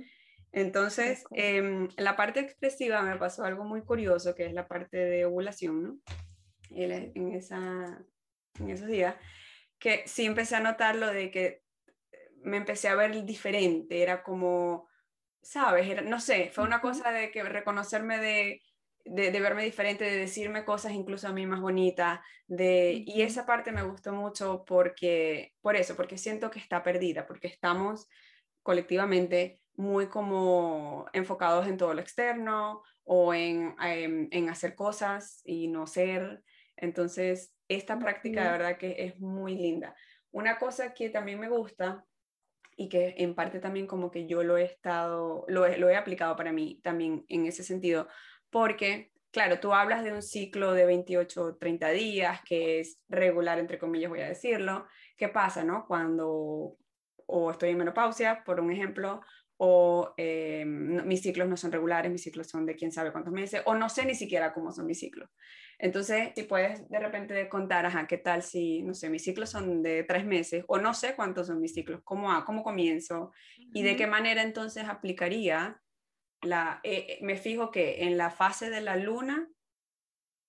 Entonces, 0.51 1.23
eh, 1.35 1.87
la 1.97 2.15
parte 2.15 2.39
expresiva 2.39 3.01
me 3.01 3.17
pasó 3.17 3.43
algo 3.43 3.63
muy 3.63 3.81
curioso, 3.81 4.35
que 4.35 4.45
es 4.45 4.53
la 4.53 4.67
parte 4.67 4.97
de 4.97 5.25
ovulación, 5.25 5.83
¿no? 5.83 5.97
En, 6.71 7.33
esa, 7.33 8.05
en 8.59 8.69
esos 8.69 8.87
días, 8.87 9.15
que 9.79 10.03
sí 10.05 10.25
empecé 10.25 10.55
a 10.55 10.59
notar 10.59 10.95
lo 10.95 11.07
de 11.07 11.31
que 11.31 11.63
me 12.43 12.57
empecé 12.57 12.87
a 12.87 12.95
ver 12.95 13.25
diferente, 13.25 14.01
era 14.01 14.23
como, 14.23 14.87
¿sabes? 15.41 15.87
Era, 15.87 16.01
no 16.01 16.19
sé, 16.19 16.51
fue 16.53 16.63
una 16.63 16.81
cosa 16.81 17.11
de 17.11 17.31
que 17.31 17.43
reconocerme 17.43 18.19
de 18.19 18.61
de, 19.09 19.39
verme 19.39 19.63
diferente, 19.63 20.03
de 20.03 20.17
decirme 20.17 20.65
cosas 20.65 20.91
incluso 20.91 21.27
a 21.27 21.33
mí 21.33 21.45
más 21.45 21.61
bonitas, 21.61 22.19
de, 22.47 23.03
y 23.05 23.21
esa 23.21 23.45
parte 23.45 23.71
me 23.71 23.83
gustó 23.83 24.13
mucho 24.13 24.63
porque, 24.65 25.53
por 25.61 25.75
eso, 25.75 25.95
porque 25.95 26.17
siento 26.17 26.49
que 26.51 26.59
está 26.59 26.83
perdida, 26.83 27.25
porque 27.25 27.47
estamos 27.47 28.07
colectivamente 28.61 29.61
muy 29.75 30.07
como 30.07 31.07
enfocados 31.13 31.67
en 31.67 31.77
todo 31.77 31.93
lo 31.93 32.01
externo 32.01 32.83
o 33.03 33.33
en, 33.33 33.75
em, 33.81 34.27
en, 34.31 34.49
hacer 34.49 34.75
cosas 34.75 35.41
y 35.43 35.67
no 35.67 35.87
ser. 35.87 36.43
Entonces, 36.81 37.53
esta 37.67 37.99
práctica 37.99 38.43
de 38.43 38.51
verdad 38.51 38.77
que 38.77 38.95
es 38.97 39.19
muy 39.19 39.55
linda. 39.55 39.95
Una 40.31 40.57
cosa 40.57 40.93
que 40.93 41.09
también 41.09 41.39
me 41.39 41.49
gusta 41.49 42.05
y 42.75 42.89
que 42.89 43.15
en 43.17 43.35
parte 43.35 43.59
también 43.59 43.87
como 43.87 44.09
que 44.09 44.25
yo 44.25 44.43
lo 44.43 44.57
he 44.57 44.63
estado, 44.63 45.45
lo 45.47 45.67
lo 45.77 45.89
he 45.89 45.95
aplicado 45.95 46.35
para 46.35 46.53
mí 46.53 46.79
también 46.81 47.25
en 47.27 47.45
ese 47.45 47.63
sentido, 47.63 48.07
porque, 48.49 49.11
claro, 49.31 49.59
tú 49.59 49.73
hablas 49.73 50.03
de 50.03 50.13
un 50.13 50.21
ciclo 50.21 50.73
de 50.73 50.85
28 50.85 51.43
o 51.43 51.55
30 51.57 51.89
días, 51.89 52.41
que 52.45 52.79
es 52.79 52.99
regular, 53.09 53.59
entre 53.59 53.79
comillas, 53.79 54.09
voy 54.09 54.21
a 54.21 54.29
decirlo. 54.29 54.87
¿Qué 55.17 55.27
pasa, 55.27 55.63
no? 55.63 55.85
Cuando 55.87 56.77
o 57.31 57.51
estoy 57.51 57.69
en 57.69 57.77
menopausia, 57.77 58.43
por 58.43 58.59
un 58.59 58.71
ejemplo, 58.71 59.21
o 59.57 60.13
eh, 60.17 60.63
mis 60.65 61.21
ciclos 61.21 61.47
no 61.47 61.57
son 61.57 61.71
regulares, 61.71 62.11
mis 62.11 62.23
ciclos 62.23 62.47
son 62.47 62.65
de 62.65 62.75
quién 62.75 62.91
sabe 62.91 63.11
cuántos 63.11 63.33
meses, 63.33 63.61
o 63.65 63.75
no 63.75 63.89
sé 63.89 64.05
ni 64.05 64.15
siquiera 64.15 64.53
cómo 64.53 64.71
son 64.71 64.85
mis 64.85 64.99
ciclos. 64.99 65.29
Entonces, 65.81 66.31
si 66.35 66.43
puedes 66.43 66.87
de 66.89 66.99
repente 66.99 67.47
contar, 67.47 67.85
ajá, 67.85 68.05
¿qué 68.05 68.17
tal 68.17 68.43
si, 68.43 68.83
no 68.83 68.93
sé, 68.93 69.09
mis 69.09 69.23
ciclos 69.23 69.49
son 69.49 69.81
de 69.81 70.03
tres 70.03 70.25
meses, 70.25 70.65
o 70.67 70.77
no 70.77 70.93
sé 70.93 71.15
cuántos 71.15 71.47
son 71.47 71.61
mis 71.61 71.73
ciclos, 71.73 72.01
cómo, 72.03 72.29
cómo 72.45 72.63
comienzo, 72.63 73.31
y 73.73 73.81
de 73.83 73.95
qué 73.95 74.05
manera 74.05 74.43
entonces 74.43 74.83
aplicaría 74.83 75.81
la, 76.41 76.81
eh, 76.83 77.19
me 77.21 77.37
fijo 77.37 77.71
que 77.71 78.03
en 78.03 78.17
la 78.17 78.29
fase 78.29 78.69
de 78.69 78.81
la 78.81 78.97
luna, 78.97 79.47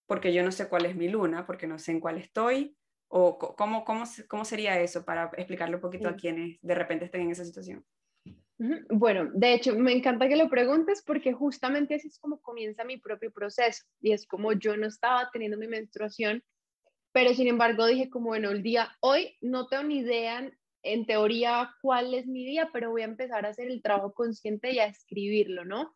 porque 0.06 0.32
yo 0.32 0.42
no 0.42 0.50
sé 0.50 0.68
cuál 0.68 0.86
es 0.86 0.96
mi 0.96 1.08
luna, 1.08 1.46
porque 1.46 1.68
no 1.68 1.78
sé 1.78 1.92
en 1.92 2.00
cuál 2.00 2.18
estoy, 2.18 2.76
o 3.06 3.38
cómo, 3.38 3.84
cómo, 3.84 4.04
cómo 4.28 4.44
sería 4.44 4.80
eso 4.80 5.04
para 5.04 5.30
explicarle 5.36 5.76
un 5.76 5.80
poquito 5.80 6.08
a 6.08 6.16
quienes 6.16 6.58
de 6.60 6.74
repente 6.74 7.04
estén 7.04 7.22
en 7.22 7.30
esa 7.30 7.44
situación. 7.44 7.84
Bueno, 8.90 9.30
de 9.32 9.54
hecho, 9.54 9.74
me 9.74 9.92
encanta 9.92 10.28
que 10.28 10.36
lo 10.36 10.50
preguntes 10.50 11.02
porque 11.06 11.32
justamente 11.32 11.94
así 11.94 12.08
es 12.08 12.18
como 12.18 12.42
comienza 12.42 12.84
mi 12.84 12.98
propio 12.98 13.32
proceso 13.32 13.84
y 14.02 14.12
es 14.12 14.26
como 14.26 14.52
yo 14.52 14.76
no 14.76 14.86
estaba 14.86 15.30
teniendo 15.32 15.56
mi 15.56 15.66
menstruación, 15.66 16.44
pero 17.10 17.32
sin 17.32 17.48
embargo 17.48 17.86
dije 17.86 18.10
como, 18.10 18.26
bueno, 18.26 18.50
el 18.50 18.62
día 18.62 18.94
hoy 19.00 19.34
no 19.40 19.66
tengo 19.66 19.84
ni 19.84 20.00
idea 20.00 20.52
en 20.82 21.06
teoría 21.06 21.74
cuál 21.80 22.12
es 22.12 22.26
mi 22.26 22.44
día, 22.44 22.68
pero 22.70 22.90
voy 22.90 23.00
a 23.00 23.06
empezar 23.06 23.46
a 23.46 23.48
hacer 23.48 23.68
el 23.68 23.80
trabajo 23.80 24.12
consciente 24.12 24.72
y 24.72 24.78
a 24.78 24.86
escribirlo, 24.86 25.64
¿no? 25.64 25.94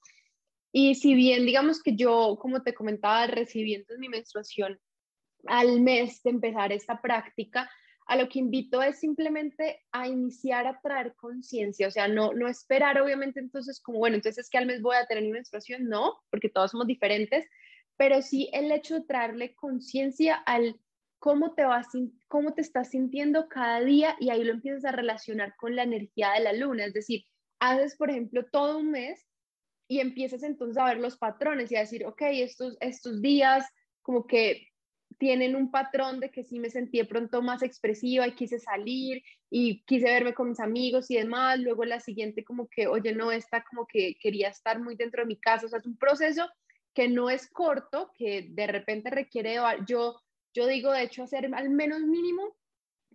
Y 0.73 0.95
si 0.95 1.15
bien, 1.15 1.45
digamos 1.45 1.83
que 1.83 1.95
yo, 1.97 2.39
como 2.41 2.63
te 2.63 2.73
comentaba, 2.73 3.27
recibí 3.27 3.75
entonces 3.75 4.01
mi 4.01 4.09
menstruación 4.09 4.81
al 5.47 5.83
mes 5.83 6.23
de 6.23 6.31
empezar 6.31 6.73
esta 6.73 7.03
práctica, 7.03 7.71
a 8.07 8.17
lo 8.17 8.29
que 8.29 8.39
invito 8.39 8.83
es 8.83 8.99
simplemente 8.99 9.81
a 9.93 10.07
iniciar 10.09 10.67
a 10.67 10.81
traer 10.81 11.15
conciencia, 11.15 11.89
o 11.89 11.91
sea, 11.91 12.07
no, 12.09 12.33
no 12.35 12.49
esperar 12.49 13.01
obviamente 13.01 13.41
entonces 13.41 13.81
como, 13.81 13.99
bueno, 13.99 14.17
entonces 14.17 14.45
es 14.45 14.51
que 14.51 14.59
al 14.59 14.67
mes 14.67 14.83
voy 14.83 14.97
a 14.97 15.07
tener 15.07 15.25
mi 15.25 15.31
menstruación, 15.31 15.89
no, 15.89 16.19
porque 16.31 16.51
todos 16.51 16.73
somos 16.73 16.87
diferentes, 16.87 17.47
pero 17.97 18.21
sí 18.23 18.51
el 18.53 18.71
hecho 18.73 18.95
de 18.95 19.07
traerle 19.07 19.55
conciencia 19.55 20.35
al 20.35 20.79
cómo 21.19 21.55
te, 21.55 21.65
vas, 21.65 21.87
cómo 22.29 22.53
te 22.53 22.61
estás 22.61 22.91
sintiendo 22.91 23.49
cada 23.49 23.81
día 23.81 24.15
y 24.21 24.29
ahí 24.29 24.45
lo 24.45 24.53
empiezas 24.53 24.85
a 24.85 24.93
relacionar 24.93 25.57
con 25.57 25.75
la 25.75 25.85
energía 25.85 26.33
de 26.33 26.41
la 26.41 26.53
luna. 26.53 26.85
Es 26.85 26.93
decir, 26.93 27.25
haces, 27.61 27.97
por 27.97 28.11
ejemplo, 28.11 28.45
todo 28.53 28.77
un 28.79 28.91
mes 28.91 29.27
y 29.89 30.01
empiezas 30.01 30.43
entonces 30.43 30.77
a 30.77 30.85
ver 30.85 30.99
los 30.99 31.17
patrones 31.17 31.73
y 31.73 31.77
a 31.77 31.81
decir, 31.81 32.05
ok, 32.05 32.21
estos, 32.25 32.77
estos 32.81 33.23
días 33.23 33.67
como 34.03 34.27
que 34.27 34.69
tienen 35.19 35.57
un 35.57 35.71
patrón 35.71 36.21
de 36.21 36.31
que 36.31 36.45
sí 36.45 36.59
me 36.59 36.71
sentí 36.71 36.99
de 36.99 37.05
pronto 37.05 37.43
más 37.43 37.63
expresiva 37.63 38.27
y 38.27 38.35
quise 38.35 38.59
salir 38.59 39.23
y 39.51 39.83
quise 39.85 40.05
verme 40.05 40.35
con 40.35 40.49
mis 40.49 40.61
amigos 40.61 41.11
y 41.11 41.17
demás. 41.17 41.59
Luego 41.59 41.85
la 41.85 42.01
siguiente 42.01 42.45
como 42.45 42.69
que, 42.69 42.87
oye, 42.87 43.15
no, 43.15 43.33
está 43.33 43.65
como 43.65 43.87
que 43.87 44.17
quería 44.21 44.49
estar 44.49 44.81
muy 44.81 44.97
dentro 44.97 45.23
de 45.23 45.29
mi 45.29 45.37
casa. 45.37 45.67
O 45.67 45.69
sea, 45.69 45.79
es 45.79 45.87
un 45.87 45.97
proceso 45.97 46.49
que 46.95 47.09
no 47.09 47.31
es 47.31 47.51
corto, 47.51 48.13
que 48.17 48.47
de 48.51 48.67
repente 48.67 49.11
requiere, 49.11 49.57
yo 49.87 50.17
yo 50.55 50.69
digo, 50.69 50.93
de 50.93 51.03
hecho, 51.03 51.25
hacer 51.25 51.53
al 51.53 51.69
menos 51.71 52.01
mínimo 52.03 52.57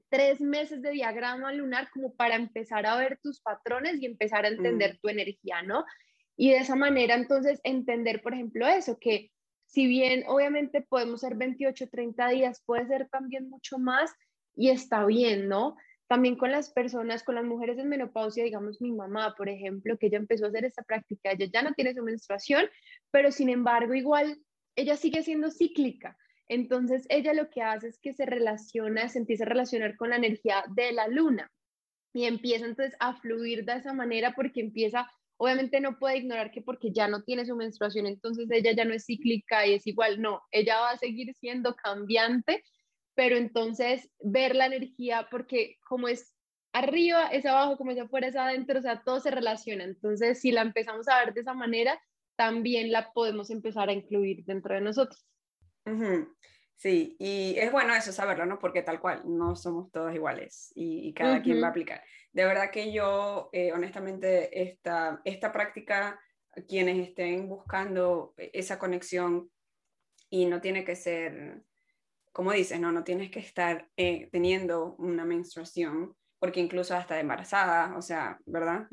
tres 0.10 0.41
meses 0.41 0.82
de 0.82 0.91
diagrama 0.91 1.54
lunar 1.54 1.89
como 1.91 2.14
para 2.14 2.36
empezar 2.36 2.86
a 2.86 2.97
ver 2.97 3.20
tus 3.24 3.39
patrones 3.39 4.02
y 4.02 4.06
empezar 4.06 4.43
a 4.43 4.50
entender 4.50 4.95
mm. 4.95 4.97
tu 5.00 5.10
energía, 5.10 5.62
¿no? 5.62 5.86
Y 6.36 6.52
de 6.52 6.58
esa 6.58 6.76
manera, 6.76 7.16
entonces, 7.16 7.60
entender, 7.64 8.22
por 8.22 8.34
ejemplo, 8.34 8.68
eso, 8.68 8.97
que 9.00 9.32
si 9.70 9.86
bien 9.86 10.24
obviamente 10.28 10.82
podemos 10.82 11.22
ser 11.22 11.36
28, 11.36 11.90
30 11.90 12.30
días, 12.30 12.64
puede 12.66 12.88
ser 12.88 13.08
también 13.10 13.50
mucho 13.50 13.78
más 13.78 14.12
y 14.56 14.70
está 14.70 15.06
bien, 15.06 15.48
¿no? 15.48 15.78
También 16.08 16.38
con 16.38 16.52
las 16.52 16.72
personas, 16.72 17.22
con 17.22 17.36
las 17.36 17.46
mujeres 17.46 17.78
en 17.78 17.88
menopausia, 17.88 18.44
digamos 18.44 18.82
mi 18.82 18.92
mamá, 18.92 19.36
por 19.38 19.48
ejemplo, 19.48 19.96
que 20.00 20.08
ella 20.08 20.18
empezó 20.18 20.46
a 20.46 20.48
hacer 20.48 20.66
esta 20.66 20.82
práctica, 20.82 21.32
ella 21.32 21.46
ya 21.54 21.62
no 21.62 21.74
tiene 21.74 21.94
su 21.94 22.04
menstruación, 22.04 22.66
pero 23.12 23.32
sin 23.32 23.50
embargo, 23.50 23.94
igual, 23.94 24.42
ella 24.76 24.98
sigue 24.98 25.22
siendo 25.22 25.52
cíclica. 25.52 26.18
Entonces 26.48 27.06
ella 27.10 27.36
lo 27.36 27.52
que 27.52 27.62
hace 27.62 27.90
es 27.90 28.00
que 28.00 28.14
se 28.14 28.26
relaciona, 28.26 29.08
se 29.08 29.20
empieza 29.20 29.44
a 29.44 29.50
relacionar 29.50 29.98
con 29.98 30.10
la 30.10 30.16
energía 30.16 30.64
de 30.74 30.94
la 30.94 31.08
luna 31.08 31.52
y 32.12 32.26
empieza 32.26 32.66
entonces 32.66 32.98
a 33.00 33.14
fluir 33.22 33.66
de 33.66 33.74
esa 33.74 33.94
manera 33.94 34.34
porque 34.36 34.62
empieza, 34.62 35.08
obviamente 35.40 35.80
no 35.80 35.98
puede 35.98 36.18
ignorar 36.18 36.52
que 36.52 36.62
porque 36.62 36.92
ya 36.92 37.08
no 37.08 37.24
tiene 37.24 37.46
su 37.46 37.56
menstruación, 37.56 38.06
entonces 38.06 38.50
ella 38.52 38.74
ya 38.74 38.84
no 38.84 38.94
es 38.94 39.06
cíclica 39.06 39.66
y 39.66 39.74
es 39.74 39.88
igual, 39.88 40.22
no, 40.22 40.42
ella 40.52 40.80
va 40.80 40.92
a 40.92 40.98
seguir 40.98 41.34
siendo 41.34 41.76
cambiante, 41.76 42.64
pero 43.16 43.38
entonces 43.38 44.10
ver 44.20 44.56
la 44.56 44.66
energía 44.66 45.28
porque 45.32 45.78
como 45.88 46.10
es 46.10 46.34
arriba, 46.74 47.28
es 47.28 47.46
abajo, 47.46 47.78
como 47.78 47.92
es 47.92 48.00
afuera, 48.00 48.28
es 48.28 48.36
adentro, 48.36 48.80
o 48.80 48.82
sea, 48.82 49.02
todo 49.04 49.20
se 49.22 49.32
relaciona. 49.32 49.86
Entonces, 49.86 50.40
si 50.40 50.52
la 50.52 50.62
empezamos 50.62 51.08
a 51.08 51.24
ver 51.24 51.34
de 51.34 51.42
esa 51.42 51.54
manera, 51.54 52.00
también 52.36 52.92
la 52.92 53.12
podemos 53.12 53.50
empezar 53.50 53.90
a 53.90 53.94
incluir 53.94 54.44
dentro 54.46 54.76
de 54.76 54.82
nosotros. 54.82 55.26
Sí, 56.80 57.18
y 57.20 57.56
es 57.58 57.74
bueno 57.74 57.94
eso 57.94 58.14
saberlo, 58.14 58.46
¿no? 58.46 58.58
Porque 58.58 58.82
tal 58.82 59.02
cual, 59.02 59.24
no 59.26 59.58
somos 59.58 59.92
todos 59.92 60.16
iguales 60.16 60.72
y, 60.76 61.14
cada 61.14 61.42
quien 61.42 61.62
va 61.62 61.68
a 61.68 61.70
aplicar. 61.72 62.02
De 62.32 62.46
verdad 62.46 62.72
que 62.72 62.94
yo, 62.94 63.50
eh, 63.52 63.74
honestamente, 63.74 64.62
esta, 64.62 65.20
esta 65.26 65.52
práctica, 65.52 66.18
quienes 66.70 67.10
estén 67.10 67.50
buscando 67.50 68.34
esa 68.38 68.80
conexión 68.80 69.52
y 70.30 70.46
no 70.46 70.62
tiene 70.62 70.86
que 70.86 70.96
ser, 70.96 71.64
como 72.32 72.54
dices, 72.54 72.80
no, 72.80 72.94
no 72.94 73.04
tienes 73.04 73.30
que 73.30 73.40
estar 73.40 73.90
eh, 73.98 74.30
teniendo 74.32 74.96
una 75.00 75.26
menstruación, 75.26 76.16
porque 76.40 76.62
incluso 76.62 76.96
hasta 76.96 77.20
embarazada, 77.20 77.98
o 77.98 78.02
sea, 78.02 78.40
¿verdad? 78.46 78.88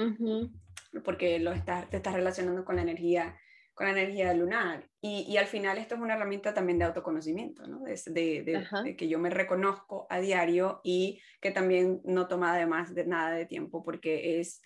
Porque 1.05 1.39
lo 1.39 1.53
estás, 1.53 1.89
te 1.89 1.99
estás 1.99 2.15
relacionando 2.15 2.65
con 2.65 2.75
la 2.75 2.83
energía 2.83 3.39
con 3.77 3.87
la 3.87 3.93
energía 3.93 4.33
lunar. 4.33 4.89
Y, 5.03 5.27
y, 5.29 5.37
al 5.37 5.47
final 5.47 5.77
esto 5.77 5.95
es 5.95 6.01
una 6.01 6.15
herramienta 6.15 6.55
también 6.55 6.79
de 6.79 6.87
autoconocimiento, 6.87 7.67
¿no? 7.67 7.81
De, 7.81 8.43
de, 8.43 8.97
que 8.97 9.07
yo 9.07 9.19
me 9.19 9.29
reconozco 9.29 10.07
a 10.09 10.19
diario 10.19 10.81
y 10.83 11.21
que 11.43 11.51
también 11.51 12.01
no 12.03 12.27
toma 12.27 12.55
además 12.55 12.95
de 12.95 13.05
nada 13.05 13.37
de 13.37 13.45
tiempo 13.45 13.85
porque 13.85 14.41
es 14.41 14.63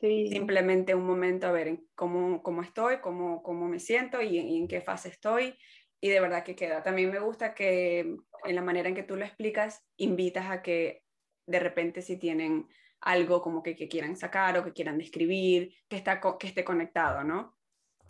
simplemente 0.00 0.94
un 0.94 1.06
momento 1.06 1.46
a 1.46 1.52
ver 1.52 1.78
cómo, 1.94 2.42
cómo 2.42 2.62
estoy, 2.62 3.00
cómo, 3.02 3.42
cómo 3.42 3.68
me 3.68 3.78
siento 3.78 4.22
y, 4.22 4.38
en 4.38 4.66
qué 4.66 4.80
fase 4.80 5.10
estoy 5.10 5.58
y 6.00 6.08
de 6.08 6.20
verdad 6.20 6.42
que 6.42 6.56
queda. 6.56 6.82
También 6.82 7.10
me 7.10 7.18
gusta 7.18 7.54
que 7.54 8.16
en 8.44 8.54
la 8.54 8.62
manera 8.62 8.88
en 8.88 8.94
que 8.94 9.02
tú 9.02 9.14
lo 9.14 9.26
explicas, 9.26 9.86
invitas 9.98 10.50
a 10.50 10.62
que 10.62 11.02
de 11.46 11.60
repente 11.60 12.00
si 12.00 12.18
tienen 12.18 12.66
algo 13.02 13.42
como 13.42 13.62
que, 13.62 13.76
que 13.76 13.88
quieran 13.88 14.16
sacar 14.16 14.56
o 14.56 14.64
que 14.64 14.72
quieran 14.72 14.96
describir, 14.96 15.74
que, 15.86 15.96
está, 15.96 16.18
que 16.38 16.46
esté 16.46 16.64
conectado, 16.64 17.24
¿no? 17.24 17.54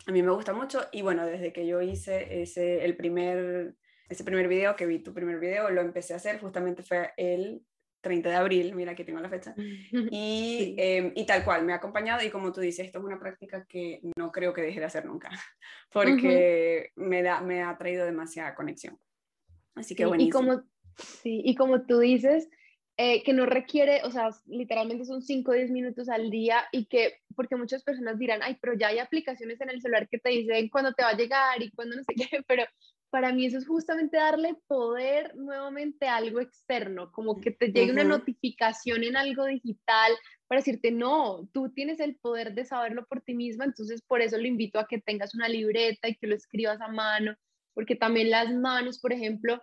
A 0.07 0.11
mí 0.11 0.21
me 0.21 0.31
gusta 0.31 0.53
mucho 0.53 0.81
y 0.91 1.01
bueno, 1.01 1.25
desde 1.25 1.51
que 1.51 1.65
yo 1.65 1.81
hice 1.81 2.41
ese, 2.41 2.85
el 2.85 2.95
primer, 2.95 3.75
ese 4.07 4.23
primer 4.23 4.47
video, 4.47 4.75
que 4.75 4.85
vi 4.85 4.99
tu 4.99 5.13
primer 5.13 5.39
video, 5.39 5.69
lo 5.69 5.81
empecé 5.81 6.13
a 6.13 6.17
hacer, 6.17 6.39
justamente 6.39 6.83
fue 6.83 7.11
el 7.17 7.63
30 8.01 8.29
de 8.29 8.35
abril, 8.35 8.75
mira 8.75 8.91
aquí 8.91 9.03
tengo 9.03 9.19
la 9.19 9.29
fecha, 9.29 9.55
y, 10.11 10.75
em, 10.77 11.11
y, 11.15 11.25
tal 11.25 11.43
cual, 11.43 11.65
me 11.65 11.73
ha 11.73 11.77
acompañado 11.77 12.23
y 12.23 12.29
como 12.29 12.51
tú 12.51 12.61
dices, 12.61 12.85
esto 12.85 12.99
es 12.99 13.05
una 13.05 13.19
práctica 13.19 13.65
que 13.65 14.01
no 14.15 14.31
creo 14.31 14.53
que 14.53 14.61
deje 14.61 14.79
de 14.79 14.85
hacer 14.85 15.05
nunca, 15.05 15.29
porque 15.91 16.91
me, 16.95 17.23
da, 17.23 17.41
me 17.41 17.63
ha 17.63 17.75
traído 17.75 18.05
demasiada 18.05 18.53
conexión. 18.53 18.99
Así 19.73 19.95
que 19.95 20.05
bueno. 20.05 20.23
Y 20.23 20.29
como, 20.29 20.61
sí, 20.97 21.41
y 21.43 21.55
como 21.55 21.85
tú 21.87 21.97
dices, 21.99 22.47
eh, 22.97 23.23
que 23.23 23.33
no 23.33 23.45
requiere, 23.45 24.01
o 24.05 24.11
sea, 24.11 24.29
literalmente 24.45 25.03
son 25.03 25.21
5 25.21 25.51
o 25.51 25.53
10 25.53 25.69
minutos 25.69 26.07
al 26.07 26.29
día 26.29 26.63
y 26.71 26.85
que, 26.85 27.19
porque 27.35 27.57
muchas 27.57 27.83
personas 27.83 28.17
dirán, 28.17 28.41
ay, 28.41 28.57
pero 28.61 28.73
ya 28.73 28.87
hay 28.87 28.99
aplicaciones 28.99 29.59
en 29.59 29.69
el 29.69 29.81
celular 29.81 30.07
que 30.07 30.17
te 30.17 30.29
dicen 30.29 30.69
cuándo 30.69 30.93
te 30.93 31.03
va 31.03 31.09
a 31.09 31.17
llegar 31.17 31.61
y 31.61 31.71
cuándo 31.71 31.97
no 31.97 32.03
sé 32.03 32.13
qué, 32.15 32.41
pero 32.47 32.63
para 33.09 33.33
mí 33.33 33.45
eso 33.45 33.57
es 33.57 33.67
justamente 33.67 34.15
darle 34.15 34.55
poder 34.67 35.35
nuevamente 35.35 36.07
a 36.07 36.15
algo 36.15 36.39
externo, 36.39 37.11
como 37.11 37.41
que 37.41 37.51
te 37.51 37.67
llegue 37.71 37.91
una 37.91 38.05
notificación 38.05 39.03
en 39.03 39.17
algo 39.17 39.45
digital 39.45 40.13
para 40.47 40.59
decirte, 40.59 40.91
no, 40.91 41.49
tú 41.53 41.71
tienes 41.73 41.99
el 41.99 42.15
poder 42.15 42.53
de 42.53 42.63
saberlo 42.63 43.05
por 43.07 43.21
ti 43.21 43.33
misma, 43.33 43.65
entonces 43.65 44.01
por 44.03 44.21
eso 44.21 44.37
lo 44.37 44.47
invito 44.47 44.79
a 44.79 44.87
que 44.87 45.01
tengas 45.01 45.35
una 45.35 45.49
libreta 45.49 46.07
y 46.07 46.15
que 46.15 46.27
lo 46.27 46.35
escribas 46.35 46.79
a 46.79 46.87
mano, 46.87 47.35
porque 47.73 47.95
también 47.95 48.29
las 48.29 48.53
manos, 48.53 48.99
por 48.99 49.11
ejemplo, 49.11 49.61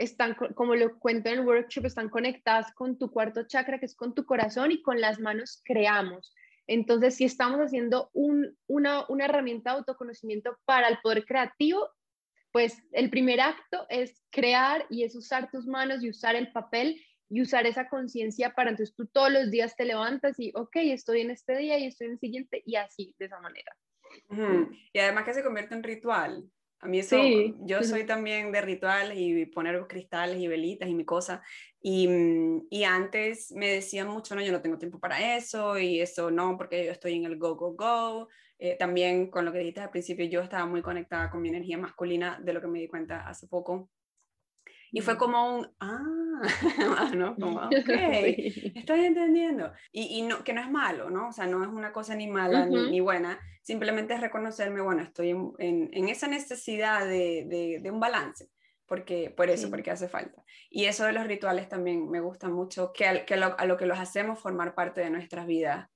están, 0.00 0.34
como 0.54 0.74
lo 0.74 0.98
cuento 0.98 1.28
en 1.28 1.40
el 1.40 1.46
workshop, 1.46 1.84
están 1.84 2.08
conectadas 2.08 2.72
con 2.72 2.98
tu 2.98 3.10
cuarto 3.10 3.46
chakra, 3.46 3.78
que 3.78 3.84
es 3.84 3.94
con 3.94 4.14
tu 4.14 4.24
corazón, 4.24 4.72
y 4.72 4.80
con 4.80 4.98
las 5.00 5.20
manos 5.20 5.60
creamos. 5.62 6.34
Entonces, 6.66 7.16
si 7.16 7.24
estamos 7.24 7.60
haciendo 7.60 8.10
una, 8.14 9.04
una 9.08 9.24
herramienta 9.26 9.70
de 9.70 9.78
autoconocimiento 9.78 10.56
para 10.64 10.88
el 10.88 10.98
poder 11.02 11.26
creativo, 11.26 11.90
pues 12.50 12.82
el 12.92 13.10
primer 13.10 13.40
acto 13.40 13.86
es 13.90 14.22
crear 14.30 14.86
y 14.88 15.04
es 15.04 15.14
usar 15.14 15.50
tus 15.50 15.66
manos 15.66 16.02
y 16.02 16.08
usar 16.08 16.34
el 16.34 16.50
papel 16.50 17.00
y 17.28 17.42
usar 17.42 17.66
esa 17.66 17.88
conciencia 17.88 18.54
para 18.54 18.70
entonces 18.70 18.94
tú 18.96 19.06
todos 19.06 19.30
los 19.30 19.50
días 19.50 19.76
te 19.76 19.84
levantas 19.84 20.40
y, 20.40 20.50
ok, 20.56 20.76
estoy 20.76 21.20
en 21.20 21.30
este 21.30 21.56
día 21.58 21.78
y 21.78 21.84
estoy 21.84 22.06
en 22.06 22.12
el 22.14 22.18
siguiente 22.18 22.62
y 22.64 22.76
así, 22.76 23.14
de 23.18 23.26
esa 23.26 23.38
manera. 23.40 23.76
Y 24.92 24.98
además 24.98 25.24
que 25.24 25.34
se 25.34 25.44
convierte 25.44 25.74
en 25.74 25.82
ritual. 25.82 26.50
A 26.82 26.88
mí 26.88 26.98
eso, 26.98 27.16
yo 27.66 27.82
soy 27.82 28.06
también 28.06 28.52
de 28.52 28.62
rituales 28.62 29.18
y 29.18 29.44
poner 29.46 29.86
cristales 29.86 30.38
y 30.38 30.48
velitas 30.48 30.88
y 30.88 30.94
mi 30.94 31.04
cosa. 31.04 31.42
Y, 31.82 32.08
mm, 32.08 32.68
y, 32.70 32.84
antes 32.84 33.52
me 33.52 33.68
decían 33.68 34.08
mucho, 34.08 34.34
no, 34.34 34.40
yo 34.40 34.50
no 34.50 34.62
tengo 34.62 34.78
tiempo 34.78 34.98
para 34.98 35.36
eso 35.36 35.78
y 35.78 36.00
eso 36.00 36.30
no, 36.30 36.56
porque 36.56 36.86
yo 36.86 36.92
estoy 36.92 37.14
en 37.14 37.26
el 37.26 37.38
go, 37.38 37.54
go, 37.54 37.74
go. 37.74 38.28
Eh, 38.58 38.76
también 38.78 39.30
con 39.30 39.44
lo 39.44 39.52
que 39.52 39.58
dijiste 39.58 39.80
al 39.80 39.90
principio, 39.90 40.24
yo 40.26 40.40
estaba 40.40 40.64
muy 40.66 40.80
conectada 40.80 41.30
con 41.30 41.42
mi 41.42 41.50
energía 41.50 41.76
masculina, 41.76 42.40
de 42.42 42.52
lo 42.54 42.60
que 42.62 42.68
me 42.68 42.80
di 42.80 42.88
cuenta 42.88 43.28
hace 43.28 43.46
poco. 43.46 43.90
Y 44.92 45.00
fue 45.00 45.16
como 45.16 45.58
un, 45.58 45.68
ah, 45.80 46.40
¿no? 47.14 47.36
Como, 47.36 47.60
ok, 47.66 47.90
estoy 48.74 49.04
entendiendo. 49.04 49.72
Y, 49.92 50.18
y, 50.18 50.22
no, 50.22 50.42
que 50.44 50.52
no 50.52 50.60
es 50.60 50.70
malo, 50.70 51.10
¿no? 51.10 51.28
O 51.28 51.32
sea, 51.32 51.46
no 51.46 51.62
es 51.62 51.68
una 51.68 51.92
cosa 51.92 52.14
ni 52.14 52.28
mala 52.28 52.66
ni, 52.66 53.00
buena, 53.00 53.38
simplemente 53.62 54.14
es 54.14 54.20
reconocerme, 54.20 54.80
bueno, 54.80 55.02
estoy 55.02 55.30
en, 55.30 55.52
en, 55.58 56.08
esa 56.08 56.26
necesidad 56.26 57.06
de, 57.06 57.46
de, 57.46 57.80
de, 57.82 57.90
un 57.90 58.00
balance, 58.00 58.48
porque, 58.86 59.30
por 59.30 59.50
eso, 59.50 59.70
porque 59.70 59.90
hace 59.90 60.08
falta. 60.08 60.42
Y 60.68 60.86
eso 60.86 61.04
de 61.04 61.12
los 61.12 61.26
rituales 61.26 61.68
también 61.68 62.10
me 62.10 62.20
gusta 62.20 62.48
mucho, 62.48 62.92
que, 62.92 63.24
que 63.26 63.34
a 63.34 63.66
lo 63.66 63.76
que 63.76 63.86
los 63.86 63.98
hacemos 63.98 64.40
formar 64.40 64.74
parte 64.74 65.00
de 65.00 65.10
nuestras 65.10 65.46
vidas 65.46 65.88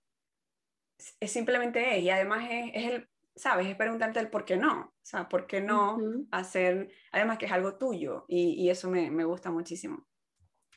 es 1.21 1.33
simplemente 1.33 1.97
es, 1.97 2.05
y 2.05 2.11
además 2.11 2.47
es, 2.51 2.71
es, 2.75 2.93
el, 2.93 3.09
¿sabes? 3.37 3.67
Es 3.67 3.77
preguntarte 3.77 4.21
el 4.21 4.31
por 4.31 4.45
qué 4.45 4.57
no, 4.57 4.81
o 4.81 4.93
sea, 5.03 5.29
por 5.29 5.47
qué 5.47 5.61
no 5.61 5.99
hacer, 6.31 6.91
además 7.13 7.39
que 7.39 7.47
es 7.47 7.53
algo 7.53 7.77
tuyo, 7.77 8.25
y, 8.29 8.55
y 8.55 8.71
eso 8.71 8.91
me, 8.91 9.11
me, 9.11 9.25
gusta 9.25 9.51
muchísimo. 9.51 10.07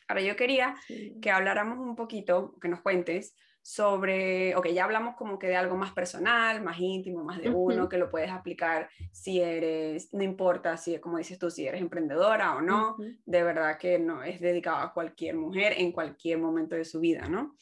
Ahora 0.07 0.21
yo 0.21 0.35
quería 0.35 0.75
que 1.21 1.31
habláramos 1.31 1.79
un 1.79 1.95
poquito, 1.95 2.55
que 2.61 2.69
nos 2.69 2.81
cuentes 2.81 3.35
sobre, 3.69 4.55
ok, 4.55 4.67
ya 4.67 4.85
hablamos 4.85 5.17
como 5.17 5.37
que 5.37 5.47
de 5.47 5.57
algo 5.57 5.75
más 5.75 5.91
personal, 5.91 6.63
más 6.63 6.79
íntimo, 6.79 7.25
más 7.25 7.41
de 7.41 7.49
uno, 7.49 7.89
que 7.89 7.97
lo 7.97 8.09
puedes 8.09 8.31
aplicar 8.31 8.89
si 9.11 9.41
eres, 9.41 10.13
no 10.13 10.23
importa 10.23 10.77
si, 10.77 10.97
como 10.99 11.17
dices 11.17 11.37
tú, 11.37 11.51
si 11.51 11.67
eres 11.67 11.81
emprendedora 11.81 12.55
o 12.55 12.61
no, 12.61 12.95
de 13.25 13.43
verdad 13.43 13.77
que 13.77 13.99
no 13.99 14.23
es 14.23 14.39
dedicado 14.39 14.77
a 14.77 14.93
cualquier 14.93 15.35
mujer 15.35 15.73
en 15.75 15.91
cualquier 15.91 16.39
momento 16.39 16.77
de 16.77 16.85
su 16.85 17.01
vida, 17.01 17.27
¿no? 17.27 17.57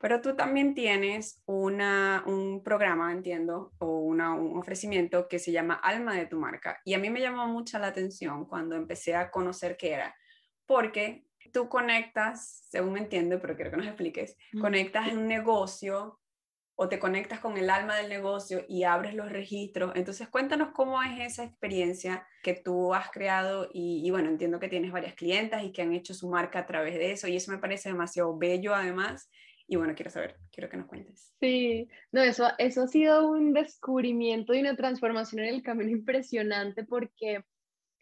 Pero 0.00 0.22
tú 0.22 0.34
también 0.34 0.74
tienes 0.74 1.42
una, 1.44 2.24
un 2.26 2.62
programa, 2.64 3.12
entiendo, 3.12 3.72
o 3.78 3.98
una, 3.98 4.34
un 4.34 4.58
ofrecimiento 4.58 5.28
que 5.28 5.38
se 5.38 5.52
llama 5.52 5.74
Alma 5.74 6.14
de 6.14 6.24
tu 6.24 6.38
marca. 6.38 6.80
Y 6.86 6.94
a 6.94 6.98
mí 6.98 7.10
me 7.10 7.20
llamó 7.20 7.46
mucho 7.46 7.78
la 7.78 7.88
atención 7.88 8.46
cuando 8.46 8.76
empecé 8.76 9.14
a 9.14 9.30
conocer 9.30 9.76
qué 9.76 9.92
era, 9.92 10.16
porque 10.64 11.26
tú 11.52 11.68
conectas, 11.68 12.64
según 12.70 12.94
me 12.94 13.00
entiendo, 13.00 13.38
pero 13.40 13.56
quiero 13.56 13.70
que 13.70 13.76
nos 13.76 13.86
expliques, 13.86 14.38
conectas 14.58 15.08
en 15.08 15.18
un 15.18 15.28
negocio 15.28 16.18
o 16.76 16.88
te 16.88 16.98
conectas 16.98 17.40
con 17.40 17.58
el 17.58 17.68
alma 17.68 17.96
del 17.96 18.08
negocio 18.08 18.64
y 18.66 18.84
abres 18.84 19.12
los 19.12 19.30
registros. 19.30 19.92
Entonces, 19.96 20.28
cuéntanos 20.28 20.70
cómo 20.72 21.02
es 21.02 21.20
esa 21.20 21.44
experiencia 21.44 22.26
que 22.42 22.54
tú 22.54 22.94
has 22.94 23.10
creado 23.10 23.68
y, 23.70 24.00
y, 24.02 24.10
bueno, 24.10 24.30
entiendo 24.30 24.58
que 24.58 24.68
tienes 24.68 24.92
varias 24.92 25.14
clientas 25.14 25.62
y 25.62 25.72
que 25.72 25.82
han 25.82 25.92
hecho 25.92 26.14
su 26.14 26.30
marca 26.30 26.60
a 26.60 26.66
través 26.66 26.94
de 26.94 27.12
eso 27.12 27.28
y 27.28 27.36
eso 27.36 27.52
me 27.52 27.58
parece 27.58 27.90
demasiado 27.90 28.38
bello 28.38 28.74
además 28.74 29.30
y 29.70 29.76
bueno, 29.76 29.94
quiero 29.94 30.10
saber, 30.10 30.36
quiero 30.50 30.68
que 30.68 30.76
nos 30.76 30.88
cuentes. 30.88 31.32
Sí, 31.38 31.88
no, 32.10 32.22
eso, 32.22 32.48
eso 32.58 32.82
ha 32.82 32.86
sido 32.88 33.30
un 33.30 33.52
descubrimiento 33.52 34.52
y 34.52 34.58
una 34.58 34.74
transformación 34.74 35.44
en 35.44 35.54
el 35.54 35.62
camino 35.62 35.92
impresionante 35.92 36.82
porque 36.82 37.44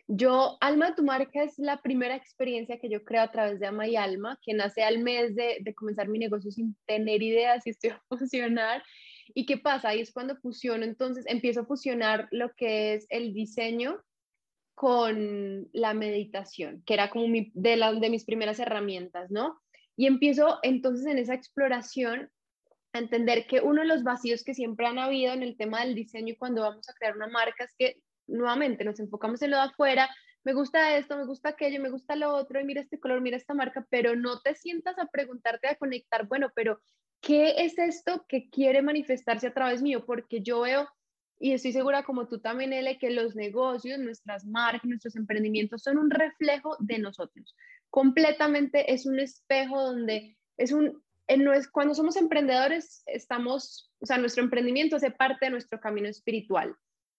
yo, 0.06 0.56
Alma 0.62 0.88
de 0.88 0.96
tu 0.96 1.04
marca 1.04 1.42
es 1.42 1.58
la 1.58 1.82
primera 1.82 2.16
experiencia 2.16 2.78
que 2.78 2.88
yo 2.88 3.04
creo 3.04 3.20
a 3.20 3.30
través 3.30 3.60
de 3.60 3.66
Ama 3.66 3.86
y 3.86 3.96
Alma, 3.96 4.38
que 4.42 4.54
nace 4.54 4.82
al 4.82 5.00
mes 5.00 5.36
de, 5.36 5.58
de 5.60 5.74
comenzar 5.74 6.08
mi 6.08 6.18
negocio 6.18 6.50
sin 6.50 6.74
tener 6.86 7.22
idea 7.22 7.60
si 7.60 7.68
estoy 7.68 7.90
a 7.90 8.02
funcionar. 8.08 8.82
¿Y 9.34 9.44
qué 9.44 9.58
pasa? 9.58 9.90
Ahí 9.90 10.00
es 10.00 10.10
cuando 10.10 10.36
fusiono, 10.36 10.84
entonces 10.84 11.26
empiezo 11.28 11.60
a 11.60 11.66
fusionar 11.66 12.28
lo 12.30 12.50
que 12.54 12.94
es 12.94 13.06
el 13.10 13.34
diseño 13.34 14.02
con 14.74 15.68
la 15.74 15.92
meditación, 15.92 16.82
que 16.86 16.94
era 16.94 17.10
como 17.10 17.28
mi, 17.28 17.50
de, 17.52 17.76
la, 17.76 17.92
de 17.92 18.08
mis 18.08 18.24
primeras 18.24 18.58
herramientas, 18.58 19.30
¿no? 19.30 19.60
Y 19.98 20.06
empiezo 20.06 20.60
entonces 20.62 21.06
en 21.06 21.18
esa 21.18 21.34
exploración 21.34 22.30
a 22.92 23.00
entender 23.00 23.48
que 23.48 23.60
uno 23.60 23.82
de 23.82 23.88
los 23.88 24.04
vacíos 24.04 24.44
que 24.44 24.54
siempre 24.54 24.86
han 24.86 25.00
habido 25.00 25.32
en 25.32 25.42
el 25.42 25.56
tema 25.56 25.80
del 25.80 25.96
diseño 25.96 26.34
y 26.34 26.36
cuando 26.36 26.62
vamos 26.62 26.88
a 26.88 26.92
crear 26.92 27.16
una 27.16 27.26
marca 27.26 27.64
es 27.64 27.74
que 27.76 28.00
nuevamente 28.28 28.84
nos 28.84 29.00
enfocamos 29.00 29.42
en 29.42 29.50
lo 29.50 29.56
de 29.56 29.64
afuera, 29.64 30.08
me 30.44 30.52
gusta 30.52 30.96
esto, 30.96 31.16
me 31.16 31.26
gusta 31.26 31.48
aquello, 31.48 31.82
me 31.82 31.90
gusta 31.90 32.14
lo 32.14 32.32
otro, 32.32 32.60
y 32.60 32.64
mira 32.64 32.80
este 32.80 33.00
color, 33.00 33.20
mira 33.20 33.36
esta 33.36 33.54
marca, 33.54 33.84
pero 33.90 34.14
no 34.14 34.40
te 34.40 34.54
sientas 34.54 34.96
a 35.00 35.06
preguntarte, 35.06 35.66
a 35.66 35.74
conectar, 35.74 36.28
bueno, 36.28 36.52
pero 36.54 36.80
¿qué 37.20 37.64
es 37.64 37.76
esto 37.76 38.24
que 38.28 38.48
quiere 38.50 38.82
manifestarse 38.82 39.48
a 39.48 39.52
través 39.52 39.82
mío? 39.82 40.06
Porque 40.06 40.42
yo 40.42 40.60
veo, 40.60 40.88
y 41.40 41.54
estoy 41.54 41.72
segura 41.72 42.04
como 42.04 42.28
tú 42.28 42.38
también, 42.38 42.72
Ele, 42.72 42.98
que 42.98 43.10
los 43.10 43.34
negocios, 43.34 43.98
nuestras 43.98 44.46
marcas, 44.46 44.84
nuestros 44.84 45.16
emprendimientos 45.16 45.82
son 45.82 45.98
un 45.98 46.08
reflejo 46.08 46.76
de 46.78 47.00
nosotros 47.00 47.56
completamente 47.90 48.92
es 48.92 49.06
un 49.06 49.18
espejo 49.18 49.82
donde 49.82 50.36
es 50.56 50.72
un, 50.72 51.02
es, 51.28 51.68
cuando 51.68 51.94
somos 51.94 52.16
emprendedores, 52.16 53.02
estamos, 53.06 53.92
o 54.00 54.06
sea, 54.06 54.18
nuestro 54.18 54.42
emprendimiento 54.42 54.96
hace 54.96 55.10
parte 55.10 55.46
de 55.46 55.50
nuestro 55.50 55.80
camino 55.80 56.08
espiritual, 56.08 56.74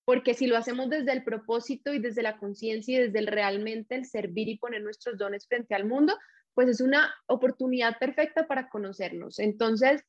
porque 0.05 0.33
si 0.33 0.47
lo 0.47 0.57
hacemos 0.57 0.89
desde 0.89 1.11
el 1.11 1.23
propósito 1.23 1.93
y 1.93 1.99
desde 1.99 2.23
la 2.23 2.37
conciencia 2.37 2.97
y 2.97 3.03
desde 3.07 3.19
el 3.19 3.27
realmente 3.27 3.95
el 3.95 4.05
servir 4.05 4.49
y 4.49 4.57
poner 4.57 4.81
nuestros 4.81 5.17
dones 5.17 5.47
frente 5.47 5.75
al 5.75 5.85
mundo, 5.85 6.17
pues 6.53 6.67
es 6.67 6.81
una 6.81 7.13
oportunidad 7.27 7.97
perfecta 7.99 8.47
para 8.47 8.69
conocernos. 8.69 9.39
Entonces, 9.39 10.03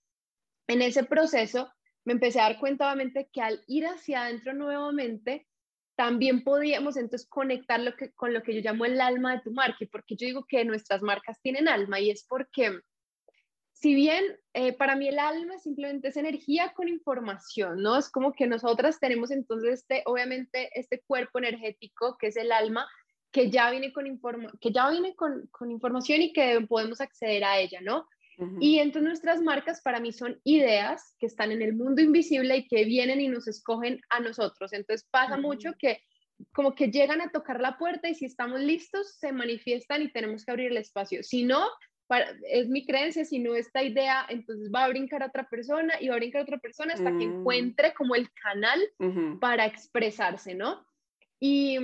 en 0.67 0.83
ese 0.83 1.05
proceso, 1.05 1.71
me 2.05 2.15
empecé 2.15 2.41
a 2.41 2.45
dar 2.45 2.59
cuenta 2.59 2.87
obviamente 2.87 3.29
que 3.33 3.43
al 3.43 3.63
ir 3.67 3.87
hacia 3.87 4.23
adentro 4.23 4.55
nuevamente, 4.55 5.47
también 6.01 6.43
podíamos 6.45 6.97
entonces 6.97 7.29
conectar 7.29 7.79
lo 7.79 7.95
que, 7.95 8.11
con 8.13 8.33
lo 8.33 8.43
que 8.43 8.55
yo 8.55 8.63
llamo 8.63 8.87
el 8.87 8.99
alma 9.03 9.35
de 9.35 9.43
tu 9.43 9.53
marca, 9.53 9.85
porque 9.93 10.17
yo 10.17 10.27
digo 10.27 10.47
que 10.49 10.65
nuestras 10.65 11.03
marcas 11.03 11.39
tienen 11.43 11.69
alma 11.69 12.01
y 12.01 12.09
es 12.09 12.25
porque, 12.27 12.81
si 13.75 13.95
bien 13.95 14.25
eh, 14.55 14.73
para 14.73 14.97
mí 14.97 15.09
el 15.09 15.19
alma 15.19 15.59
simplemente 15.59 16.09
es 16.09 16.17
energía 16.17 16.73
con 16.73 16.89
información, 16.89 17.83
¿no? 17.83 17.99
Es 17.99 18.09
como 18.09 18.33
que 18.33 18.47
nosotras 18.47 18.99
tenemos 18.99 19.31
entonces 19.31 19.81
este, 19.81 20.03
obviamente, 20.07 20.71
este 20.73 21.03
cuerpo 21.03 21.39
energético 21.39 22.17
que 22.19 22.29
es 22.29 22.37
el 22.39 22.51
alma, 22.51 22.89
que 23.31 23.51
ya 23.51 23.71
viene 23.71 23.93
con, 23.93 24.07
informa 24.07 24.51
que 24.59 24.73
ya 24.73 24.89
viene 24.89 25.15
con, 25.15 25.49
con 25.49 25.71
información 25.71 26.23
y 26.23 26.33
que 26.33 26.63
podemos 26.67 27.03
acceder 27.03 27.45
a 27.45 27.59
ella, 27.59 27.83
¿no? 27.83 28.09
Y 28.61 28.79
entonces 28.79 29.09
nuestras 29.09 29.43
marcas 29.43 29.81
para 29.83 30.01
mí 30.01 30.13
son 30.13 30.41
ideas 30.45 31.15
que 31.19 31.27
están 31.27 31.53
en 31.53 31.63
el 31.63 31.75
mundo 31.75 32.01
invisible 32.03 32.57
y 32.57 32.69
que 32.69 32.85
vienen 32.85 33.21
y 33.21 33.29
nos 33.29 33.49
escogen 33.49 34.01
a 34.11 34.21
nosotros. 34.21 34.73
Entonces 34.73 35.07
pasa 35.11 35.37
mucho 35.37 35.73
que 35.79 36.01
como 36.53 36.75
que 36.75 36.91
llegan 36.91 37.21
a 37.21 37.31
tocar 37.31 37.61
la 37.61 37.77
puerta 37.77 38.09
y 38.09 38.15
si 38.15 38.25
estamos 38.25 38.61
listos, 38.61 39.17
se 39.19 39.33
manifiestan 39.33 40.03
y 40.03 40.13
tenemos 40.13 40.45
que 40.45 40.51
abrir 40.51 40.71
el 40.71 40.79
espacio. 40.79 41.23
Si 41.23 41.45
no, 41.45 41.67
es 42.51 42.69
mi 42.69 42.85
creencia, 42.85 43.25
si 43.25 43.39
no 43.39 43.55
esta 43.55 43.83
idea, 43.83 44.27
entonces 44.29 44.71
va 44.75 44.85
a 44.85 44.89
brincar 44.89 45.23
a 45.23 45.27
otra 45.27 45.49
persona 45.49 45.95
y 46.01 46.09
va 46.09 46.15
a 46.15 46.19
brincar 46.19 46.41
a 46.41 46.45
otra 46.45 46.59
persona 46.59 46.95
hasta 46.95 47.11
que 47.11 47.27
mm. 47.27 47.41
encuentre 47.41 47.95
como 47.95 48.15
el 48.15 48.29
canal 48.33 48.81
para 49.41 49.67
expresarse, 49.67 50.55
¿no? 50.55 50.85
Y, 51.39 51.79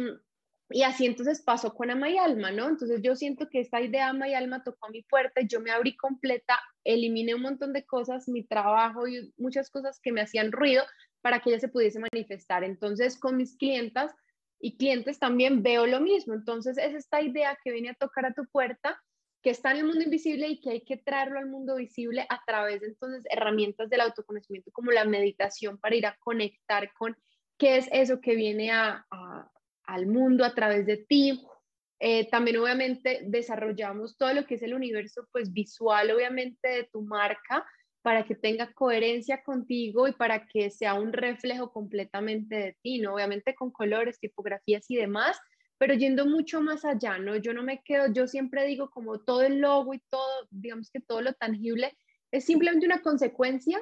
y 0.68 0.82
así 0.82 1.06
entonces 1.06 1.42
pasó 1.42 1.74
con 1.74 1.90
Ama 1.90 2.10
y 2.10 2.18
Alma, 2.18 2.50
¿no? 2.50 2.68
Entonces 2.68 3.00
yo 3.02 3.14
siento 3.14 3.48
que 3.48 3.60
esta 3.60 3.80
idea 3.80 4.08
Ama 4.08 4.28
y 4.28 4.34
Alma 4.34 4.64
tocó 4.64 4.86
a 4.86 4.90
mi 4.90 5.02
puerta, 5.02 5.40
yo 5.42 5.60
me 5.60 5.70
abrí 5.70 5.96
completa, 5.96 6.58
eliminé 6.84 7.34
un 7.34 7.42
montón 7.42 7.72
de 7.72 7.84
cosas, 7.84 8.28
mi 8.28 8.44
trabajo 8.44 9.06
y 9.06 9.32
muchas 9.36 9.70
cosas 9.70 10.00
que 10.00 10.12
me 10.12 10.22
hacían 10.22 10.50
ruido 10.50 10.84
para 11.20 11.40
que 11.40 11.50
ella 11.50 11.60
se 11.60 11.68
pudiese 11.68 12.00
manifestar. 12.00 12.64
Entonces 12.64 13.18
con 13.18 13.36
mis 13.36 13.56
clientas 13.56 14.12
y 14.58 14.76
clientes 14.76 15.18
también 15.18 15.62
veo 15.62 15.86
lo 15.86 16.00
mismo. 16.00 16.34
Entonces 16.34 16.78
es 16.78 16.94
esta 16.94 17.22
idea 17.22 17.56
que 17.62 17.70
viene 17.72 17.90
a 17.90 17.94
tocar 17.94 18.26
a 18.26 18.34
tu 18.34 18.44
puerta 18.46 19.00
que 19.42 19.50
está 19.50 19.70
en 19.70 19.76
el 19.76 19.84
mundo 19.84 20.02
invisible 20.02 20.48
y 20.48 20.60
que 20.60 20.70
hay 20.70 20.80
que 20.80 20.96
traerlo 20.96 21.38
al 21.38 21.46
mundo 21.46 21.76
visible 21.76 22.26
a 22.28 22.42
través 22.44 22.80
de 22.80 22.88
entonces 22.88 23.22
herramientas 23.30 23.88
del 23.88 24.00
autoconocimiento 24.00 24.72
como 24.72 24.90
la 24.90 25.04
meditación 25.04 25.78
para 25.78 25.94
ir 25.94 26.06
a 26.06 26.16
conectar 26.18 26.92
con 26.94 27.16
qué 27.56 27.76
es 27.76 27.88
eso 27.92 28.20
que 28.20 28.34
viene 28.34 28.72
a, 28.72 29.06
al 29.86 30.06
mundo 30.06 30.44
a 30.44 30.54
través 30.54 30.86
de 30.86 30.98
ti. 30.98 31.42
Eh, 31.98 32.28
también 32.30 32.58
obviamente 32.58 33.20
desarrollamos 33.24 34.18
todo 34.18 34.34
lo 34.34 34.46
que 34.46 34.56
es 34.56 34.62
el 34.62 34.74
universo 34.74 35.26
pues 35.32 35.50
visual 35.50 36.10
obviamente 36.10 36.68
de 36.68 36.84
tu 36.92 37.00
marca 37.00 37.64
para 38.02 38.24
que 38.24 38.34
tenga 38.34 38.72
coherencia 38.72 39.42
contigo 39.42 40.06
y 40.06 40.12
para 40.12 40.46
que 40.46 40.70
sea 40.70 40.94
un 40.94 41.12
reflejo 41.12 41.72
completamente 41.72 42.54
de 42.54 42.76
ti, 42.82 43.00
¿no? 43.00 43.14
Obviamente 43.14 43.54
con 43.54 43.72
colores, 43.72 44.20
tipografías 44.20 44.88
y 44.90 44.96
demás, 44.96 45.40
pero 45.76 45.94
yendo 45.94 46.24
mucho 46.24 46.60
más 46.60 46.84
allá, 46.84 47.18
¿no? 47.18 47.34
Yo 47.34 47.52
no 47.52 47.64
me 47.64 47.82
quedo, 47.82 48.12
yo 48.12 48.28
siempre 48.28 48.64
digo 48.64 48.90
como 48.90 49.20
todo 49.20 49.42
el 49.42 49.58
logo 49.58 49.92
y 49.92 50.00
todo, 50.08 50.46
digamos 50.50 50.90
que 50.90 51.00
todo 51.00 51.20
lo 51.20 51.32
tangible 51.32 51.96
es 52.30 52.44
simplemente 52.44 52.86
una 52.86 53.02
consecuencia 53.02 53.80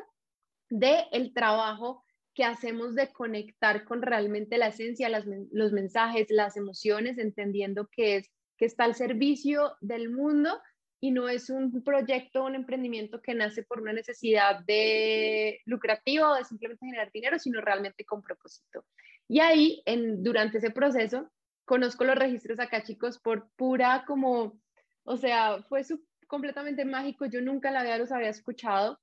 del 0.71 1.05
el 1.13 1.35
trabajo 1.35 2.03
que 2.35 2.45
hacemos 2.45 2.95
de 2.95 3.13
conectar 3.13 3.85
con 3.85 4.03
realmente 4.03 4.59
la 4.59 4.69
esencia, 4.69 5.09
los 5.09 5.73
mensajes, 5.73 6.27
las 6.31 6.57
emociones, 6.57 7.19
entendiendo 7.19 7.89
que, 7.89 8.17
es, 8.17 8.31
que 8.57 8.65
está 8.65 8.85
al 8.85 8.95
servicio 8.95 9.77
del 9.81 10.11
mundo 10.11 10.61
y 11.01 11.11
no 11.11 11.29
es 11.29 11.51
un 11.51 11.85
proyecto, 11.85 12.45
un 12.45 12.55
emprendimiento 12.55 13.21
que 13.21 13.35
nace 13.35 13.63
por 13.63 13.81
una 13.81 13.93
necesidad 13.93 14.65
de 14.65 15.61
lucrativo 15.67 16.29
o 16.29 16.35
de 16.35 16.45
simplemente 16.45 16.87
generar 16.87 17.11
dinero, 17.13 17.39
sino 17.39 17.61
realmente 17.61 18.05
con 18.05 18.23
propósito. 18.23 18.87
Y 19.29 19.41
ahí, 19.41 19.83
en, 19.85 20.23
durante 20.23 20.59
ese 20.59 20.71
proceso, 20.71 21.31
conozco 21.65 22.05
los 22.05 22.17
registros 22.17 22.59
acá, 22.59 22.83
chicos, 22.83 23.19
por 23.19 23.51
pura 23.57 24.05
como, 24.07 24.59
o 25.05 25.17
sea, 25.17 25.63
fue 25.69 25.83
completamente 26.27 26.85
mágico, 26.85 27.27
yo 27.27 27.41
nunca 27.41 27.71
la 27.71 27.81
había, 27.81 27.99
los 27.99 28.11
había 28.11 28.31
escuchado, 28.31 28.99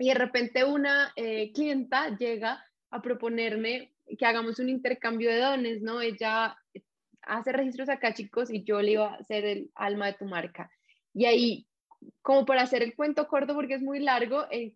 y 0.00 0.08
de 0.08 0.14
repente 0.14 0.64
una 0.64 1.12
eh, 1.14 1.52
clienta 1.52 2.16
llega 2.16 2.64
a 2.90 3.02
proponerme 3.02 3.92
que 4.18 4.26
hagamos 4.26 4.58
un 4.58 4.70
intercambio 4.70 5.30
de 5.30 5.38
dones, 5.38 5.82
¿no? 5.82 6.00
Ella 6.00 6.56
hace 7.22 7.52
registros 7.52 7.90
acá, 7.90 8.14
chicos, 8.14 8.50
y 8.50 8.64
yo 8.64 8.80
le 8.80 8.92
iba 8.92 9.12
a 9.12 9.16
hacer 9.16 9.44
el 9.44 9.70
alma 9.74 10.06
de 10.06 10.14
tu 10.14 10.24
marca. 10.24 10.70
Y 11.12 11.26
ahí, 11.26 11.66
como 12.22 12.46
para 12.46 12.62
hacer 12.62 12.82
el 12.82 12.96
cuento 12.96 13.28
corto, 13.28 13.54
porque 13.54 13.74
es 13.74 13.82
muy 13.82 14.00
largo, 14.00 14.46
eh, 14.50 14.72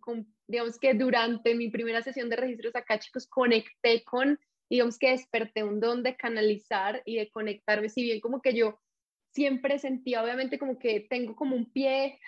digamos 0.46 0.78
que 0.78 0.92
durante 0.92 1.54
mi 1.54 1.70
primera 1.70 2.02
sesión 2.02 2.28
de 2.28 2.36
registros 2.36 2.76
acá, 2.76 2.98
chicos, 2.98 3.26
conecté 3.26 4.04
con 4.04 4.38
digamos 4.68 4.98
que 4.98 5.10
desperté 5.10 5.62
un 5.62 5.80
don 5.80 6.02
de 6.02 6.16
canalizar 6.16 7.02
y 7.04 7.16
de 7.16 7.30
conectarme, 7.30 7.88
si 7.88 8.02
bien 8.02 8.20
como 8.20 8.40
que 8.40 8.54
yo 8.54 8.78
siempre 9.30 9.78
sentía 9.78 10.22
obviamente 10.22 10.58
como 10.58 10.78
que 10.78 11.00
tengo 11.00 11.34
como 11.36 11.56
un 11.56 11.70
pie 11.70 12.18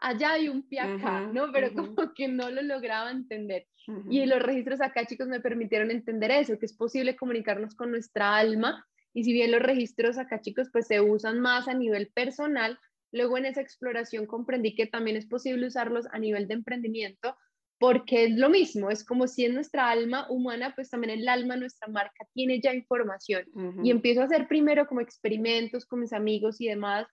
allá 0.00 0.38
y 0.38 0.48
un 0.48 0.62
pie 0.62 0.80
acá, 0.80 1.20
¿no? 1.32 1.50
Pero 1.52 1.72
como 1.72 2.14
que 2.14 2.28
no 2.28 2.50
lo 2.50 2.62
lograba 2.62 3.10
entender. 3.10 3.66
Y 4.10 4.26
los 4.26 4.42
registros 4.42 4.80
acá, 4.80 5.06
chicos, 5.06 5.28
me 5.28 5.40
permitieron 5.40 5.90
entender 5.90 6.30
eso, 6.30 6.58
que 6.58 6.66
es 6.66 6.76
posible 6.76 7.16
comunicarnos 7.16 7.74
con 7.74 7.90
nuestra 7.90 8.36
alma. 8.36 8.86
Y 9.14 9.24
si 9.24 9.32
bien 9.32 9.50
los 9.50 9.62
registros 9.62 10.18
acá, 10.18 10.40
chicos, 10.40 10.68
pues 10.70 10.86
se 10.86 11.00
usan 11.00 11.40
más 11.40 11.68
a 11.68 11.74
nivel 11.74 12.10
personal, 12.14 12.78
luego 13.12 13.38
en 13.38 13.46
esa 13.46 13.62
exploración 13.62 14.26
comprendí 14.26 14.74
que 14.74 14.86
también 14.86 15.16
es 15.16 15.26
posible 15.26 15.66
usarlos 15.66 16.06
a 16.12 16.18
nivel 16.18 16.46
de 16.46 16.54
emprendimiento 16.54 17.36
porque 17.78 18.24
es 18.24 18.36
lo 18.36 18.50
mismo, 18.50 18.90
es 18.90 19.04
como 19.04 19.28
si 19.28 19.44
en 19.44 19.54
nuestra 19.54 19.88
alma 19.88 20.26
humana, 20.30 20.72
pues 20.74 20.90
también 20.90 21.16
el 21.16 21.28
alma, 21.28 21.56
nuestra 21.56 21.88
marca, 21.88 22.26
tiene 22.34 22.60
ya 22.60 22.74
información. 22.74 23.44
Y 23.82 23.90
empiezo 23.90 24.20
a 24.20 24.24
hacer 24.24 24.48
primero 24.48 24.86
como 24.86 25.00
experimentos 25.00 25.86
con 25.86 26.00
mis 26.00 26.12
amigos 26.12 26.60
y 26.60 26.66
demás, 26.66 27.06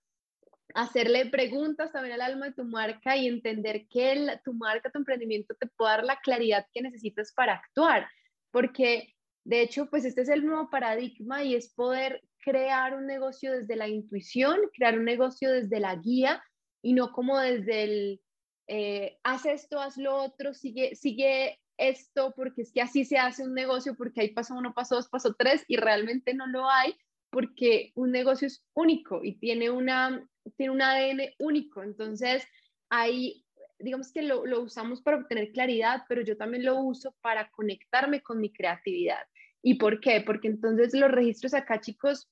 hacerle 0.76 1.26
preguntas 1.28 1.91
también 1.91 2.15
al 2.15 2.21
alma 2.21 2.47
de 2.47 2.53
tu 2.53 2.65
marca 2.65 3.15
y 3.15 3.28
entender 3.28 3.88
que 3.88 4.39
tu 4.43 4.53
marca, 4.53 4.91
tu 4.91 4.99
emprendimiento 4.99 5.55
te 5.55 5.67
puede 5.67 5.91
dar 5.91 6.03
la 6.03 6.19
claridad 6.19 6.67
que 6.73 6.82
necesitas 6.82 7.34
para 7.34 7.53
actuar. 7.53 8.07
Porque 8.51 9.15
de 9.45 9.61
hecho, 9.61 9.89
pues 9.89 10.05
este 10.05 10.21
es 10.21 10.30
el 10.30 10.45
nuevo 10.45 10.69
paradigma 10.69 11.43
y 11.43 11.55
es 11.55 11.69
poder 11.73 12.21
crear 12.39 12.93
un 12.93 13.07
negocio 13.07 13.53
desde 13.53 13.76
la 13.76 13.88
intuición, 13.88 14.59
crear 14.76 14.99
un 14.99 15.05
negocio 15.05 15.51
desde 15.51 15.80
la 15.80 15.95
guía 15.95 16.43
y 16.82 16.93
no 16.93 17.11
como 17.11 17.39
desde 17.39 17.84
el 17.84 18.21
eh, 18.67 19.17
haz 19.23 19.45
esto, 19.45 19.80
haz 19.80 19.97
lo 19.97 20.15
otro, 20.15 20.53
sigue, 20.53 20.95
sigue 20.95 21.59
esto, 21.78 22.34
porque 22.36 22.63
es 22.63 22.71
que 22.71 22.82
así 22.82 23.05
se 23.05 23.17
hace 23.17 23.43
un 23.43 23.53
negocio, 23.53 23.95
porque 23.95 24.21
ahí 24.21 24.30
pasó 24.30 24.55
uno, 24.55 24.73
pasó 24.73 24.95
dos, 24.95 25.07
pasó 25.07 25.36
tres, 25.36 25.63
y 25.67 25.78
realmente 25.78 26.34
no 26.34 26.47
lo 26.47 26.69
hay, 26.69 26.95
porque 27.30 27.91
un 27.95 28.11
negocio 28.11 28.47
es 28.47 28.63
único 28.73 29.23
y 29.23 29.38
tiene, 29.38 29.69
una, 29.69 30.28
tiene 30.58 30.74
un 30.74 30.82
ADN 30.82 31.34
único. 31.39 31.84
Entonces, 31.84 32.46
ahí, 32.89 33.46
digamos 33.80 34.12
que 34.12 34.22
lo, 34.22 34.46
lo 34.46 34.62
usamos 34.62 35.02
para 35.02 35.18
obtener 35.18 35.52
claridad, 35.52 36.04
pero 36.08 36.22
yo 36.22 36.38
también 36.38 36.66
lo 36.66 36.80
uso 36.80 37.16
para 37.22 37.50
conectarme 37.52 38.22
con 38.22 38.39
mi 38.39 38.52
creatividad. 38.52 39.26
¿Y 39.62 39.76
por 39.76 40.00
qué? 40.00 40.22
Porque 40.22 40.48
entonces 40.48 40.93
los 40.93 41.12
registros 41.12 41.54
acá, 41.54 41.82
chicos, 41.82 42.30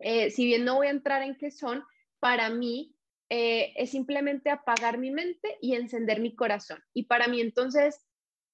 eh, 0.00 0.30
si 0.30 0.44
bien 0.44 0.64
no 0.64 0.76
voy 0.76 0.88
a 0.88 0.90
entrar 0.90 1.22
en 1.22 1.36
qué 1.36 1.50
son, 1.50 1.82
para 2.20 2.50
mí 2.50 2.94
eh, 3.30 3.72
es 3.76 3.90
simplemente 3.90 4.50
apagar 4.50 4.98
mi 4.98 5.10
mente 5.10 5.56
y 5.60 5.74
encender 5.74 6.20
mi 6.20 6.34
corazón. 6.34 6.82
Y 6.94 7.04
para 7.04 7.28
mí 7.28 7.40
entonces 7.40 8.06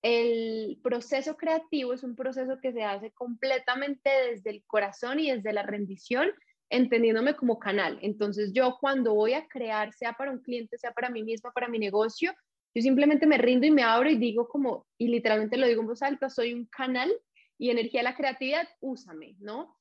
el 0.03 0.78
proceso 0.82 1.36
creativo 1.36 1.95
es 1.95 2.03
un 2.03 2.14
proceso 2.14 2.59
que 2.61 2.72
se 2.72 2.82
hace 2.82 3.11
completamente 3.12 4.11
desde 4.30 4.51
el 4.51 4.64
corazón 4.66 5.18
y 5.18 5.30
desde 5.30 5.53
la 5.53 5.62
rendición, 5.62 6.30
entendiéndome 6.70 7.36
como 7.36 7.58
canal. 7.58 7.98
Entonces 8.02 8.52
yo 8.52 8.76
cuando 8.80 9.14
voy 9.14 9.34
a 9.34 9.46
crear, 9.46 9.92
sea 9.92 10.14
para 10.14 10.30
un 10.30 10.40
cliente, 10.40 10.78
sea 10.78 10.92
para 10.92 11.10
mí 11.10 11.22
misma, 11.22 11.52
para 11.52 11.68
mi 11.68 11.78
negocio, 11.78 12.32
yo 12.74 12.82
simplemente 12.82 13.26
me 13.26 13.38
rindo 13.38 13.66
y 13.66 13.70
me 13.70 13.82
abro 13.82 14.10
y 14.10 14.16
digo 14.16 14.48
como, 14.48 14.86
y 14.98 15.08
literalmente 15.08 15.56
lo 15.56 15.66
digo 15.66 15.82
en 15.82 15.88
voz 15.88 16.02
alta, 16.02 16.28
soy 16.28 16.52
un 16.54 16.66
canal 16.66 17.12
y 17.56 17.70
energía 17.70 18.00
de 18.00 18.04
la 18.04 18.16
creatividad, 18.16 18.68
úsame, 18.80 19.36
¿no? 19.38 19.76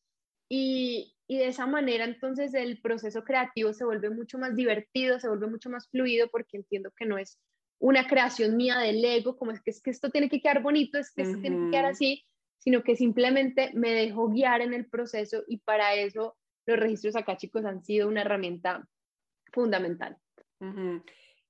Y, 0.47 1.15
y 1.27 1.38
de 1.38 1.47
esa 1.47 1.65
manera 1.65 2.05
entonces 2.05 2.53
el 2.53 2.79
proceso 2.81 3.23
creativo 3.23 3.73
se 3.73 3.86
vuelve 3.86 4.11
mucho 4.11 4.38
más 4.38 4.55
divertido, 4.55 5.19
se 5.19 5.27
vuelve 5.27 5.47
mucho 5.47 5.69
más 5.69 5.89
fluido 5.89 6.27
porque 6.29 6.57
entiendo 6.57 6.91
que 6.95 7.05
no 7.05 7.17
es 7.17 7.39
una 7.79 8.07
creación 8.07 8.55
mía 8.55 8.77
del 8.77 9.03
ego, 9.03 9.36
como 9.38 9.51
es 9.51 9.61
que, 9.61 9.71
es 9.71 9.81
que 9.81 9.89
esto 9.89 10.09
tiene 10.09 10.29
que 10.29 10.39
quedar 10.39 10.61
bonito, 10.61 10.97
es 10.97 11.11
que 11.11 11.23
esto 11.23 11.39
tiene 11.41 11.65
que 11.65 11.71
quedar 11.71 11.86
así, 11.86 12.23
sino 12.59 12.84
que 12.84 12.95
simplemente 12.95 13.71
me 13.73 13.91
dejo 13.91 14.29
guiar 14.29 14.61
en 14.61 14.73
el 14.73 14.86
proceso 14.86 15.43
y 15.47 15.57
para 15.57 15.95
eso 15.95 16.38
los 16.66 16.80
registros 16.80 17.16
acá 17.16 17.38
chicos 17.38 17.66
han 17.66 17.84
sido 17.84 18.07
una 18.07 18.22
herramienta 18.22 18.88
fundamental. 19.51 20.18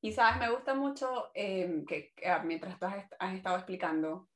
Y 0.01 0.11
sabes, 0.11 0.39
me 0.39 0.49
gusta 0.49 0.73
mucho 0.73 1.31
em, 1.33 1.85
que, 1.85 2.13
ah, 2.25 2.41
mientras 2.43 2.77
tú 2.79 2.85
has, 2.85 3.35
estado 3.35 3.55
explicando, 3.55 4.29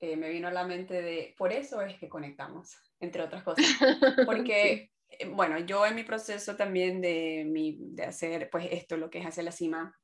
eh, 0.00 0.16
me 0.16 0.28
vino 0.28 0.48
a 0.48 0.52
la 0.52 0.64
mente 0.64 1.00
de, 1.00 1.34
por 1.38 1.52
eso 1.52 1.80
es 1.80 1.98
que 1.98 2.08
conectamos, 2.08 2.76
entre 3.00 3.22
otras 3.22 3.42
cosas. 3.42 3.64
Porque, 4.26 4.92
eh, 5.08 5.28
bueno, 5.28 5.58
yo 5.60 5.86
en 5.86 5.94
mi 5.94 6.02
proceso 6.02 6.56
también 6.56 7.00
de, 7.00 7.44
mi, 7.46 7.78
de 7.80 8.04
hacer, 8.04 8.50
pues 8.50 8.68
esto, 8.70 8.96
lo 8.96 9.08
que 9.08 9.20
es 9.20 9.26
hacer 9.26 9.44
la 9.44 9.52
cima 9.52 9.98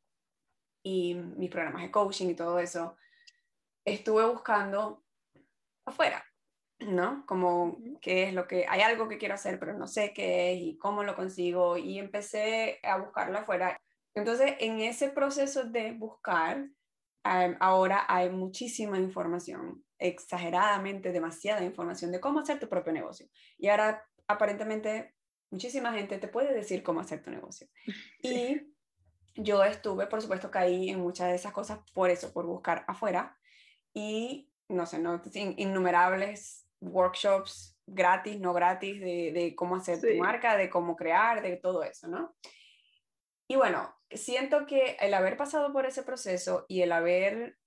y 0.83 1.15
mis 1.15 1.51
programas 1.51 1.83
de 1.83 1.91
coaching 1.91 2.29
y 2.29 2.37
todo 2.37 2.59
eso, 2.59 2.97
estuve 3.85 4.25
buscando 4.25 5.05
afuera, 5.85 6.25
¿no? 6.87 7.25
Como 7.27 7.79
qué 8.01 8.25
es 8.25 8.35
lo 8.35 8.47
que, 8.47 8.67
hay 8.69 8.81
algo 8.81 9.09
que 9.09 9.19
quiero 9.19 9.35
hacer, 9.35 9.59
pero 9.59 9.77
no 9.77 9.87
sé 9.87 10.13
qué 10.13 10.53
es 10.53 10.61
y 10.61 10.79
cómo 10.79 11.03
lo 11.05 11.15
consigo 11.15 11.77
y 11.77 11.99
empecé 11.99 12.79
a 12.83 12.99
buscarlo 12.99 13.39
afuera. 13.39 13.81
Entonces, 14.15 14.55
en 14.61 14.81
ese 14.81 15.11
proceso 15.11 15.65
de 15.65 15.93
buscar, 15.93 16.69
ahora 17.23 18.05
hay 18.09 18.31
muchísima 18.31 18.99
información, 18.99 19.85
exageradamente 19.99 21.13
demasiada 21.13 21.65
información 21.65 22.11
de 22.11 22.21
cómo 22.21 22.41
hacer 22.41 22.59
tu 22.59 22.69
propio 22.69 22.93
negocio. 22.93 23.27
Y 23.59 23.69
ahora 23.69 24.05
aparentemente 24.27 25.15
muchísima 25.51 25.93
gente 25.93 26.19
te 26.19 26.29
puede 26.29 26.55
decir 26.55 26.83
cómo 26.83 27.01
hacer 27.01 27.23
tu 27.23 27.31
negocio. 27.31 27.69
Y 28.23 28.61
yo 29.37 29.63
estuve, 29.63 30.07
por 30.07 30.21
supuesto, 30.21 30.51
caí 30.51 30.91
en 30.91 31.01
muchas 31.01 31.29
de 31.29 31.37
esas 31.37 31.53
cosas 31.53 31.79
por 31.95 32.11
eso, 32.11 32.33
por 32.33 32.47
buscar 32.47 32.85
afuera. 32.89 33.39
Y 33.95 34.51
no 34.69 34.87
sé, 34.87 34.99
no, 34.99 35.21
innumerables 35.35 36.67
workshops, 36.81 37.79
gratis, 37.87 38.41
no 38.41 38.53
gratis, 38.53 39.01
de, 39.01 39.55
cómo 39.57 39.77
hacer 39.77 40.01
tu 40.01 40.15
marca, 40.19 40.57
de 40.57 40.71
cómo 40.71 40.97
crear, 40.97 41.43
de 41.43 41.57
todo 41.57 41.83
eso, 41.83 42.09
¿no? 42.09 42.35
Y 43.49 43.57
bueno, 43.57 43.95
siento 44.11 44.67
que 44.67 44.97
el 45.01 45.13
haber 45.15 45.37
pasado 45.37 45.73
por 45.73 45.87
ese 45.87 46.03
proceso 46.03 46.67
y 46.69 46.83
el 46.83 46.93
haber 46.93 47.59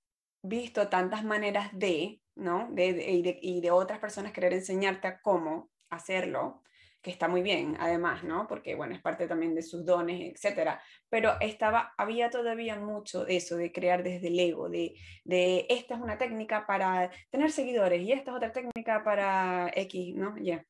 visto 0.42 0.88
tantas 0.88 1.24
maneras 1.24 1.70
de, 1.72 2.22
¿no? 2.34 2.70
y, 2.72 3.22
de, 3.22 3.38
y 3.40 3.60
de 3.60 3.70
otras 3.70 3.98
personas 3.98 4.32
querer 4.32 4.54
enseñarte 4.54 5.08
a 5.08 5.20
cómo 5.20 5.70
hacerlo, 5.90 6.62
que 7.04 7.10
está 7.10 7.28
muy 7.28 7.42
bien, 7.42 7.76
además, 7.78 8.24
¿no? 8.24 8.48
Porque, 8.48 8.74
bueno, 8.74 8.94
es 8.94 9.02
parte 9.02 9.28
también 9.28 9.54
de 9.54 9.62
sus 9.62 9.84
dones, 9.84 10.32
etcétera. 10.32 10.80
Pero 11.10 11.34
estaba, 11.40 11.92
había 11.98 12.30
todavía 12.30 12.80
mucho 12.80 13.24
de 13.26 13.36
eso, 13.36 13.56
de 13.56 13.70
crear 13.70 14.02
desde 14.02 14.28
el 14.28 14.40
ego, 14.40 14.70
de, 14.70 14.94
de 15.22 15.66
esta 15.68 15.94
es 15.94 16.00
una 16.00 16.16
técnica 16.18 16.66
para 16.66 17.10
tener 17.30 17.52
seguidores 17.52 18.02
y 18.02 18.12
esta 18.12 18.30
es 18.30 18.36
otra 18.38 18.52
técnica 18.52 19.04
para 19.04 19.70
X, 19.74 20.16
¿no? 20.16 20.34
Ya. 20.38 20.64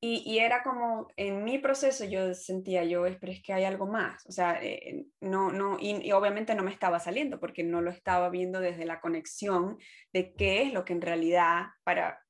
Y, 0.00 0.22
y, 0.24 0.38
era 0.38 0.62
como, 0.62 1.08
en 1.16 1.42
mi 1.42 1.58
proceso 1.58 2.04
yo 2.04 2.32
sentía 2.34 2.84
yo, 2.84 3.02
pero 3.18 3.32
es 3.32 3.42
que 3.42 3.52
hay 3.52 3.64
algo 3.64 3.86
más, 3.86 4.24
o 4.26 4.30
sea, 4.30 4.62
eh, 4.62 5.06
no, 5.20 5.50
no, 5.50 5.78
y, 5.80 6.06
y, 6.06 6.12
obviamente 6.12 6.54
no 6.54 6.62
me 6.62 6.70
estaba 6.70 7.00
saliendo 7.00 7.40
porque 7.40 7.64
no 7.64 7.80
lo 7.80 7.90
estaba 7.90 8.28
viendo 8.28 8.60
desde 8.60 8.84
la 8.84 9.00
conexión 9.00 9.78
de 10.12 10.34
qué 10.34 10.62
es 10.62 10.72
lo 10.74 10.84
que 10.84 10.92
en 10.92 11.00
realidad 11.00 11.68
para 11.82 12.20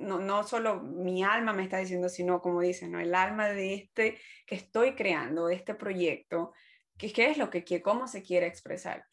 no, 0.00 0.18
no 0.18 0.42
solo 0.44 0.80
mi 0.80 1.22
alma 1.22 1.52
me 1.52 1.62
está 1.62 1.78
diciendo, 1.78 2.08
sino 2.08 2.40
como 2.40 2.60
dicen, 2.60 2.92
¿no? 2.92 3.00
el 3.00 3.14
alma 3.14 3.48
de 3.48 3.74
este 3.74 4.18
que 4.46 4.54
estoy 4.54 4.94
creando, 4.94 5.46
de 5.46 5.54
este 5.54 5.74
proyecto, 5.74 6.52
qué, 6.96 7.12
qué 7.12 7.30
es 7.30 7.38
lo 7.38 7.50
que 7.50 7.64
quiere, 7.64 7.82
cómo 7.82 8.08
se 8.08 8.22
quiere 8.22 8.46
expresar. 8.46 9.04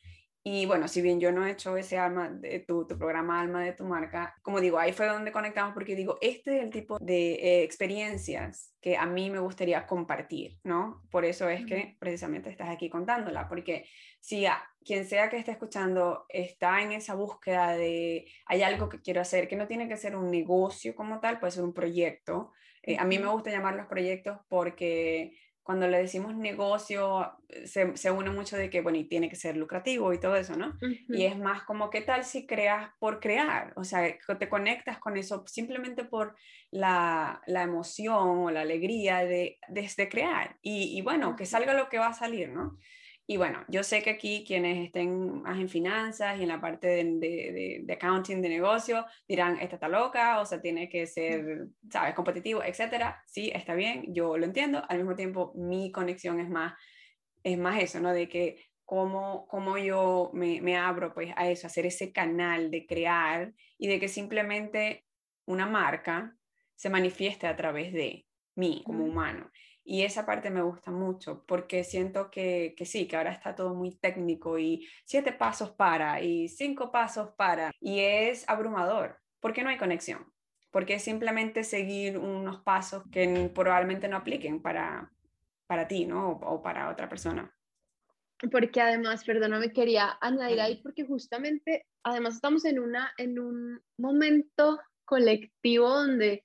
Y 0.50 0.66
bueno, 0.66 0.88
si 0.88 1.02
bien 1.02 1.20
yo 1.20 1.34
no 1.34 1.46
he 1.46 1.52
hecho 1.52 1.76
ese 1.76 1.98
alma 1.98 2.30
de 2.30 2.60
tu, 2.60 2.88
tu, 2.88 2.98
programa 2.98 3.42
Alma 3.42 3.66
de 3.66 3.74
tu 3.74 3.84
marca, 3.84 4.34
como 4.42 4.62
digo, 4.62 4.80
ahí 4.80 4.94
fue 4.94 5.06
donde 5.06 5.34
conectamos 5.34 5.74
porque 5.74 5.94
digo, 5.94 6.18
este 6.22 6.56
es 6.56 6.64
el 6.64 6.70
tipo 6.70 6.98
de 7.00 7.34
eh, 7.34 7.64
experiencias 7.64 8.74
que 8.80 8.96
a 8.96 9.06
mí 9.06 9.30
me 9.30 9.40
gustaría 9.40 9.86
compartir, 9.86 10.58
¿no? 10.64 11.04
Por 11.12 11.26
eso 11.26 11.50
es 11.50 11.66
que 11.66 11.98
precisamente 12.00 12.50
estás 12.50 12.70
aquí 12.70 12.90
contándola, 12.90 13.50
porque 13.50 13.90
si 14.22 14.46
a, 14.46 14.64
quien 14.86 15.06
sea 15.06 15.30
que 15.30 15.36
esté 15.36 15.52
escuchando 15.52 16.24
está 16.30 16.82
en 16.82 16.94
esa 16.94 17.16
búsqueda 17.16 17.76
de 17.76 18.32
hay 18.46 18.62
algo 18.62 18.88
que 18.88 19.02
quiero 19.02 19.20
hacer, 19.20 19.50
que 19.50 19.58
no 19.58 19.68
tiene 19.68 19.90
que 19.90 19.98
ser 19.98 20.16
un 20.16 20.32
negocio 20.32 20.96
como 20.96 21.20
tal, 21.20 21.42
puede 21.42 21.52
ser 21.52 21.66
un 21.66 21.74
proyecto. 21.74 22.54
Eh, 22.84 22.96
a 22.98 23.04
mí 23.04 23.20
me 23.20 23.28
gusta 23.28 23.52
llamar 23.52 23.76
los 23.76 23.88
proyectos 23.88 24.40
porque 24.48 25.38
cuando 25.68 25.86
le 25.86 25.98
decimos 25.98 26.34
negocio, 26.34 27.30
se, 27.66 27.98
se, 27.98 28.10
une 28.10 28.30
mucho 28.30 28.56
de 28.56 28.70
que, 28.70 28.80
bueno, 28.80 29.00
y 29.00 29.04
tiene 29.04 29.28
que 29.28 29.36
ser 29.36 29.58
lucrativo 29.58 30.14
y 30.14 30.18
todo 30.18 30.38
eso, 30.38 30.56
¿no? 30.56 30.78
Y 31.10 31.26
es 31.26 31.38
más 31.38 31.64
como, 31.64 31.90
¿qué 31.90 32.00
tal 32.00 32.24
si 32.24 32.48
creas 32.48 32.90
por 33.00 33.20
crear? 33.20 33.74
O 33.76 33.84
sea, 33.84 34.18
te 34.40 34.48
conectas 34.48 34.98
con 34.98 35.18
eso 35.18 35.44
simplemente 35.46 36.06
por 36.06 36.38
la, 36.72 37.42
la 37.48 37.64
emoción 37.64 38.46
o 38.46 38.50
la 38.50 38.62
alegría 38.62 39.26
de, 39.26 39.60
de, 39.68 40.10
crear. 40.10 40.56
Y, 40.62 40.98
y, 40.98 41.02
bueno, 41.02 41.36
que 41.36 41.46
salga 41.46 41.74
lo 41.74 41.90
que 41.90 42.00
va 42.00 42.08
a 42.08 42.14
salir, 42.14 42.48
¿no? 42.48 42.78
Y 43.30 43.36
bueno, 43.36 43.66
yo 43.68 43.84
sé 43.84 44.02
que 44.02 44.12
aquí 44.12 44.46
quienes 44.48 44.86
estén 44.86 45.42
más 45.42 45.60
en 45.60 45.68
finanzas 45.68 46.40
y 46.40 46.44
en 46.44 46.48
la 46.48 46.62
parte 46.62 46.88
de, 46.88 47.84
de, 47.86 47.94
accounting 47.94 48.42
de 48.42 48.48
negocio 48.48 49.06
dirán, 49.28 49.60
esta 49.60 49.76
está 49.76 49.90
loca, 49.90 50.40
o 50.40 50.46
sea, 50.46 50.62
tiene 50.62 50.88
que 50.88 51.06
ser, 51.08 51.68
sabes, 51.92 52.16
competitivo, 52.16 52.64
etcétera. 52.64 53.22
Sí, 53.26 53.52
está 53.54 53.76
bien, 53.76 54.14
yo 54.14 54.38
lo 54.38 54.46
entiendo. 54.46 54.82
Al 54.88 55.00
mismo 55.00 55.16
tiempo, 55.16 55.52
mi 55.56 55.92
conexión 55.92 56.40
es 56.40 56.50
más, 56.50 56.74
es 57.44 57.58
más 57.58 57.84
eso, 57.84 58.00
¿no? 58.00 58.14
De 58.14 58.30
que 58.30 58.64
cómo, 58.86 59.46
cómo 59.50 59.78
yo 59.78 60.32
me, 60.34 60.62
me 60.62 60.78
abro 60.78 61.14
pues 61.14 61.34
a 61.36 61.50
eso, 61.50 61.68
a 61.68 61.70
hacer 61.70 61.86
ese 61.86 62.14
canal 62.14 62.72
de 62.72 62.86
crear 62.86 63.54
y 63.78 63.88
de 63.88 64.00
que 64.00 64.08
simplemente 64.08 65.06
una 65.46 65.66
marca 65.66 66.34
se 66.76 66.90
manifieste 66.90 67.46
a 67.46 67.58
través 67.58 67.92
de 67.92 68.26
mí 68.56 68.84
como 68.86 69.04
humano. 69.04 69.52
Y 69.90 70.04
esa 70.04 70.26
parte 70.26 70.50
me 70.50 70.62
gusta 70.62 70.92
mucho 70.92 71.46
porque 71.48 71.86
siento 71.86 72.30
que, 72.30 72.76
que, 72.76 72.86
sí, 72.86 73.08
que 73.08 73.16
ahora 73.16 73.32
está 73.32 73.56
todo 73.56 73.74
muy 73.74 73.96
técnico 73.96 74.60
y 74.60 74.86
siete 75.06 75.32
pasos 75.32 75.72
para 75.72 76.22
y 76.22 76.50
cinco 76.50 76.92
pasos 76.92 77.30
para. 77.38 77.72
Y 77.80 78.02
es 78.02 78.44
abrumador 78.50 79.18
porque 79.40 79.64
no 79.64 79.70
hay 79.70 79.78
conexión. 79.78 80.30
Porque 80.72 80.96
es 80.96 81.04
simplemente 81.04 81.64
seguir 81.64 82.18
unos 82.18 82.62
pasos 82.64 83.06
que 83.10 83.50
probablemente 83.56 84.10
no 84.10 84.18
apliquen 84.18 84.62
para, 84.62 85.10
para 85.68 85.88
ti, 85.88 86.06
¿no? 86.06 86.32
O, 86.32 86.56
o 86.56 86.62
para 86.62 86.90
otra 86.90 87.08
persona. 87.08 87.50
Porque 88.52 88.82
además, 88.82 89.24
perdóname, 89.24 89.72
quería 89.72 90.18
añadir 90.20 90.60
ahí 90.60 90.82
porque 90.84 91.06
justamente, 91.06 91.88
además 92.04 92.36
estamos 92.36 92.66
en, 92.66 92.80
una, 92.80 93.14
en 93.18 93.40
un 93.40 93.82
momento 93.98 94.82
colectivo 95.06 95.88
donde 95.88 96.44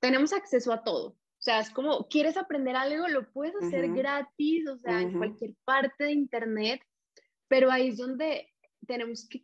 tenemos 0.00 0.32
acceso 0.32 0.72
a 0.72 0.82
todo. 0.82 1.17
O 1.38 1.40
sea, 1.40 1.60
es 1.60 1.70
como, 1.70 2.08
¿quieres 2.08 2.36
aprender 2.36 2.74
algo? 2.74 3.06
Lo 3.06 3.30
puedes 3.30 3.54
hacer 3.62 3.88
gratis, 3.92 4.68
o 4.68 4.76
sea, 4.78 5.00
en 5.00 5.16
cualquier 5.16 5.52
parte 5.64 6.04
de 6.04 6.12
Internet, 6.12 6.82
pero 7.46 7.70
ahí 7.70 7.88
es 7.88 7.96
donde 7.96 8.52
tenemos 8.88 9.28
que 9.28 9.42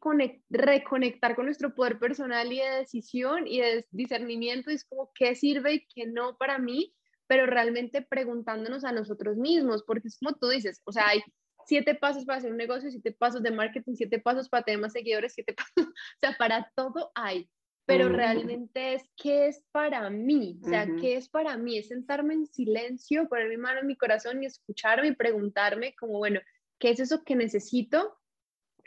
reconectar 0.51 1.37
con 1.37 1.45
nuestro 1.45 1.75
poder 1.75 2.01
personal 2.01 2.53
y 2.53 2.59
de 2.59 2.79
decisión 2.79 3.47
y 3.47 3.61
de 3.61 3.87
discernimiento, 3.93 4.71
y 4.71 4.75
es 4.75 4.85
como, 4.85 5.13
¿qué 5.15 5.37
sirve 5.37 5.75
y 5.75 5.87
qué 5.95 6.07
no 6.07 6.37
para 6.37 6.59
mí? 6.59 6.95
Pero 7.29 7.47
realmente 7.47 8.03
preguntándonos 8.03 8.85
a 8.85 8.93
nosotros 8.93 9.37
mismos, 9.37 9.85
porque 9.87 10.09
es 10.09 10.19
como 10.19 10.35
tú 10.37 10.49
dices, 10.49 10.83
o 10.85 10.93
sea, 10.93 11.09
hay 11.09 11.23
siete 11.67 11.95
pasos 11.95 12.25
para 12.25 12.39
hacer 12.39 12.51
un 12.51 12.59
negocio, 12.59 12.91
siete 12.91 13.13
pasos 13.13 13.43
de 13.43 13.51
marketing, 13.51 13.95
siete 13.95 14.19
pasos 14.19 14.49
para 14.49 14.65
tener 14.65 14.81
más 14.81 14.93
seguidores, 14.93 15.33
siete 15.35 15.55
pasos, 15.57 15.87
o 15.87 16.19
sea, 16.21 16.37
para 16.39 16.73
todo 16.75 17.13
hay 17.15 17.49
pero 17.87 18.09
realmente 18.09 18.95
es 18.95 19.03
qué 19.17 19.47
es 19.49 19.63
para 19.71 20.09
mí, 20.09 20.59
o 20.63 20.69
sea, 20.69 20.87
qué 21.01 21.17
es 21.17 21.29
para 21.29 21.57
mí, 21.59 21.79
es 21.79 21.89
sentarme 21.89 22.35
en 22.35 22.47
silencio, 22.47 23.29
poner 23.29 23.49
mi 23.49 23.59
mano 23.59 23.81
en 23.81 23.87
mi 23.87 23.97
corazón 23.97 24.43
y 24.43 24.47
escucharme 24.47 25.09
y 25.09 25.15
preguntarme 25.15 25.95
como, 25.95 26.19
bueno, 26.19 26.41
¿qué 26.79 26.91
es 26.91 27.01
eso 27.01 27.23
que 27.25 27.37
necesito? 27.37 28.17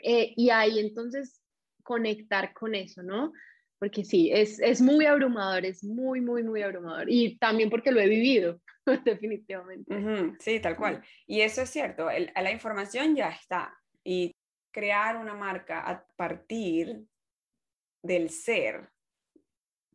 Eh, 0.00 0.32
y 0.36 0.50
ahí 0.50 0.80
entonces 0.80 1.40
conectar 1.84 2.52
con 2.52 2.74
eso, 2.74 3.02
¿no? 3.02 3.32
Porque 3.78 4.04
sí, 4.04 4.30
es, 4.32 4.58
es 4.60 4.80
muy 4.80 5.06
abrumador, 5.06 5.64
es 5.64 5.84
muy, 5.84 6.20
muy, 6.20 6.42
muy 6.42 6.62
abrumador. 6.62 7.08
Y 7.08 7.38
también 7.38 7.70
porque 7.70 7.92
lo 7.92 8.00
he 8.00 8.08
vivido, 8.08 8.60
definitivamente. 9.04 10.34
Sí, 10.40 10.58
tal 10.60 10.76
cual. 10.76 11.02
Y 11.26 11.42
eso 11.42 11.62
es 11.62 11.70
cierto, 11.70 12.08
la 12.08 12.52
información 12.52 13.14
ya 13.14 13.30
está. 13.30 13.72
Y 14.02 14.34
crear 14.72 15.16
una 15.16 15.34
marca 15.34 15.88
a 15.88 16.04
partir 16.16 17.06
del 18.08 18.30
ser, 18.30 18.88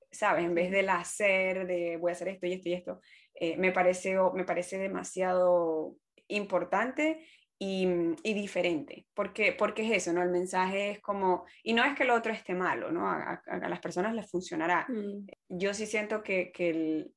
¿sabes? 0.10 0.46
En 0.46 0.56
vez 0.56 0.72
del 0.72 0.88
hacer, 0.88 1.68
de 1.68 1.98
voy 1.98 2.12
a 2.12 2.14
hacer 2.14 2.30
esto 2.30 2.46
y 2.46 2.54
esto 2.54 2.70
y 2.70 2.74
esto, 2.74 3.02
eh, 3.34 3.58
me, 3.58 3.74
parece, 3.74 4.16
me 4.34 4.46
parece 4.46 4.78
demasiado 4.78 5.98
importante 6.28 7.28
y, 7.60 7.88
y, 8.24 8.34
diferente, 8.34 9.08
porque, 9.14 9.54
porque 9.54 9.84
es 9.84 9.92
eso, 10.04 10.14
¿no? 10.14 10.22
El 10.22 10.30
mensaje 10.30 10.92
es 10.92 11.02
como, 11.02 11.46
y 11.64 11.74
no 11.74 11.84
es 11.84 11.96
que 11.96 12.04
el 12.04 12.10
otro 12.10 12.32
esté 12.32 12.54
malo, 12.54 12.92
¿no? 12.92 13.10
A, 13.10 13.42
las 13.46 13.80
personas 13.80 14.14
les 14.14 14.30
funcionará. 14.30 14.86
Mm. 14.90 15.28
Yo 15.50 15.74
sí 15.74 15.86
siento 15.86 16.24
que, 16.24 16.52
que, 16.52 16.70
el, 16.70 17.14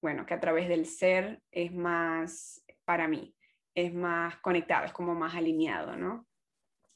bueno, 0.00 0.26
que 0.26 0.34
a 0.34 0.40
través 0.40 0.68
del 0.68 0.86
ser 0.86 1.40
es 1.50 1.72
más, 1.72 2.64
para 2.84 3.08
mí, 3.08 3.34
es 3.74 3.94
más 3.94 4.36
conectado, 4.38 4.84
es 4.84 4.92
como 4.92 5.14
más 5.14 5.34
alineado, 5.34 5.96
¿no? 5.96 6.26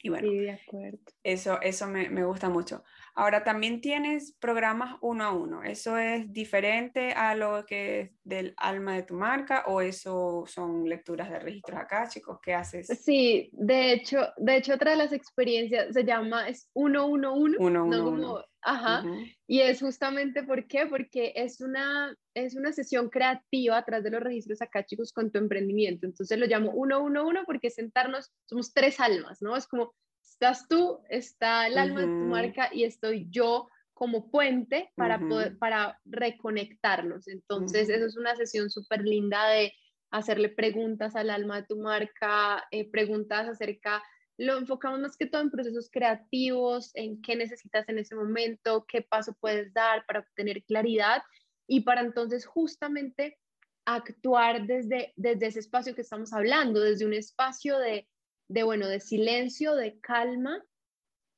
Y 0.07 0.09
bueno, 0.09 0.29
sí, 0.29 0.39
de 0.39 0.53
acuerdo. 0.53 0.99
Eso, 1.25 1.61
eso 1.61 1.89
me, 1.89 2.09
me 2.09 2.25
gusta 2.25 2.49
mucho. 2.49 2.85
Ahora 3.15 3.43
también 3.43 3.81
tienes 3.81 4.37
programas 4.39 4.97
uno 5.01 5.25
a 5.25 5.33
uno. 5.33 5.63
¿Eso 5.63 5.99
es 5.99 6.33
diferente 6.33 7.13
a 7.13 7.35
lo 7.35 7.65
que 7.67 8.01
es 8.01 8.11
del 8.23 8.55
alma 8.57 8.95
de 8.95 9.03
tu 9.03 9.15
marca 9.15 9.65
o 9.67 9.81
eso 9.81 10.45
son 10.47 10.89
lecturas 10.89 11.31
de 11.31 11.41
registros 11.41 11.81
acá, 11.81 12.07
chicos? 12.09 12.39
¿Qué 12.43 12.55
haces? 12.55 12.87
Sí, 13.03 13.51
de 13.53 13.93
hecho, 13.93 14.19
de 14.37 14.57
hecho 14.57 14.75
otra 14.75 14.93
de 14.93 14.99
las 14.99 15.13
experiencias 15.13 15.93
se 15.93 16.05
llama 16.05 16.49
es 16.49 16.71
uno 16.75 17.07
uno 17.07 17.35
uno. 17.35 17.57
Uno 17.59 17.85
uno, 17.85 18.09
uno. 18.09 18.45
Ajá. 18.69 19.05
Y 19.47 19.61
es 19.61 19.81
justamente 19.81 20.43
¿por 20.43 20.67
qué? 20.67 20.87
Porque 20.87 21.33
es 21.37 21.61
una 21.61 22.15
es 22.35 22.57
una 22.57 22.73
sesión 22.73 23.09
creativa 23.09 23.79
atrás 23.79 24.03
de 24.03 24.11
los 24.11 24.21
registros 24.21 24.61
acá, 24.61 24.85
chicos, 24.85 25.13
con 25.13 25.31
tu 25.31 25.39
emprendimiento. 25.39 26.05
Entonces 26.05 26.37
lo 26.39 26.47
llamo 26.47 26.73
uno 26.73 27.03
uno 27.03 27.27
uno 27.27 27.45
porque 27.47 27.71
sentarnos 27.71 28.33
somos 28.45 28.75
tres 28.75 28.99
almas, 28.99 29.41
¿no? 29.41 29.57
Es 29.57 29.69
como 29.69 29.95
estás 30.21 30.67
tú, 30.69 31.01
está 31.09 31.69
el 31.69 31.79
alma 31.79 32.01
de 32.01 32.07
tu 32.07 32.29
marca 32.29 32.69
y 32.73 32.85
estoy 32.85 33.27
yo 33.31 33.69
como 33.95 34.31
puente 34.31 34.93
para, 34.95 35.19
poder, 35.19 35.57
para 35.59 35.99
reconectarnos. 36.05 37.29
Entonces, 37.29 37.89
eso 37.89 38.05
es 38.05 38.17
una 38.19 38.37
sesión 38.37 38.69
súper 38.69 39.01
linda 39.03 39.49
de 39.49 39.73
hacerle 40.11 40.51
preguntas 40.51 41.17
al 41.17 41.31
alma 41.31 41.61
de 41.61 41.67
tu 41.67 41.79
marca, 41.79 42.67
eh, 42.71 42.91
preguntas 42.91 43.49
acerca, 43.49 44.03
lo 44.39 44.59
enfocamos 44.59 45.01
más 45.01 45.17
que 45.17 45.27
todo 45.27 45.43
en 45.43 45.51
procesos 45.51 45.89
creativos, 45.91 46.91
en 46.95 47.23
qué 47.23 47.37
necesitas 47.37 47.89
en 47.89 47.99
ese 47.99 48.15
momento, 48.15 48.85
qué 48.87 49.03
paso 49.03 49.35
puedes 49.41 49.73
dar 49.73 50.05
para 50.07 50.21
obtener 50.21 50.63
claridad 50.65 51.23
y 51.67 51.81
para 51.81 52.03
entonces 52.03 52.47
justamente 52.47 53.39
actuar 53.85 54.67
desde, 54.67 55.13
desde 55.17 55.47
ese 55.47 55.61
espacio 55.61 55.95
que 55.95 56.03
estamos 56.03 56.33
hablando, 56.33 56.81
desde 56.81 57.07
un 57.07 57.15
espacio 57.15 57.79
de 57.79 58.07
de, 58.49 58.63
bueno, 58.63 58.89
de 58.89 59.01
silencio, 59.01 59.75
de 59.75 59.99
calma, 60.01 60.63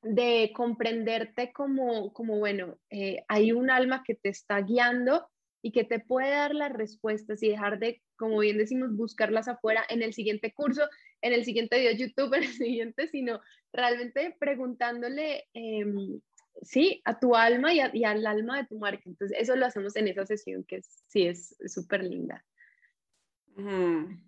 de 0.01 0.51
comprenderte 0.55 1.51
como, 1.51 2.13
como 2.13 2.37
bueno, 2.37 2.77
eh, 2.89 3.23
hay 3.27 3.51
un 3.51 3.69
alma 3.69 4.03
que 4.05 4.15
te 4.15 4.29
está 4.29 4.61
guiando 4.61 5.27
y 5.61 5.71
que 5.71 5.83
te 5.83 5.99
puede 5.99 6.29
dar 6.29 6.55
las 6.55 6.71
respuestas 6.71 7.43
y 7.43 7.49
dejar 7.49 7.79
de, 7.79 8.01
como 8.15 8.39
bien 8.39 8.57
decimos, 8.57 8.95
buscarlas 8.95 9.47
afuera 9.47 9.83
en 9.89 10.03
el 10.03 10.13
siguiente 10.13 10.53
curso, 10.53 10.83
en 11.21 11.33
el 11.33 11.45
siguiente 11.45 11.79
video 11.79 11.93
YouTube, 11.93 12.33
en 12.37 12.43
el 12.43 12.53
siguiente, 12.53 13.07
sino 13.07 13.41
realmente 13.73 14.35
preguntándole, 14.39 15.47
em, 15.53 16.19
sí, 16.61 17.01
a 17.05 17.19
tu 17.19 17.35
alma 17.35 17.73
y, 17.73 18.03
al 18.03 18.25
alma 18.25 18.57
de 18.57 18.67
tu 18.67 18.79
marca. 18.79 19.03
Entonces, 19.05 19.37
eso 19.39 19.55
lo 19.55 19.65
hacemos 19.65 19.95
en 19.95 20.07
esa 20.07 20.25
sesión 20.25 20.63
que 20.63 20.81
sí 20.81 21.27
es 21.27 21.55
súper 21.65 22.03
linda. 22.03 22.43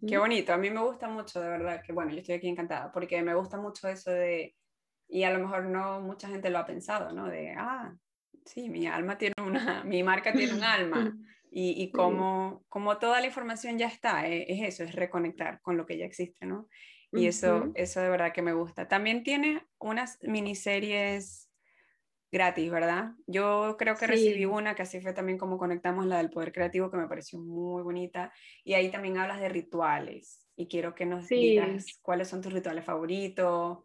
Qué 0.05 0.17
bonito, 0.17 0.51
a 0.51 0.57
mí 0.57 0.69
me 0.69 0.83
gusta 0.83 1.07
mucho, 1.07 1.39
de 1.39 1.47
verdad, 1.47 1.81
que 1.81 1.93
bueno, 1.93 2.11
yo 2.11 2.17
estoy 2.17 2.35
aquí 2.35 2.49
encantada, 2.49 2.91
porque 2.91 3.21
me 3.23 3.33
gusta 3.33 3.57
mucho 3.57 3.87
eso 3.87 4.11
de, 4.11 4.55
y 5.07 5.23
a 5.23 5.31
lo 5.31 5.39
mejor 5.39 5.65
no 5.65 6.01
mucha 6.01 6.27
gente 6.27 6.49
lo 6.49 6.57
ha 6.57 6.65
pensado, 6.65 7.13
¿no? 7.13 7.27
De, 7.27 7.53
ah, 7.57 7.95
sí, 8.45 8.69
mi 8.69 8.87
alma 8.87 9.17
tiene 9.17 9.35
una, 9.41 9.83
mi 9.85 10.03
marca 10.03 10.33
tiene 10.33 10.53
un 10.53 10.63
alma. 10.63 11.17
Y, 11.53 11.83
y 11.83 11.91
como, 11.91 12.63
como 12.69 12.97
toda 12.97 13.19
la 13.19 13.27
información 13.27 13.77
ya 13.77 13.87
está, 13.87 14.27
eh, 14.27 14.45
es, 14.47 14.63
eso, 14.63 14.83
es 14.85 14.95
reconectar 14.95 15.59
con 15.61 15.75
lo 15.75 15.85
que 15.85 15.97
ya 15.97 16.05
existe, 16.05 16.45
¿no? 16.45 16.69
Y 17.13 17.27
eso, 17.27 17.71
eso 17.75 17.99
de 17.99 18.09
verdad 18.09 18.31
que 18.31 18.41
me 18.41 18.53
gusta. 18.53 18.87
También 18.87 19.23
tiene 19.23 19.61
unas 19.79 20.17
miniseries 20.21 21.51
gratis, 22.31 22.71
¿verdad? 22.71 23.11
Yo 23.27 23.75
creo 23.77 23.97
que 23.97 24.07
recibí 24.07 24.45
una 24.45 24.75
que 24.75 24.83
así 24.83 25.01
fue 25.01 25.11
también 25.11 25.37
como 25.37 25.57
conectamos 25.57 26.05
la 26.05 26.19
del 26.19 26.29
poder 26.29 26.53
creativo, 26.53 26.89
que 26.89 26.95
me 26.95 27.09
pareció 27.09 27.37
muy 27.37 27.83
bonita. 27.83 28.31
Y 28.63 28.75
ahí 28.75 28.89
también 28.89 29.17
hablas 29.17 29.41
de 29.41 29.49
rituales. 29.49 30.47
Y 30.55 30.69
quiero 30.69 30.95
que 30.95 31.05
nos 31.05 31.27
digas 31.27 31.99
cuáles 32.01 32.29
son 32.29 32.41
tus 32.41 32.53
rituales 32.53 32.85
favoritos, 32.85 33.79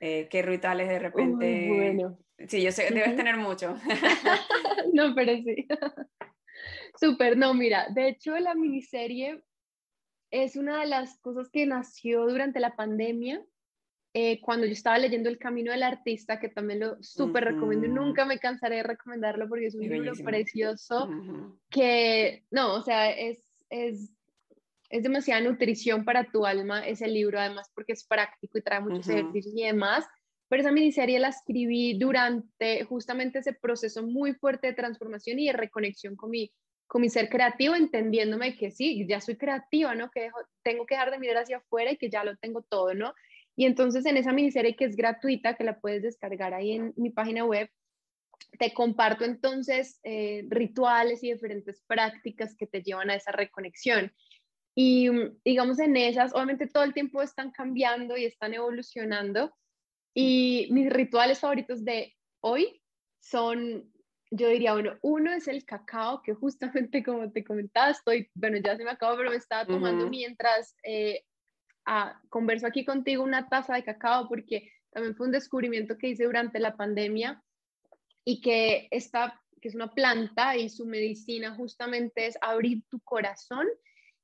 eh, 0.00 0.28
qué 0.30 0.40
rituales 0.40 0.88
de 0.88 0.98
repente... 0.98 1.68
bueno. 1.68 2.18
Sí, 2.48 2.62
yo 2.62 2.72
sé, 2.72 2.88
debes 2.90 3.14
tener 3.16 3.36
mucho. 3.36 3.74
no, 4.94 5.14
pero 5.14 5.34
sí. 5.36 5.68
Súper, 6.98 7.36
no, 7.36 7.54
mira, 7.54 7.88
de 7.90 8.08
hecho 8.08 8.38
la 8.38 8.54
miniserie 8.54 9.42
es 10.30 10.56
una 10.56 10.80
de 10.80 10.86
las 10.86 11.18
cosas 11.20 11.48
que 11.50 11.66
nació 11.66 12.26
durante 12.26 12.60
la 12.60 12.76
pandemia, 12.76 13.44
eh, 14.12 14.40
cuando 14.40 14.66
yo 14.66 14.72
estaba 14.72 14.98
leyendo 14.98 15.28
El 15.28 15.38
Camino 15.38 15.72
del 15.72 15.82
Artista, 15.82 16.40
que 16.40 16.48
también 16.48 16.80
lo 16.80 17.02
súper 17.02 17.44
recomiendo 17.44 17.86
y 17.86 17.90
nunca 17.90 18.24
me 18.24 18.38
cansaré 18.38 18.76
de 18.76 18.82
recomendarlo 18.82 19.48
porque 19.48 19.66
es 19.66 19.74
un 19.74 19.82
libro 19.82 20.12
precioso, 20.24 21.08
que, 21.68 22.44
no, 22.50 22.74
o 22.74 22.82
sea, 22.82 23.10
es, 23.10 23.44
es 23.68 24.10
es 24.90 25.04
demasiada 25.04 25.40
nutrición 25.40 26.04
para 26.04 26.24
tu 26.24 26.44
alma 26.44 26.86
ese 26.86 27.06
libro, 27.06 27.38
además 27.38 27.70
porque 27.74 27.92
es 27.92 28.04
práctico 28.04 28.58
y 28.58 28.62
trae 28.62 28.80
muchos 28.80 29.08
ejercicios 29.08 29.54
y 29.56 29.62
demás. 29.62 30.04
Pero 30.48 30.62
esa 30.62 30.72
miniserie 30.72 31.20
la 31.20 31.28
escribí 31.28 31.96
durante 31.96 32.84
justamente 32.84 33.38
ese 33.38 33.52
proceso 33.52 34.02
muy 34.02 34.34
fuerte 34.34 34.66
de 34.66 34.72
transformación 34.72 35.38
y 35.38 35.46
de 35.46 35.52
reconexión 35.52 36.16
con 36.16 36.30
mi, 36.30 36.52
con 36.90 37.02
mi 37.02 37.08
ser 37.08 37.28
creativo, 37.28 37.76
entendiéndome 37.76 38.56
que 38.56 38.72
sí, 38.72 39.06
ya 39.06 39.20
soy 39.20 39.36
creativa, 39.36 39.94
¿no? 39.94 40.10
Que 40.10 40.28
tengo 40.64 40.86
que 40.86 40.96
dejar 40.96 41.12
de 41.12 41.20
mirar 41.20 41.44
hacia 41.44 41.58
afuera 41.58 41.92
y 41.92 41.96
que 41.96 42.10
ya 42.10 42.24
lo 42.24 42.36
tengo 42.38 42.62
todo, 42.62 42.94
¿no? 42.94 43.14
Y 43.54 43.66
entonces 43.66 44.04
en 44.06 44.16
esa 44.16 44.32
miniserie 44.32 44.74
que 44.74 44.86
es 44.86 44.96
gratuita, 44.96 45.54
que 45.54 45.62
la 45.62 45.78
puedes 45.78 46.02
descargar 46.02 46.52
ahí 46.52 46.72
en 46.72 46.92
mi 46.96 47.10
página 47.10 47.44
web, 47.44 47.70
te 48.58 48.74
comparto 48.74 49.24
entonces 49.24 50.00
eh, 50.02 50.44
rituales 50.48 51.22
y 51.22 51.32
diferentes 51.32 51.80
prácticas 51.86 52.56
que 52.56 52.66
te 52.66 52.82
llevan 52.82 53.10
a 53.10 53.14
esa 53.14 53.30
reconexión. 53.30 54.12
Y 54.74 55.10
mm, 55.10 55.38
digamos 55.44 55.78
en 55.78 55.96
esas, 55.96 56.34
obviamente 56.34 56.66
todo 56.66 56.82
el 56.82 56.92
tiempo 56.92 57.22
están 57.22 57.52
cambiando 57.52 58.16
y 58.16 58.24
están 58.24 58.52
evolucionando. 58.52 59.54
Y 60.12 60.66
mis 60.72 60.90
rituales 60.92 61.38
favoritos 61.38 61.84
de 61.84 62.16
hoy 62.40 62.82
son, 63.20 63.92
yo 64.30 64.48
diría, 64.48 64.72
bueno, 64.72 64.96
uno 65.02 65.32
es 65.32 65.48
el 65.48 65.64
cacao, 65.64 66.22
que 66.22 66.34
justamente 66.34 67.02
como 67.04 67.30
te 67.30 67.44
comentaba, 67.44 67.90
estoy, 67.90 68.30
bueno, 68.34 68.58
ya 68.58 68.76
se 68.76 68.84
me 68.84 68.90
acabó, 68.90 69.16
pero 69.16 69.30
me 69.30 69.36
estaba 69.36 69.66
tomando 69.66 70.08
mientras 70.08 70.76
eh, 70.84 71.24
converso 72.28 72.66
aquí 72.66 72.84
contigo 72.84 73.24
una 73.24 73.48
taza 73.48 73.74
de 73.74 73.84
cacao, 73.84 74.28
porque 74.28 74.70
también 74.90 75.16
fue 75.16 75.26
un 75.26 75.32
descubrimiento 75.32 75.98
que 75.98 76.08
hice 76.08 76.24
durante 76.24 76.60
la 76.60 76.76
pandemia 76.76 77.42
y 78.24 78.40
que 78.40 78.88
esta, 78.90 79.40
que 79.60 79.68
es 79.68 79.74
una 79.74 79.92
planta 79.92 80.56
y 80.56 80.68
su 80.68 80.86
medicina 80.86 81.54
justamente 81.54 82.26
es 82.26 82.38
abrir 82.40 82.84
tu 82.88 83.00
corazón 83.00 83.66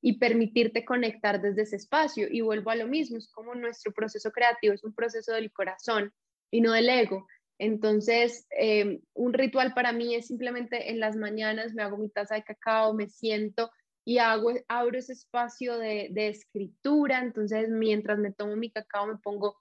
y 0.01 0.19
permitirte 0.19 0.85
conectar 0.85 1.41
desde 1.41 1.63
ese 1.63 1.77
espacio. 1.77 2.29
Y 2.31 2.41
vuelvo 2.41 2.71
a 2.71 2.77
lo 2.77 2.87
mismo, 2.87 3.17
es 3.17 3.29
como 3.29 3.55
nuestro 3.55 3.93
proceso 3.93 4.31
creativo, 4.31 4.75
es 4.75 4.85
un 4.85 4.95
proceso 4.95 5.33
del 5.33 5.51
corazón 5.51 6.13
y 6.51 6.61
no 6.61 6.73
del 6.73 6.89
ego. 6.89 7.27
Entonces, 7.59 8.47
em, 8.51 9.01
un 9.15 9.33
ritual 9.33 9.73
para 9.75 9.93
mí 9.93 10.15
es 10.15 10.27
simplemente 10.27 10.91
en 10.91 11.01
las 11.01 11.17
mañanas 11.17 11.75
me 11.75 11.83
hago 11.83 11.97
mi 11.97 12.09
taza 12.09 12.35
de 12.35 12.45
cacao, 12.45 12.95
me 12.95 13.09
siento 13.09 13.71
y 14.05 14.19
hago, 14.19 14.53
abro 14.69 14.99
ese 14.99 15.15
espacio 15.15 15.79
de, 15.79 16.09
de 16.13 16.29
escritura. 16.29 17.21
Entonces, 17.21 17.69
mientras 17.69 18.19
me 18.19 18.33
tomo 18.33 18.57
mi 18.57 18.71
cacao, 18.71 19.07
me 19.07 19.17
pongo 19.17 19.57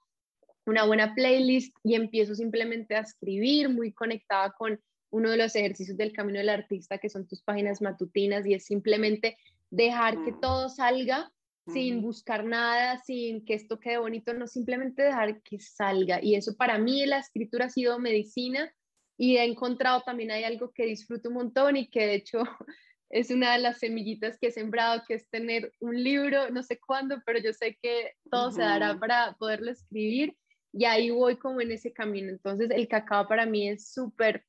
una 0.66 0.84
buena 0.84 1.14
playlist 1.14 1.74
y 1.84 1.94
empiezo 1.94 2.34
simplemente 2.34 2.96
a 2.96 3.00
escribir, 3.00 3.68
muy 3.68 3.92
conectada 3.92 4.52
con 4.52 4.80
uno 5.10 5.30
de 5.30 5.36
los 5.36 5.54
ejercicios 5.54 5.96
del 5.96 6.12
camino 6.12 6.38
del 6.38 6.48
artista, 6.48 6.98
que 6.98 7.08
son 7.08 7.26
tus 7.26 7.42
páginas 7.42 7.80
matutinas, 7.80 8.44
y 8.46 8.54
es 8.54 8.66
simplemente 8.66 9.38
dejar 9.70 10.22
que 10.24 10.32
mm. 10.32 10.40
todo 10.40 10.68
salga 10.68 11.32
sin 11.72 12.00
buscar 12.00 12.44
nada, 12.44 12.98
sin 12.98 13.44
que 13.44 13.54
esto 13.54 13.80
quede 13.80 13.98
bonito, 13.98 14.32
no 14.34 14.46
simplemente 14.46 15.02
dejar 15.02 15.42
que 15.42 15.58
salga. 15.58 16.22
Y 16.22 16.36
eso 16.36 16.56
para 16.56 16.78
mí 16.78 17.04
la 17.06 17.18
escritura 17.18 17.66
ha 17.66 17.70
sido 17.70 17.98
medicina 17.98 18.72
y 19.18 19.36
he 19.36 19.44
encontrado 19.44 20.02
también 20.02 20.30
hay 20.30 20.44
algo 20.44 20.72
que 20.72 20.86
disfruto 20.86 21.28
un 21.28 21.36
montón 21.36 21.76
y 21.76 21.88
que 21.88 22.06
de 22.06 22.14
hecho 22.14 22.38
es 23.10 23.30
una 23.30 23.52
de 23.52 23.58
las 23.58 23.78
semillitas 23.78 24.38
que 24.38 24.48
he 24.48 24.52
sembrado, 24.52 25.02
que 25.06 25.14
es 25.14 25.28
tener 25.28 25.72
un 25.80 26.02
libro, 26.02 26.50
no 26.50 26.62
sé 26.62 26.78
cuándo, 26.78 27.20
pero 27.24 27.38
yo 27.40 27.52
sé 27.52 27.78
que 27.82 28.12
todo 28.30 28.50
se 28.50 28.62
dará 28.62 28.98
para 28.98 29.34
poderlo 29.38 29.70
escribir 29.70 30.36
y 30.72 30.84
ahí 30.84 31.10
voy 31.10 31.36
como 31.36 31.60
en 31.60 31.72
ese 31.72 31.92
camino. 31.92 32.30
Entonces 32.30 32.70
el 32.70 32.86
cacao 32.86 33.26
para 33.26 33.46
mí 33.46 33.68
es 33.68 33.92
súper 33.92 34.44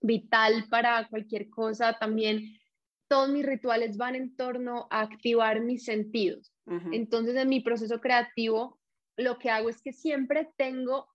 vital 0.00 0.66
para 0.68 1.06
cualquier 1.08 1.48
cosa, 1.48 1.96
también 1.98 2.59
todos 3.10 3.28
mis 3.28 3.44
rituales 3.44 3.96
van 3.96 4.14
en 4.14 4.36
torno 4.36 4.86
a 4.88 5.00
activar 5.00 5.60
mis 5.60 5.84
sentidos. 5.84 6.54
Entonces, 6.92 7.34
en 7.34 7.48
mi 7.48 7.58
proceso 7.58 8.00
creativo, 8.00 8.78
lo 9.16 9.36
que 9.36 9.50
hago 9.50 9.68
es 9.68 9.82
que 9.82 9.92
siempre 9.92 10.52
tengo 10.56 11.08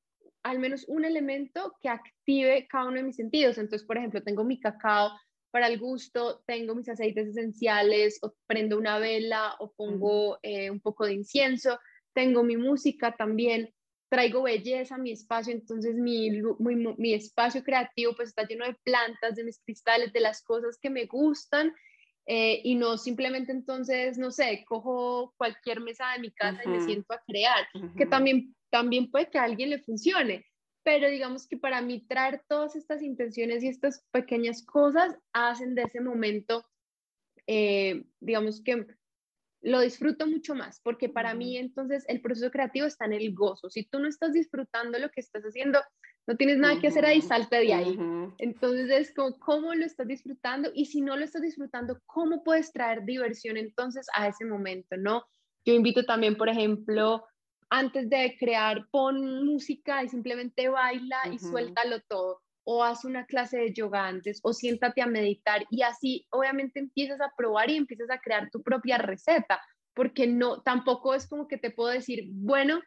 al 0.43 0.59
menos 0.59 0.83
un 0.89 1.05
elemento 1.05 1.73
que 1.81 1.87
active 1.87 2.67
cada 2.67 2.89
uno 2.89 2.97
de 2.97 3.03
mis 3.03 3.15
sentidos. 3.15 3.57
Entonces, 3.57 3.87
por 3.87 3.97
ejemplo, 3.97 4.21
tengo 4.21 4.43
mi 4.43 4.59
cacao 4.59 5.11
para 5.51 5.67
el 5.67 5.79
gusto, 5.79 6.43
tengo 6.45 6.75
mis 6.75 6.89
aceites 6.89 7.29
esenciales, 7.29 8.19
o 8.21 8.35
prendo 8.45 8.77
una 8.77 8.99
vela 8.99 9.55
o 9.59 9.71
pongo 9.71 10.37
eh, 10.43 10.69
un 10.69 10.81
poco 10.81 11.05
de 11.05 11.13
incienso, 11.13 11.79
tengo 12.13 12.43
mi 12.43 12.57
música 12.57 13.15
también, 13.15 13.73
traigo 14.09 14.43
belleza 14.43 14.95
a 14.95 14.99
mi 14.99 15.11
espacio, 15.11 15.53
entonces 15.53 15.95
mi, 15.95 16.29
mi, 16.59 16.75
mi, 16.97 17.13
espacio 17.13 17.63
creativo 17.63 18.15
pues 18.15 18.29
está 18.29 18.47
lleno 18.47 18.65
de 18.65 18.75
plantas, 18.83 19.35
de 19.35 19.43
mis 19.43 19.59
cristales, 19.59 20.13
de 20.13 20.19
las 20.19 20.43
cosas 20.43 20.77
que 20.79 20.89
me 20.89 21.05
gustan 21.05 21.73
eh, 22.27 22.61
y 22.63 22.75
no 22.75 22.97
simplemente 22.97 23.51
entonces, 23.51 24.17
no 24.17 24.31
sé, 24.31 24.63
cojo 24.67 25.33
cualquier 25.37 25.79
mesa 25.79 26.11
de 26.13 26.19
mi 26.19 26.31
casa 26.31 26.61
y 26.65 26.69
me 26.69 26.81
siento 26.81 27.13
a 27.13 27.21
crear, 27.25 27.67
que 27.95 28.07
también, 28.07 28.55
también 28.71 29.11
puede 29.11 29.29
que 29.29 29.37
a 29.37 29.43
alguien 29.43 29.69
le 29.69 29.79
funcione, 29.79 30.43
pero 30.83 31.09
digamos 31.09 31.47
que 31.47 31.57
para 31.57 31.81
mí 31.81 32.05
traer 32.07 32.43
todas 32.47 32.75
estas 32.75 33.03
intenciones 33.03 33.63
y 33.63 33.67
estas 33.67 34.03
pequeñas 34.11 34.63
cosas 34.65 35.15
hacen 35.33 35.75
de 35.75 35.83
ese 35.83 36.01
momento, 36.01 36.65
eh, 37.45 38.05
digamos 38.19 38.63
que 38.63 38.87
lo 39.65 39.79
disfruto 39.79 40.27
mucho 40.27 40.53
más, 40.53 40.79
porque 40.81 41.09
para 41.09 41.33
mí 41.33 41.57
entonces 41.57 42.05
el 42.07 42.21
proceso 42.21 42.51
creativo 42.51 42.85
está 42.85 43.05
en 43.05 43.13
el 43.13 43.33
gozo. 43.33 43.67
Si 43.71 43.83
tú 43.83 43.97
no 43.97 44.07
estás 44.07 44.31
disfrutando 44.31 44.99
lo 44.99 45.09
que 45.09 45.21
estás 45.21 45.43
haciendo, 45.43 45.79
no 46.27 46.37
tienes 46.37 46.59
nada 46.59 46.79
que 46.79 46.87
hacer 46.87 47.03
ahí, 47.03 47.19
salte 47.19 47.57
de 47.57 47.73
ahí. 47.73 47.97
Entonces 48.37 48.91
es 48.91 49.13
como, 49.15 49.39
¿cómo 49.39 49.73
lo 49.73 49.83
estás 49.83 50.07
disfrutando? 50.07 50.69
Y 50.75 50.85
si 50.85 51.01
no 51.01 51.17
lo 51.17 51.25
estás 51.25 51.41
disfrutando, 51.41 51.99
¿cómo 52.05 52.43
puedes 52.43 52.71
traer 52.71 53.05
diversión 53.05 53.57
entonces 53.57 54.05
a 54.15 54.27
ese 54.27 54.45
momento, 54.45 54.97
no? 54.97 55.25
Yo 55.65 55.73
invito 55.73 56.05
también, 56.05 56.37
por 56.37 56.47
ejemplo, 56.47 57.25
antes 57.71 58.07
de 58.07 58.37
crear, 58.39 58.87
pon 58.91 59.45
música 59.45 60.03
y 60.03 60.09
simplemente 60.09 60.69
baila 60.69 61.17
y 61.31 61.39
suéltalo 61.39 62.01
todo 62.01 62.44
o 62.65 62.83
haz 62.83 63.05
una 63.05 63.25
clase 63.25 63.57
de 63.57 63.73
yoga 63.73 64.07
antes, 64.07 64.39
o 64.43 64.51
siéntate 64.51 65.01
a 65.01 65.07
meditar 65.07 65.65
y 65.69 65.83
así 65.83 66.27
obviamente 66.31 66.79
empiezas 66.79 67.21
a 67.21 67.31
probar 67.37 67.69
y 67.69 67.77
empiezas 67.77 68.09
a 68.09 68.19
crear 68.19 68.49
tu 68.49 68.61
propia 68.61 68.97
receta, 68.97 69.61
porque 69.93 70.27
no, 70.27 70.61
tampoco 70.61 71.13
es 71.13 71.27
como 71.27 71.47
que 71.47 71.57
te 71.57 71.71
puedo 71.71 71.91
decir, 71.91 72.25
bueno, 72.31 72.81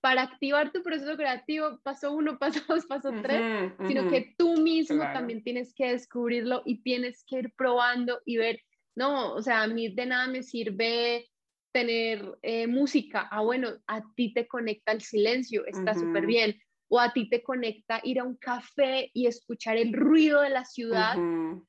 para 0.00 0.22
activar 0.22 0.70
tu 0.70 0.82
proceso 0.82 1.16
creativo, 1.16 1.80
paso 1.82 2.12
uno, 2.12 2.38
paso 2.38 2.60
dos, 2.68 2.86
paso 2.86 3.10
tres, 3.22 3.72
sino 3.88 4.08
que 4.08 4.34
tú 4.38 4.56
mismo 4.56 5.02
también 5.12 5.42
tienes 5.42 5.74
que 5.74 5.90
descubrirlo 5.90 6.62
y 6.64 6.82
tienes 6.82 7.24
que 7.26 7.40
ir 7.40 7.52
probando 7.56 8.20
y 8.24 8.36
ver, 8.36 8.60
no, 8.94 9.34
o 9.34 9.42
sea, 9.42 9.62
a 9.62 9.66
mí 9.66 9.88
de 9.88 10.06
nada 10.06 10.28
me 10.28 10.44
sirve 10.44 11.28
tener 11.72 12.38
eh, 12.42 12.68
música, 12.68 13.28
ah, 13.30 13.42
bueno, 13.42 13.70
a 13.88 14.02
ti 14.14 14.32
te 14.32 14.46
conecta 14.46 14.92
el 14.92 15.02
silencio, 15.02 15.66
está 15.66 15.94
súper 15.94 16.24
bien, 16.24 16.56
o 16.88 17.00
a 17.00 17.12
ti 17.12 17.28
te 17.28 17.42
conecta 17.42 18.00
ir 18.04 18.20
a 18.20 18.24
un 18.24 18.36
café 18.36 19.10
y 19.12 19.26
escuchar 19.26 19.76
el 19.76 19.92
ruido 19.92 20.40
de 20.40 20.50
la 20.50 20.64
ciudad, 20.64 21.16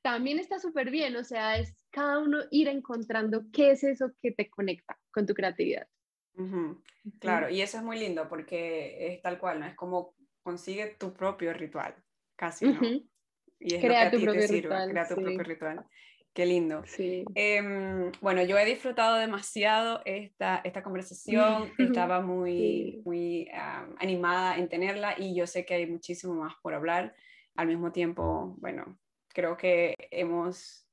también 0.02 0.38
está 0.38 0.58
súper 0.58 0.90
bien, 0.90 1.16
o 1.16 1.24
sea, 1.24 1.58
es 1.58 1.74
cada 1.90 2.18
uno 2.20 2.38
ir 2.50 2.68
encontrando 2.68 3.44
qué 3.52 3.72
es 3.72 3.84
eso 3.84 4.12
que 4.20 4.32
te 4.32 4.48
conecta 4.48 4.98
con 5.10 5.26
tu 5.26 5.34
creatividad. 5.34 5.88
Claro, 7.18 7.48
y 7.48 7.62
eso 7.62 7.78
es 7.78 7.82
muy 7.82 7.98
lindo 7.98 8.28
porque 8.28 9.08
es 9.08 9.22
tal 9.22 9.38
cual, 9.38 9.60
¿no? 9.60 9.66
Es 9.66 9.74
como 9.74 10.14
consigue 10.42 10.96
tu 10.98 11.12
propio 11.12 11.52
ritual, 11.52 11.94
casi, 12.36 12.66
¿no? 12.66 12.80
Y 13.60 13.74
es 13.74 13.80
crea 13.80 14.04
lo 14.04 14.10
que 14.10 14.16
tu 14.16 14.16
a 14.16 14.20
ti 14.20 14.24
propio 14.24 14.40
te 14.40 14.48
sirve, 14.48 14.60
ritual, 14.62 14.90
crea 14.90 15.08
tu 15.08 15.14
sí. 15.14 15.20
propio 15.20 15.42
ritual. 15.42 15.86
Qué 16.32 16.46
lindo. 16.46 16.82
Sí. 16.86 17.24
Em, 17.34 18.12
bueno, 18.20 18.44
yo 18.44 18.56
he 18.58 18.64
disfrutado 18.64 19.16
demasiado 19.16 20.02
esta, 20.04 20.60
esta 20.62 20.82
conversación, 20.82 21.72
estaba 22.06 22.20
muy, 22.20 22.52
Sí. 22.52 23.02
muy 23.04 23.48
ah, 23.52 23.86
animada 23.98 24.56
en 24.56 24.68
tenerla 24.68 25.14
y 25.18 25.34
yo 25.34 25.46
sé 25.46 25.64
que 25.64 25.74
hay 25.74 25.86
muchísimo 25.86 26.34
más 26.34 26.54
por 26.62 26.74
hablar. 26.74 27.14
Al 27.56 27.66
mismo 27.66 27.90
tiempo, 27.90 28.54
bueno, 28.60 28.98
creo 29.34 29.56
que 29.56 29.94
hemos 30.12 30.86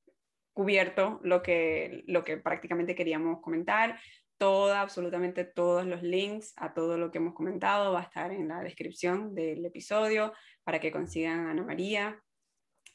cubierto 0.54 1.20
lo 1.24 1.44
que, 1.44 2.04
lo 2.08 2.24
que 2.24 2.38
prácticamente 2.38 2.96
queríamos 2.96 3.42
comentar. 3.42 4.00
Toda, 4.38 4.82
absolutamente 4.82 5.46
todos 5.46 5.86
los 5.86 6.02
links 6.04 6.54
a 6.58 6.74
todo 6.74 6.98
lo 6.98 7.10
que 7.12 7.20
hemos 7.20 7.34
comentado 7.36 7.94
va 7.94 8.02
a 8.02 8.04
estar 8.04 8.32
en 8.32 8.50
la 8.50 8.62
descripción 8.62 9.34
del 9.34 9.64
episodio 9.64 10.34
para 10.64 10.80
que 10.80 10.92
consigan 10.92 11.48
a 11.48 11.52
Ana 11.52 11.64
María 11.64 12.22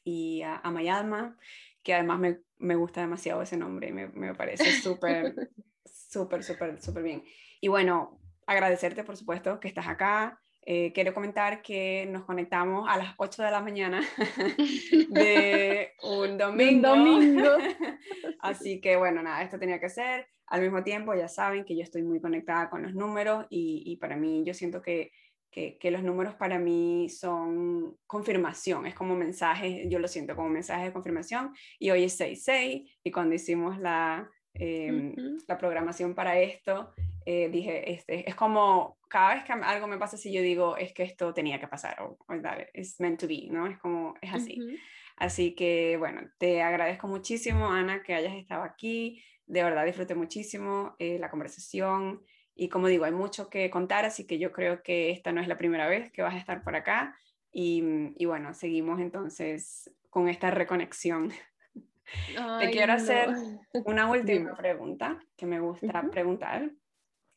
y 0.05 0.43
a, 0.43 0.57
a 0.57 0.70
Mayalma, 0.70 1.38
que 1.83 1.95
además 1.95 2.18
me, 2.18 2.41
me 2.59 2.76
gusta 2.76 3.01
demasiado 3.01 3.43
ese 3.43 3.57
nombre, 3.57 3.93
me, 3.93 4.09
me 4.09 4.35
parece 4.35 4.72
súper, 4.81 5.35
súper, 5.85 6.43
súper, 6.45 6.81
súper 6.81 7.03
bien. 7.03 7.24
Y 7.61 7.68
bueno, 7.68 8.20
agradecerte, 8.47 9.05
por 9.05 9.16
supuesto, 9.16 9.61
que 9.61 9.68
estás 9.68 9.89
acá. 9.89 10.41
Eh, 10.62 10.93
quiero 10.93 11.14
comentar 11.14 11.62
que 11.62 12.07
nos 12.11 12.24
conectamos 12.24 12.87
a 12.89 12.99
las 12.99 13.14
8 13.16 13.43
de 13.43 13.51
la 13.51 13.61
mañana 13.61 14.03
de 15.09 15.95
un 16.03 16.37
domingo. 16.37 16.89
domingo. 16.89 17.49
Así 18.41 18.81
que 18.81 18.97
bueno, 18.97 19.22
nada, 19.22 19.43
esto 19.43 19.59
tenía 19.59 19.81
que 19.81 19.89
ser. 19.89 20.26
Al 20.47 20.61
mismo 20.61 20.83
tiempo, 20.83 21.14
ya 21.14 21.28
saben 21.28 21.64
que 21.64 21.76
yo 21.76 21.83
estoy 21.83 22.03
muy 22.03 22.20
conectada 22.20 22.68
con 22.68 22.83
los 22.83 22.95
números 22.95 23.47
y, 23.49 23.83
y 23.87 23.97
para 23.97 24.16
mí 24.16 24.43
yo 24.45 24.53
siento 24.53 24.83
que, 24.83 25.12
que, 25.51 25.78
que, 25.78 25.90
los 25.90 26.03
números 26.03 26.34
para 26.34 26.59
mí 26.59 27.09
son 27.09 27.96
confirmación, 28.07 28.86
es 28.86 28.94
como 28.94 29.16
mensajes, 29.16 29.88
yo 29.88 29.98
lo 29.98 30.09
siento 30.09 30.36
como 30.36 30.48
mensajes 30.48 30.86
de 30.86 30.92
confirmación 30.92 31.53
y 31.78 31.90
hoy 31.90 32.05
es 32.05 32.20
6-6 32.20 32.88
y 33.03 33.11
cuando 33.11 33.34
hicimos 33.34 33.78
la, 33.78 34.30
eh, 34.55 34.92
uh 34.92 35.20
-huh. 35.20 35.44
la 35.48 35.59
programación 35.59 36.14
para 36.14 36.38
esto, 36.38 36.92
eh, 37.26 37.48
dije, 37.51 37.92
este, 37.92 38.28
es 38.28 38.34
como 38.34 38.98
cada 39.09 39.34
vez 39.34 39.44
que 39.44 39.53
algo 39.53 39.86
me 39.86 39.98
pasa 39.98 40.16
así, 40.16 40.32
yo 40.32 40.42
digo, 40.42 40.76
es 40.76 40.92
que 40.92 41.03
esto 41.03 41.34
tenía 41.34 41.59
que 41.61 41.68
pasar, 41.68 42.01
o, 42.03 42.16
o 42.26 42.34
es 42.72 43.01
meant 43.01 43.20
to 43.20 43.26
be, 43.26 43.48
¿no? 43.51 43.66
Es 43.66 43.78
como, 43.78 44.14
es 44.22 44.32
así. 44.32 44.61
Uh 44.61 44.64
-huh. 44.64 44.78
Así 45.20 45.55
que, 45.55 45.98
bueno, 45.98 46.22
te 46.38 46.62
agradezco 46.62 47.07
muchísimo, 47.07 47.70
Ana, 47.70 48.03
que 48.03 48.14
hayas 48.14 48.32
estado 48.32 48.62
aquí. 48.62 49.22
De 49.46 49.62
verdad, 49.62 49.84
disfruté 49.84 50.14
muchísimo 50.14 50.96
eh, 50.98 51.18
la 51.18 51.30
conversación. 51.30 52.22
Y 52.55 52.68
como 52.68 52.88
digo, 52.88 53.05
hay 53.05 53.12
mucho 53.12 53.48
que 53.48 53.70
contar, 53.70 54.05
así 54.05 54.26
que 54.26 54.38
yo 54.38 54.53
creo 54.53 54.82
que 54.82 55.11
esta 55.11 55.32
no 55.32 55.40
es 55.40 55.48
la 55.48 55.57
primera 55.57 55.88
vez 55.88 56.11
que 56.12 56.22
vas 56.22 56.34
a 56.34 56.38
estar 56.38 56.62
por 56.62 56.76
acá. 56.76 57.16
Y, 57.53 58.12
y 58.16 58.26
bueno, 58.26 58.55
seguimos 58.55 59.01
entonces 59.01 59.90
con 60.11 60.28
esta 60.28 60.51
reconexión. 60.51 61.32
Ay, 62.36 62.66
Te 62.66 62.72
quiero 62.72 62.88
no. 62.88 62.92
hacer 62.94 63.30
una 63.84 64.11
última 64.11 64.55
pregunta 64.55 65.18
que 65.36 65.46
me 65.46 65.61
gusta 65.61 65.86
uh 65.86 65.90
-huh. 66.07 66.11
preguntar. 66.11 66.70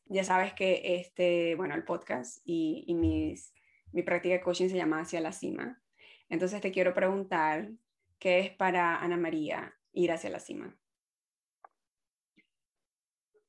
Ya 0.06 0.24
sabes 0.24 0.52
que 0.52 0.96
este, 0.96 1.54
bueno, 1.54 1.74
el 1.74 1.84
podcast 1.84 2.40
y, 2.44 2.84
y 2.86 2.94
mis, 2.94 3.54
mi 3.92 4.02
práctica 4.02 4.34
de 4.34 4.40
coaching 4.42 4.68
se 4.68 4.76
llama 4.76 5.00
Hacia 5.00 5.20
la 5.20 5.32
Cima. 5.32 5.80
Entonces 6.28 6.60
te 6.60 6.72
quiero 6.72 6.92
preguntar, 6.92 7.70
¿qué 8.18 8.40
es 8.40 8.50
para 8.50 8.96
Ana 8.96 9.16
María 9.16 9.74
ir 9.92 10.10
hacia 10.12 10.30
la 10.30 10.40
cima? 10.40 10.76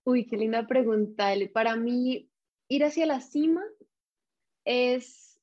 Uy, 0.06 0.28
qué 0.28 0.38
linda 0.38 0.68
pregunta. 0.68 1.34
Para 1.52 1.76
mí, 1.76 2.30
ir 2.70 2.84
hacia 2.84 3.08
la 3.08 3.22
cima 3.22 3.64
es 4.64 5.40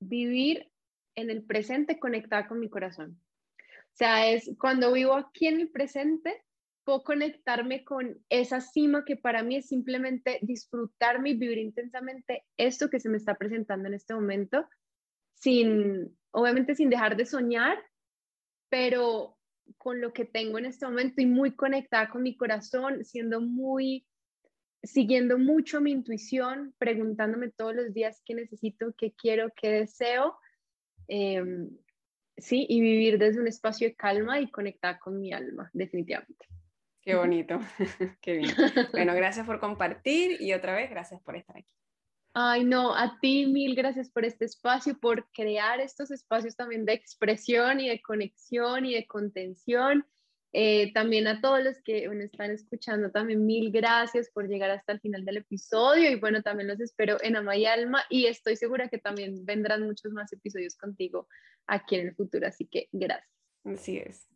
vivir 0.00 0.70
en 1.16 1.30
el 1.30 1.42
presente 1.42 1.98
conectada 1.98 2.46
con 2.46 2.60
mi 2.60 2.70
corazón. 2.70 3.20
O 3.58 3.94
sea, 3.94 4.30
es 4.30 4.54
cuando 4.58 4.92
vivo 4.92 5.14
aquí 5.14 5.48
en 5.48 5.60
el 5.60 5.68
presente, 5.68 6.44
puedo 6.84 7.02
conectarme 7.02 7.84
con 7.84 8.24
esa 8.28 8.60
cima 8.60 9.04
que 9.04 9.16
para 9.16 9.42
mí 9.42 9.56
es 9.56 9.66
simplemente 9.66 10.38
disfrutarme 10.42 11.30
y 11.30 11.34
vivir 11.36 11.58
intensamente 11.58 12.44
esto 12.56 12.88
que 12.88 13.00
se 13.00 13.08
me 13.08 13.16
está 13.16 13.34
presentando 13.34 13.88
en 13.88 13.94
este 13.94 14.14
momento, 14.14 14.68
sin, 15.34 16.16
obviamente 16.30 16.76
sin 16.76 16.88
dejar 16.88 17.16
de 17.16 17.26
soñar, 17.26 17.78
pero 18.68 19.36
con 19.78 20.00
lo 20.00 20.12
que 20.12 20.24
tengo 20.24 20.58
en 20.58 20.66
este 20.66 20.86
momento 20.86 21.20
y 21.20 21.26
muy 21.26 21.52
conectada 21.52 22.08
con 22.08 22.22
mi 22.22 22.36
corazón, 22.36 23.04
siendo 23.04 23.40
muy, 23.40 24.06
siguiendo 24.82 25.38
mucho 25.38 25.80
mi 25.80 25.92
intuición, 25.92 26.74
preguntándome 26.78 27.50
todos 27.50 27.74
los 27.74 27.94
días 27.94 28.22
qué 28.24 28.34
necesito, 28.34 28.94
qué 28.96 29.12
quiero, 29.12 29.52
qué 29.56 29.70
deseo. 29.70 30.36
Eh, 31.08 31.42
sí, 32.36 32.66
y 32.68 32.80
vivir 32.80 33.18
desde 33.18 33.40
un 33.40 33.48
espacio 33.48 33.88
de 33.88 33.94
calma 33.94 34.40
y 34.40 34.50
conectada 34.50 34.98
con 34.98 35.20
mi 35.20 35.32
alma, 35.32 35.70
definitivamente. 35.72 36.46
Qué 37.02 37.16
bonito, 37.16 37.58
qué 38.20 38.34
bien. 38.34 38.54
Bueno, 38.92 39.14
gracias 39.14 39.44
por 39.44 39.58
compartir 39.58 40.40
y 40.40 40.52
otra 40.52 40.74
vez 40.76 40.90
gracias 40.90 41.20
por 41.22 41.36
estar 41.36 41.56
aquí. 41.56 41.74
Ay, 42.34 42.64
no, 42.64 42.94
a 42.96 43.18
ti 43.20 43.46
mil 43.46 43.74
gracias 43.74 44.10
por 44.10 44.24
este 44.24 44.46
espacio, 44.46 44.98
por 44.98 45.30
crear 45.32 45.80
estos 45.80 46.10
espacios 46.10 46.56
también 46.56 46.86
de 46.86 46.94
expresión 46.94 47.78
y 47.80 47.88
de 47.90 48.00
conexión 48.00 48.86
y 48.86 48.94
de 48.94 49.06
contención. 49.06 50.06
Eh, 50.54 50.92
también 50.92 51.26
a 51.26 51.40
todos 51.40 51.62
los 51.62 51.80
que 51.82 52.06
me 52.10 52.24
están 52.24 52.50
escuchando, 52.50 53.10
también 53.10 53.46
mil 53.46 53.70
gracias 53.70 54.30
por 54.30 54.48
llegar 54.48 54.70
hasta 54.70 54.92
el 54.92 55.00
final 55.00 55.24
del 55.24 55.38
episodio 55.38 56.10
y 56.10 56.16
bueno, 56.16 56.42
también 56.42 56.68
los 56.68 56.80
espero 56.80 57.16
en 57.22 57.36
Ama 57.36 57.56
y 57.56 57.64
Alma 57.64 58.02
y 58.10 58.26
estoy 58.26 58.56
segura 58.56 58.88
que 58.88 58.98
también 58.98 59.46
vendrán 59.46 59.82
muchos 59.82 60.12
más 60.12 60.30
episodios 60.32 60.76
contigo 60.76 61.26
aquí 61.66 61.96
en 61.96 62.08
el 62.08 62.14
futuro, 62.14 62.46
así 62.46 62.66
que 62.66 62.88
gracias. 62.92 63.30
Así 63.64 63.98
es. 63.98 64.26